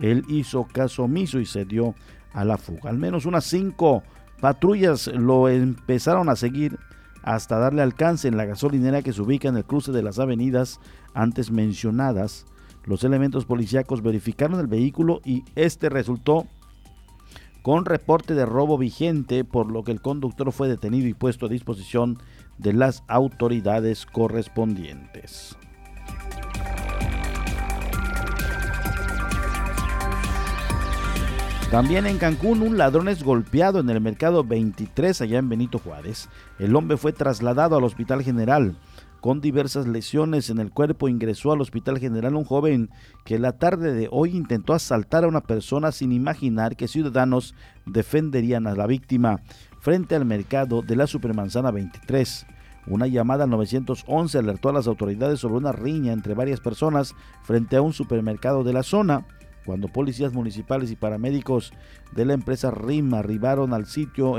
Él 0.02 0.24
hizo 0.28 0.64
caso 0.66 1.04
omiso 1.04 1.40
y 1.40 1.46
se 1.46 1.64
dio 1.64 1.94
a 2.34 2.44
la 2.44 2.58
fuga. 2.58 2.90
Al 2.90 2.98
menos 2.98 3.28
unas 3.28 3.44
cinco 3.44 4.02
patrullas 4.42 5.06
lo 5.06 5.48
empezaron 5.48 6.28
a 6.28 6.36
seguir 6.36 6.80
hasta 7.28 7.58
darle 7.60 7.82
alcance 7.82 8.30
en 8.30 8.38
la 8.38 8.46
gasolinera 8.46 9.02
que 9.02 9.12
se 9.12 9.22
ubica 9.22 9.50
en 9.50 9.58
el 9.58 9.66
cruce 9.66 9.92
de 9.92 10.02
las 10.02 10.18
avenidas 10.18 10.80
antes 11.14 11.52
mencionadas. 11.52 12.46
Los 12.86 13.04
elementos 13.04 13.44
policíacos 13.44 14.02
verificaron 14.02 14.62
el 14.62 14.68
vehículo 14.68 15.20
y 15.26 15.44
este 15.56 15.90
resultó 15.90 16.48
con 17.64 17.84
reporte 17.84 18.34
de 18.34 18.46
robo 18.46 18.78
vigente, 18.78 19.44
por 19.44 19.70
lo 19.70 19.84
que 19.84 19.92
el 19.92 20.02
conductor 20.02 20.54
fue 20.54 20.70
detenido 20.70 21.06
y 21.10 21.14
puesto 21.14 21.48
a 21.48 21.50
disposición 21.50 22.18
de 22.60 22.72
las 22.72 23.04
autoridades 23.10 24.06
correspondientes. 24.06 25.58
También 31.72 32.06
en 32.06 32.18
Cancún 32.18 32.62
un 32.62 32.78
ladrón 32.78 33.10
es 33.10 33.24
golpeado 33.24 33.80
en 33.80 33.90
el 33.90 34.00
mercado 34.00 34.46
23 34.46 35.20
allá 35.20 35.38
en 35.38 35.50
Benito 35.50 35.80
Juárez. 35.80 36.30
El 36.60 36.74
hombre 36.78 36.96
fue 36.96 37.12
trasladado 37.12 37.76
al 37.76 37.84
Hospital 37.84 38.24
General 38.24 38.78
con 39.20 39.42
diversas 39.42 39.86
lesiones 39.86 40.50
en 40.50 40.60
el 40.60 40.72
cuerpo. 40.72 41.10
Ingresó 41.10 41.52
al 41.52 41.60
Hospital 41.60 42.00
General 42.00 42.36
un 42.36 42.46
joven 42.46 42.90
que 43.26 43.38
la 43.38 43.52
tarde 43.52 43.94
de 43.94 44.08
hoy 44.10 44.36
intentó 44.36 44.74
asaltar 44.74 45.26
a 45.26 45.28
una 45.28 45.42
persona 45.42 45.92
sin 45.92 46.14
imaginar 46.14 46.78
que 46.78 46.88
ciudadanos 46.88 47.54
defenderían 47.86 48.66
a 48.66 48.74
la 48.74 48.88
víctima 48.88 49.42
frente 49.82 50.16
al 50.16 50.24
mercado 50.24 50.82
de 50.82 50.96
la 50.96 51.06
Supermanzana 51.06 51.72
23. 51.72 52.48
Una 52.88 53.08
llamada 53.08 53.44
al 53.44 53.50
911 53.50 54.38
alertó 54.38 54.70
a 54.70 54.74
las 54.74 54.88
autoridades 54.88 55.42
sobre 55.42 55.58
una 55.58 55.74
riña 55.74 56.14
entre 56.14 56.34
varias 56.34 56.62
personas 56.62 57.14
frente 57.44 57.76
a 57.76 57.82
un 57.82 57.92
supermercado 57.92 58.64
de 58.64 58.72
la 58.72 58.84
zona. 58.84 59.26
Cuando 59.68 59.90
policías 59.90 60.32
municipales 60.32 60.92
y 60.92 60.96
paramédicos 60.96 61.74
de 62.14 62.24
la 62.24 62.34
empresa 62.34 62.72
RIM 62.72 63.14
arribaron 63.14 63.74
al 63.74 63.86
sitio, 63.86 64.38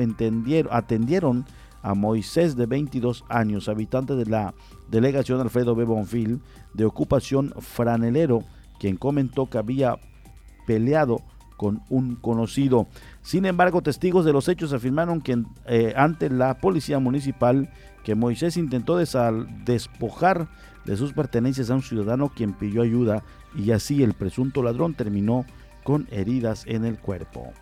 atendieron 0.70 1.44
a 1.82 1.92
Moisés 1.92 2.56
de 2.56 2.64
22 2.64 3.26
años, 3.28 3.68
habitante 3.68 4.16
de 4.16 4.24
la 4.24 4.54
delegación 4.90 5.38
Alfredo 5.38 5.74
B. 5.74 5.84
Bonfil, 5.84 6.40
de 6.72 6.86
ocupación 6.86 7.52
franelero, 7.60 8.42
quien 8.80 8.96
comentó 8.96 9.50
que 9.50 9.58
había 9.58 9.98
peleado 10.66 11.18
con 11.58 11.82
un 11.90 12.14
conocido. 12.16 12.86
Sin 13.20 13.44
embargo, 13.44 13.82
testigos 13.82 14.24
de 14.24 14.32
los 14.32 14.48
hechos 14.48 14.72
afirmaron 14.72 15.20
que 15.20 15.44
eh, 15.66 15.92
ante 15.94 16.30
la 16.30 16.58
policía 16.58 17.00
municipal 17.00 17.68
que 18.02 18.14
Moisés 18.14 18.56
intentó 18.56 18.96
despojar 18.96 20.48
de 20.86 20.96
sus 20.96 21.12
pertenencias 21.12 21.68
a 21.68 21.74
un 21.74 21.82
ciudadano 21.82 22.30
quien 22.30 22.54
pidió 22.54 22.80
ayuda 22.80 23.22
y 23.57 23.72
así 23.72 24.03
el 24.03 24.14
presunto 24.14 24.62
ladrón 24.62 24.94
terminó 24.94 25.44
con 25.84 26.07
heridas 26.11 26.64
en 26.66 26.84
el 26.84 26.99
cuerpo. 26.99 27.53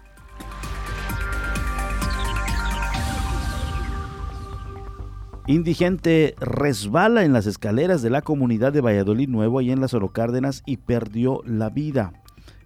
Indigente 5.49 6.35
resbala 6.41 7.25
en 7.25 7.33
las 7.33 7.47
escaleras 7.47 8.03
de 8.03 8.11
la 8.11 8.23
comunidad 8.23 8.73
de 8.73 8.81
Valladolid 8.81 9.29
Nuevo 9.29 9.61
y 9.61 9.71
en 9.71 9.81
las 9.81 9.95
Orocárdenas 9.95 10.65
y 10.67 10.79
perdió 10.79 11.41
la 11.45 11.71
vida. 11.71 12.13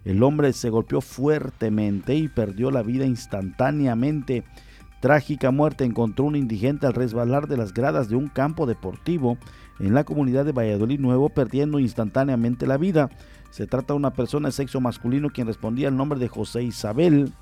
El 0.03 0.23
hombre 0.23 0.51
se 0.51 0.71
golpeó 0.71 0.99
fuertemente 1.01 2.15
y 2.15 2.27
perdió 2.27 2.71
la 2.71 2.81
vida 2.81 3.05
instantáneamente. 3.05 4.43
Trágica 4.99 5.51
muerte 5.51 5.83
encontró 5.83 6.25
un 6.25 6.35
indigente 6.35 6.87
al 6.87 6.95
resbalar 6.95 7.47
de 7.47 7.57
las 7.57 7.71
gradas 7.71 8.09
de 8.09 8.15
un 8.15 8.29
campo 8.29 8.65
deportivo 8.65 9.37
en 9.81 9.93
la 9.93 10.03
comunidad 10.03 10.45
de 10.45 10.51
Valladolid 10.51 10.99
Nuevo, 10.99 11.29
perdiendo 11.29 11.79
instantáneamente 11.79 12.67
la 12.67 12.77
vida. 12.77 13.09
Se 13.49 13.67
trata 13.67 13.93
de 13.93 13.97
una 13.97 14.13
persona 14.13 14.49
de 14.49 14.53
sexo 14.53 14.79
masculino 14.79 15.29
quien 15.29 15.47
respondía 15.47 15.87
al 15.87 15.97
nombre 15.97 16.19
de 16.19 16.27
José 16.27 16.63
Isabel 16.63 17.33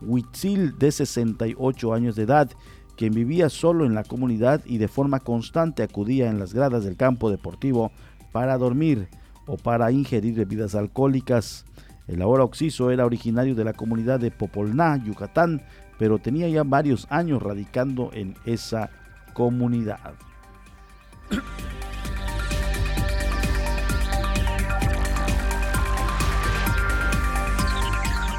Huitzil, 0.00 0.78
de 0.78 0.92
68 0.92 1.92
años 1.92 2.16
de 2.16 2.22
edad, 2.22 2.50
quien 2.96 3.12
vivía 3.12 3.48
solo 3.48 3.84
en 3.84 3.94
la 3.94 4.04
comunidad 4.04 4.62
y 4.64 4.78
de 4.78 4.88
forma 4.88 5.20
constante 5.20 5.82
acudía 5.82 6.30
en 6.30 6.38
las 6.38 6.54
gradas 6.54 6.84
del 6.84 6.96
campo 6.96 7.30
deportivo 7.30 7.90
para 8.32 8.56
dormir 8.58 9.08
o 9.46 9.56
para 9.56 9.90
ingerir 9.90 10.34
bebidas 10.34 10.74
alcohólicas. 10.74 11.64
El 12.06 12.22
ahora 12.22 12.44
Oxiso 12.44 12.90
era 12.90 13.04
originario 13.06 13.54
de 13.54 13.64
la 13.64 13.72
comunidad 13.72 14.20
de 14.20 14.30
Popolná, 14.30 14.96
Yucatán, 14.96 15.62
pero 15.98 16.18
tenía 16.18 16.48
ya 16.48 16.62
varios 16.62 17.06
años 17.10 17.42
radicando 17.42 18.10
en 18.12 18.34
esa 18.46 18.90
comunidad. 19.34 20.14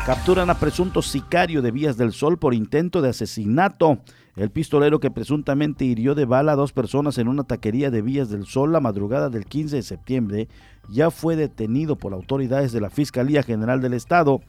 Capturan 0.09 0.49
a 0.49 0.55
presunto 0.55 1.03
sicario 1.03 1.61
de 1.61 1.69
Vías 1.69 1.95
del 1.95 2.13
Sol 2.13 2.39
por 2.39 2.55
intento 2.55 3.03
de 3.03 3.09
asesinato. 3.09 3.99
El 4.35 4.49
pistolero 4.49 4.99
que 4.99 5.11
presuntamente 5.11 5.85
hirió 5.85 6.15
de 6.15 6.25
bala 6.25 6.53
a 6.53 6.55
dos 6.55 6.73
personas 6.73 7.19
en 7.19 7.27
una 7.27 7.43
taquería 7.43 7.91
de 7.91 8.01
Vías 8.01 8.31
del 8.31 8.47
Sol 8.47 8.71
la 8.71 8.79
madrugada 8.79 9.29
del 9.29 9.45
15 9.45 9.75
de 9.75 9.83
septiembre 9.83 10.47
ya 10.89 11.11
fue 11.11 11.35
detenido 11.35 11.95
por 11.95 12.13
autoridades 12.13 12.71
de 12.71 12.81
la 12.81 12.89
Fiscalía 12.89 13.43
General 13.43 13.81
del 13.81 13.93
Estado. 13.93 14.41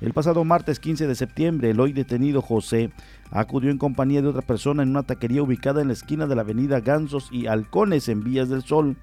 El 0.00 0.14
pasado 0.14 0.44
martes 0.44 0.80
15 0.80 1.06
de 1.06 1.14
septiembre, 1.14 1.68
el 1.68 1.80
hoy 1.80 1.92
detenido 1.92 2.40
José 2.40 2.90
acudió 3.30 3.70
en 3.70 3.76
compañía 3.76 4.22
de 4.22 4.28
otra 4.28 4.40
persona 4.40 4.82
en 4.82 4.88
una 4.88 5.02
taquería 5.02 5.42
ubicada 5.42 5.82
en 5.82 5.88
la 5.88 5.92
esquina 5.92 6.26
de 6.26 6.36
la 6.36 6.40
avenida 6.40 6.80
Gansos 6.80 7.28
y 7.30 7.48
Halcones 7.48 8.08
en 8.08 8.24
Vías 8.24 8.48
del 8.48 8.62
Sol 8.62 8.96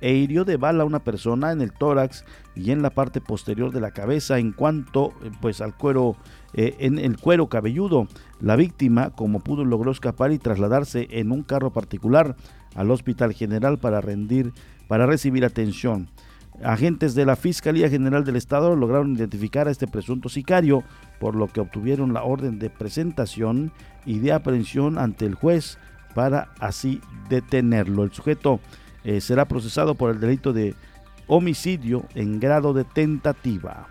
e 0.00 0.14
hirió 0.14 0.44
de 0.44 0.56
bala 0.56 0.82
a 0.82 0.86
una 0.86 1.00
persona 1.00 1.52
en 1.52 1.60
el 1.60 1.72
tórax 1.72 2.24
y 2.54 2.70
en 2.70 2.82
la 2.82 2.90
parte 2.90 3.20
posterior 3.20 3.72
de 3.72 3.80
la 3.80 3.90
cabeza 3.90 4.38
en 4.38 4.52
cuanto 4.52 5.12
eh, 5.22 5.30
pues 5.40 5.60
al 5.60 5.74
cuero 5.74 6.16
eh, 6.54 6.76
en 6.80 6.98
el 6.98 7.18
cuero 7.18 7.48
cabelludo. 7.48 8.08
La 8.40 8.56
víctima, 8.56 9.10
como 9.10 9.40
pudo, 9.40 9.64
logró 9.64 9.90
escapar 9.90 10.32
y 10.32 10.38
trasladarse 10.38 11.08
en 11.10 11.32
un 11.32 11.42
carro 11.42 11.72
particular 11.72 12.36
al 12.74 12.90
Hospital 12.90 13.32
General 13.32 13.78
para 13.78 14.00
rendir 14.00 14.52
para 14.88 15.06
recibir 15.06 15.44
atención. 15.44 16.08
Agentes 16.62 17.14
de 17.14 17.26
la 17.26 17.36
Fiscalía 17.36 17.90
General 17.90 18.24
del 18.24 18.36
Estado 18.36 18.76
lograron 18.76 19.14
identificar 19.14 19.68
a 19.68 19.70
este 19.70 19.86
presunto 19.86 20.28
sicario, 20.28 20.84
por 21.20 21.34
lo 21.34 21.48
que 21.48 21.60
obtuvieron 21.60 22.14
la 22.14 22.22
orden 22.22 22.58
de 22.58 22.70
presentación 22.70 23.72
y 24.06 24.20
de 24.20 24.32
aprehensión 24.32 24.96
ante 24.98 25.26
el 25.26 25.34
juez 25.34 25.78
para 26.14 26.48
así 26.58 27.00
detenerlo. 27.28 28.04
El 28.04 28.12
sujeto 28.12 28.60
eh, 29.06 29.20
será 29.20 29.44
procesado 29.44 29.94
por 29.94 30.10
el 30.10 30.18
delito 30.18 30.52
de 30.52 30.74
homicidio 31.28 32.04
en 32.16 32.40
grado 32.40 32.74
de 32.74 32.82
tentativa. 32.82 33.86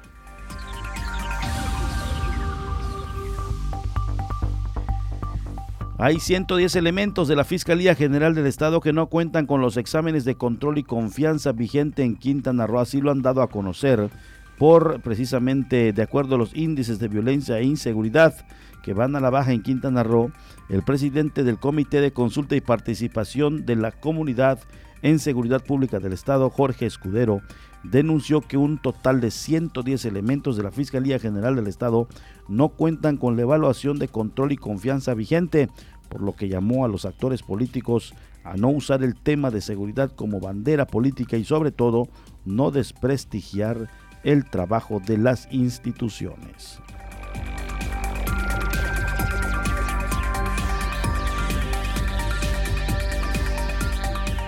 Hay 5.97 6.20
110 6.20 6.76
elementos 6.76 7.30
de 7.30 7.38
la 7.38 7.45
Fiscalía 7.45 7.95
General 7.95 8.36
del 8.36 8.45
Estado 8.45 8.82
que 8.82 8.91
no 8.91 9.07
cuentan 9.07 9.45
con 9.45 9.61
los 9.61 9.78
exámenes 9.78 10.26
de 10.26 10.36
control 10.36 10.80
y 10.80 10.84
confianza 10.84 11.53
vigente 11.53 12.03
en 12.03 12.18
Quintana 12.18 12.68
Roo. 12.68 12.82
Así 12.82 12.99
lo 12.99 13.11
han 13.11 13.22
dado 13.22 13.41
a 13.41 13.47
conocer 13.47 14.09
por 14.57 14.99
precisamente 14.99 15.93
de 15.93 16.01
acuerdo 16.01 16.36
a 16.36 16.38
los 16.38 16.53
índices 16.53 16.99
de 16.99 17.07
violencia 17.07 17.57
e 17.57 17.63
inseguridad 17.63 18.36
que 18.84 18.93
van 18.93 19.16
a 19.16 19.22
la 19.22 19.30
baja 19.30 19.53
en 19.53 19.63
Quintana 19.63 20.03
Roo, 20.03 20.32
el 20.68 20.84
presidente 20.84 21.45
del 21.45 21.57
Comité 21.57 22.01
de 22.01 22.11
Consulta 22.11 22.57
y 22.57 22.61
Participación 22.61 23.66
de 23.66 23.78
la 23.78 23.91
Comunidad 23.91 24.59
en 25.01 25.19
Seguridad 25.19 25.63
Pública 25.63 25.99
del 25.99 26.13
Estado, 26.13 26.49
Jorge 26.49 26.85
Escudero, 26.85 27.41
denunció 27.83 28.41
que 28.41 28.57
un 28.57 28.77
total 28.77 29.21
de 29.21 29.31
110 29.31 30.05
elementos 30.05 30.57
de 30.57 30.63
la 30.63 30.71
Fiscalía 30.71 31.19
General 31.19 31.55
del 31.55 31.67
Estado 31.67 32.07
no 32.47 32.69
cuentan 32.69 33.17
con 33.17 33.35
la 33.35 33.43
evaluación 33.43 33.99
de 33.99 34.07
control 34.07 34.51
y 34.51 34.57
confianza 34.57 35.13
vigente, 35.13 35.69
por 36.09 36.21
lo 36.21 36.33
que 36.33 36.47
llamó 36.47 36.85
a 36.85 36.87
los 36.87 37.05
actores 37.05 37.43
políticos 37.43 38.13
a 38.43 38.55
no 38.57 38.69
usar 38.69 39.03
el 39.03 39.15
tema 39.15 39.51
de 39.51 39.61
seguridad 39.61 40.11
como 40.15 40.39
bandera 40.39 40.85
política 40.85 41.35
y 41.37 41.45
sobre 41.45 41.71
todo 41.71 42.07
no 42.45 42.71
desprestigiar 42.71 43.89
el 44.23 44.45
trabajo 44.49 44.99
de 44.99 45.17
las 45.17 45.47
instituciones. 45.51 46.79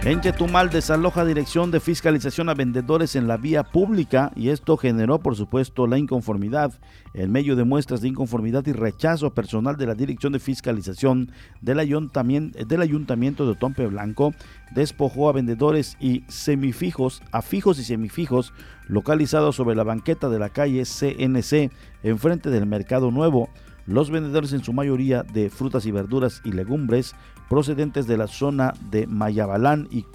En 0.04 0.22
Chetumal 0.22 0.70
desaloja 0.70 1.26
dirección 1.26 1.70
de 1.70 1.82
fiscalización 1.82 2.48
a 2.48 2.54
vendedores 2.54 3.16
en 3.16 3.28
la 3.28 3.36
vía 3.36 3.64
pública 3.64 4.32
y 4.36 4.50
esto 4.50 4.78
generó 4.78 5.20
por 5.20 5.36
supuesto 5.36 5.86
la 5.86 5.98
inconformidad. 5.98 6.72
En 7.14 7.32
medio 7.32 7.56
de 7.56 7.66
muestras 7.66 8.00
de 8.00 8.08
inconformidad 8.08 8.66
y 8.68 8.72
rechazo 8.72 9.34
personal 9.34 9.76
de 9.76 9.88
la 9.88 9.96
dirección 9.96 10.32
de 10.32 10.40
fiscalización 10.40 11.32
del 11.62 11.80
ayuntamiento, 11.80 12.64
del 12.64 12.82
ayuntamiento 12.82 13.48
de 13.48 13.56
Tompe 13.56 13.86
Blanco, 13.88 14.34
despojó 14.74 15.30
a 15.30 15.34
vendedores 15.34 15.98
y 16.00 16.24
semifijos, 16.30 17.22
a 17.32 17.42
fijos 17.42 17.80
y 17.80 17.84
semifijos 17.84 18.54
localizados 18.88 19.58
sobre 19.58 19.76
la 19.76 19.84
banqueta 19.84 20.30
de 20.30 20.40
la 20.40 20.50
calle 20.50 20.84
CNC 20.86 21.72
enfrente 22.04 22.50
del 22.50 22.66
Mercado 22.66 23.12
Nuevo. 23.12 23.50
Los 23.88 24.12
vendedores 24.12 24.54
en 24.54 24.64
su 24.64 24.74
mayoría 24.74 25.24
de 25.24 25.50
frutas 25.50 25.86
y 25.86 25.92
verduras 25.92 26.42
y 26.44 26.52
legumbres 26.52 27.16
procedentes 27.50 28.08
de 28.08 28.18
la 28.18 28.28
zona 28.28 28.74
de 28.90 29.08
Mayabalán 29.08 29.88
y 29.92 30.06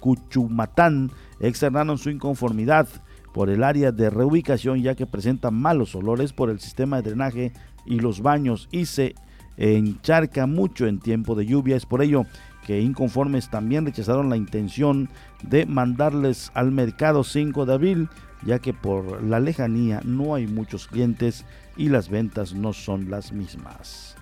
Cuchumatán 0.00 1.10
externaron 1.40 1.98
su 1.98 2.10
inconformidad 2.10 2.88
por 3.32 3.50
el 3.50 3.62
área 3.62 3.92
de 3.92 4.10
reubicación 4.10 4.82
ya 4.82 4.94
que 4.94 5.06
presentan 5.06 5.54
malos 5.54 5.94
olores 5.94 6.32
por 6.32 6.50
el 6.50 6.60
sistema 6.60 6.96
de 6.96 7.10
drenaje 7.10 7.52
y 7.84 8.00
los 8.00 8.20
baños 8.20 8.68
y 8.70 8.86
se 8.86 9.14
encharca 9.56 10.46
mucho 10.46 10.86
en 10.86 11.00
tiempo 11.00 11.34
de 11.34 11.46
lluvia. 11.46 11.76
Es 11.76 11.86
por 11.86 12.02
ello 12.02 12.24
que 12.66 12.80
inconformes 12.80 13.50
también 13.50 13.86
rechazaron 13.86 14.28
la 14.28 14.36
intención 14.36 15.08
de 15.42 15.66
mandarles 15.66 16.50
al 16.54 16.70
mercado 16.70 17.24
5 17.24 17.66
de 17.66 17.74
abril 17.74 18.08
ya 18.44 18.58
que 18.60 18.72
por 18.72 19.22
la 19.22 19.40
lejanía 19.40 20.00
no 20.04 20.34
hay 20.34 20.46
muchos 20.46 20.86
clientes 20.86 21.44
y 21.76 21.88
las 21.88 22.08
ventas 22.08 22.54
no 22.54 22.72
son 22.72 23.10
las 23.10 23.32
mismas. 23.32 24.16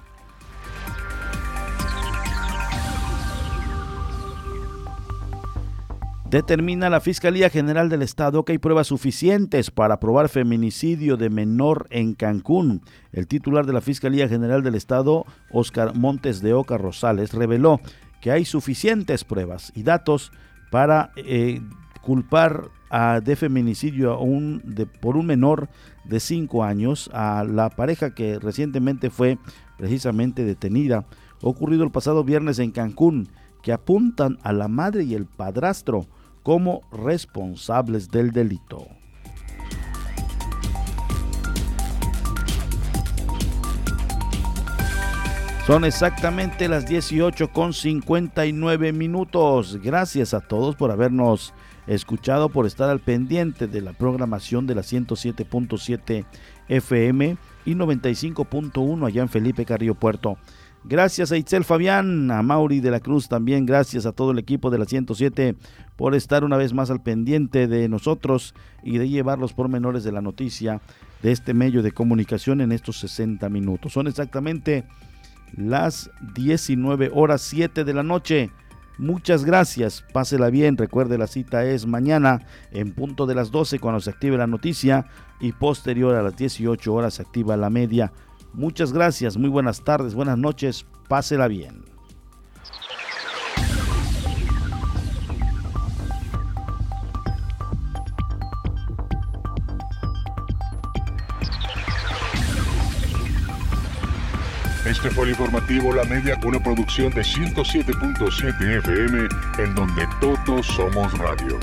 Determina 6.37 6.91
la 6.91 7.01
Fiscalía 7.01 7.49
General 7.49 7.89
del 7.89 8.03
Estado 8.03 8.45
que 8.45 8.53
hay 8.53 8.59
pruebas 8.59 8.89
suficientes 8.89 9.71
para 9.71 9.99
probar 9.99 10.29
feminicidio 10.29 11.17
de 11.17 11.31
menor 11.31 11.87
en 11.89 12.13
Cancún. 12.13 12.83
El 13.11 13.27
titular 13.27 13.65
de 13.65 13.73
la 13.73 13.81
Fiscalía 13.81 14.29
General 14.29 14.63
del 14.63 14.75
Estado, 14.75 15.25
Oscar 15.51 15.95
Montes 15.95 16.43
de 16.43 16.53
Oca 16.53 16.77
Rosales, 16.77 17.33
reveló 17.33 17.81
que 18.21 18.33
hay 18.33 18.45
suficientes 18.45 19.25
pruebas 19.25 19.73
y 19.75 19.83
datos 19.83 20.31
para 20.71 21.11
eh, 21.17 21.63
culpar 22.03 22.69
a, 22.91 23.23
de 23.23 23.35
feminicidio 23.35 24.19
un, 24.19 24.61
de, 24.63 24.85
por 24.85 25.17
un 25.17 25.25
menor 25.25 25.71
de 26.05 26.21
5 26.21 26.65
años 26.65 27.09
a 27.15 27.45
la 27.45 27.71
pareja 27.71 28.15
que 28.15 28.39
recientemente 28.39 29.09
fue 29.09 29.39
precisamente 29.79 30.45
detenida, 30.45 31.07
ocurrido 31.41 31.83
el 31.83 31.93
pasado 31.93 32.25
viernes 32.25 32.59
en 32.59 32.73
Cancún, 32.73 33.31
que 33.63 33.73
apuntan 33.73 34.37
a 34.43 34.53
la 34.53 34.69
madre 34.69 35.05
y 35.05 35.15
el 35.15 35.25
padrastro 35.25 36.07
como 36.47 36.83
responsables 36.93 38.09
del 38.13 38.31
delito. 38.31 38.87
Son 45.67 45.85
exactamente 45.85 46.69
las 46.69 46.87
18 46.87 47.49
con 47.49 47.73
59 47.73 48.93
minutos. 48.93 49.81
Gracias 49.83 50.35
a 50.35 50.41
todos 50.41 50.77
por 50.77 50.93
habernos 50.93 51.53
escuchado, 51.89 52.49
por 52.49 52.65
estar 52.67 52.91
al 52.91 53.01
pendiente 53.01 53.67
de 53.67 53.81
la 53.81 53.93
programación 53.93 54.69
de 54.69 54.77
la 54.77 54.83
107.7 54.83 56.27
FM 56.69 57.37
y 57.65 57.75
95.1 57.75 59.05
allá 59.05 59.23
en 59.23 59.29
Felipe 59.29 59.65
Carrillo 59.65 59.97
Puerto. 59.97 60.39
Gracias 60.89 61.33
a 61.33 61.37
Itzel 61.37 61.65
Fabián, 61.65 62.31
a 62.31 62.43
Mauri 62.43 62.79
de 62.79 62.93
la 62.93 63.01
Cruz 63.01 63.29
también, 63.29 63.67
gracias 63.67 64.07
a 64.07 64.13
todo 64.13 64.31
el 64.31 64.39
equipo 64.39 64.71
de 64.71 64.79
la 64.79 64.85
107 64.85 65.57
por 65.97 66.15
estar 66.15 66.45
una 66.45 66.57
vez 66.57 66.73
más 66.73 66.93
al 66.93 67.03
pendiente 67.03 67.67
de 67.67 67.89
nosotros 67.89 68.55
y 68.85 68.99
de 68.99 69.09
llevar 69.09 69.41
los 69.41 69.53
pormenores 69.53 70.05
de 70.05 70.13
la 70.13 70.21
noticia 70.21 70.81
de 71.25 71.33
este 71.33 71.55
medio 71.55 71.83
de 71.83 71.91
comunicación 71.91 72.61
en 72.61 72.71
estos 72.71 73.01
60 73.01 73.49
minutos. 73.49 73.95
Son 73.95 74.07
exactamente 74.07 74.85
las 75.57 76.09
19 76.37 77.11
horas 77.13 77.43
7 77.43 77.83
de 77.83 77.93
la 77.93 78.05
noche. 78.05 78.53
Muchas 78.97 79.45
gracias, 79.45 80.05
pásela 80.13 80.51
bien, 80.51 80.77
recuerde 80.77 81.19
la 81.19 81.27
cita 81.27 81.65
es 81.65 81.85
mañana 81.85 82.47
en 82.71 82.93
punto 82.93 83.27
de 83.27 83.35
las 83.35 83.51
12 83.51 83.81
cuando 83.81 83.99
se 83.99 84.11
active 84.11 84.39
la 84.39 84.47
noticia 84.47 85.07
y 85.41 85.51
posterior 85.51 86.15
a 86.15 86.23
las 86.23 86.37
18 86.37 86.95
horas 86.95 87.15
se 87.15 87.23
activa 87.23 87.57
la 87.57 87.71
media. 87.71 88.13
Muchas 88.57 88.91
gracias, 88.91 89.37
muy 89.37 89.51
buenas 89.51 89.85
tardes, 89.85 90.15
buenas 90.15 90.39
noches, 90.39 90.87
pásela 91.09 91.47
bien. 91.47 91.85
Este 104.87 105.11
fue 105.11 105.25
el 105.25 105.31
informativo 105.31 105.93
La 105.93 106.05
Media, 106.05 106.41
una 106.47 106.59
producción 106.59 107.13
de 107.13 107.21
107.7 107.21 108.79
FM, 108.79 109.29
en 109.59 109.75
donde 109.75 110.09
todos 110.19 110.65
somos 110.65 111.13
radio. 111.19 111.59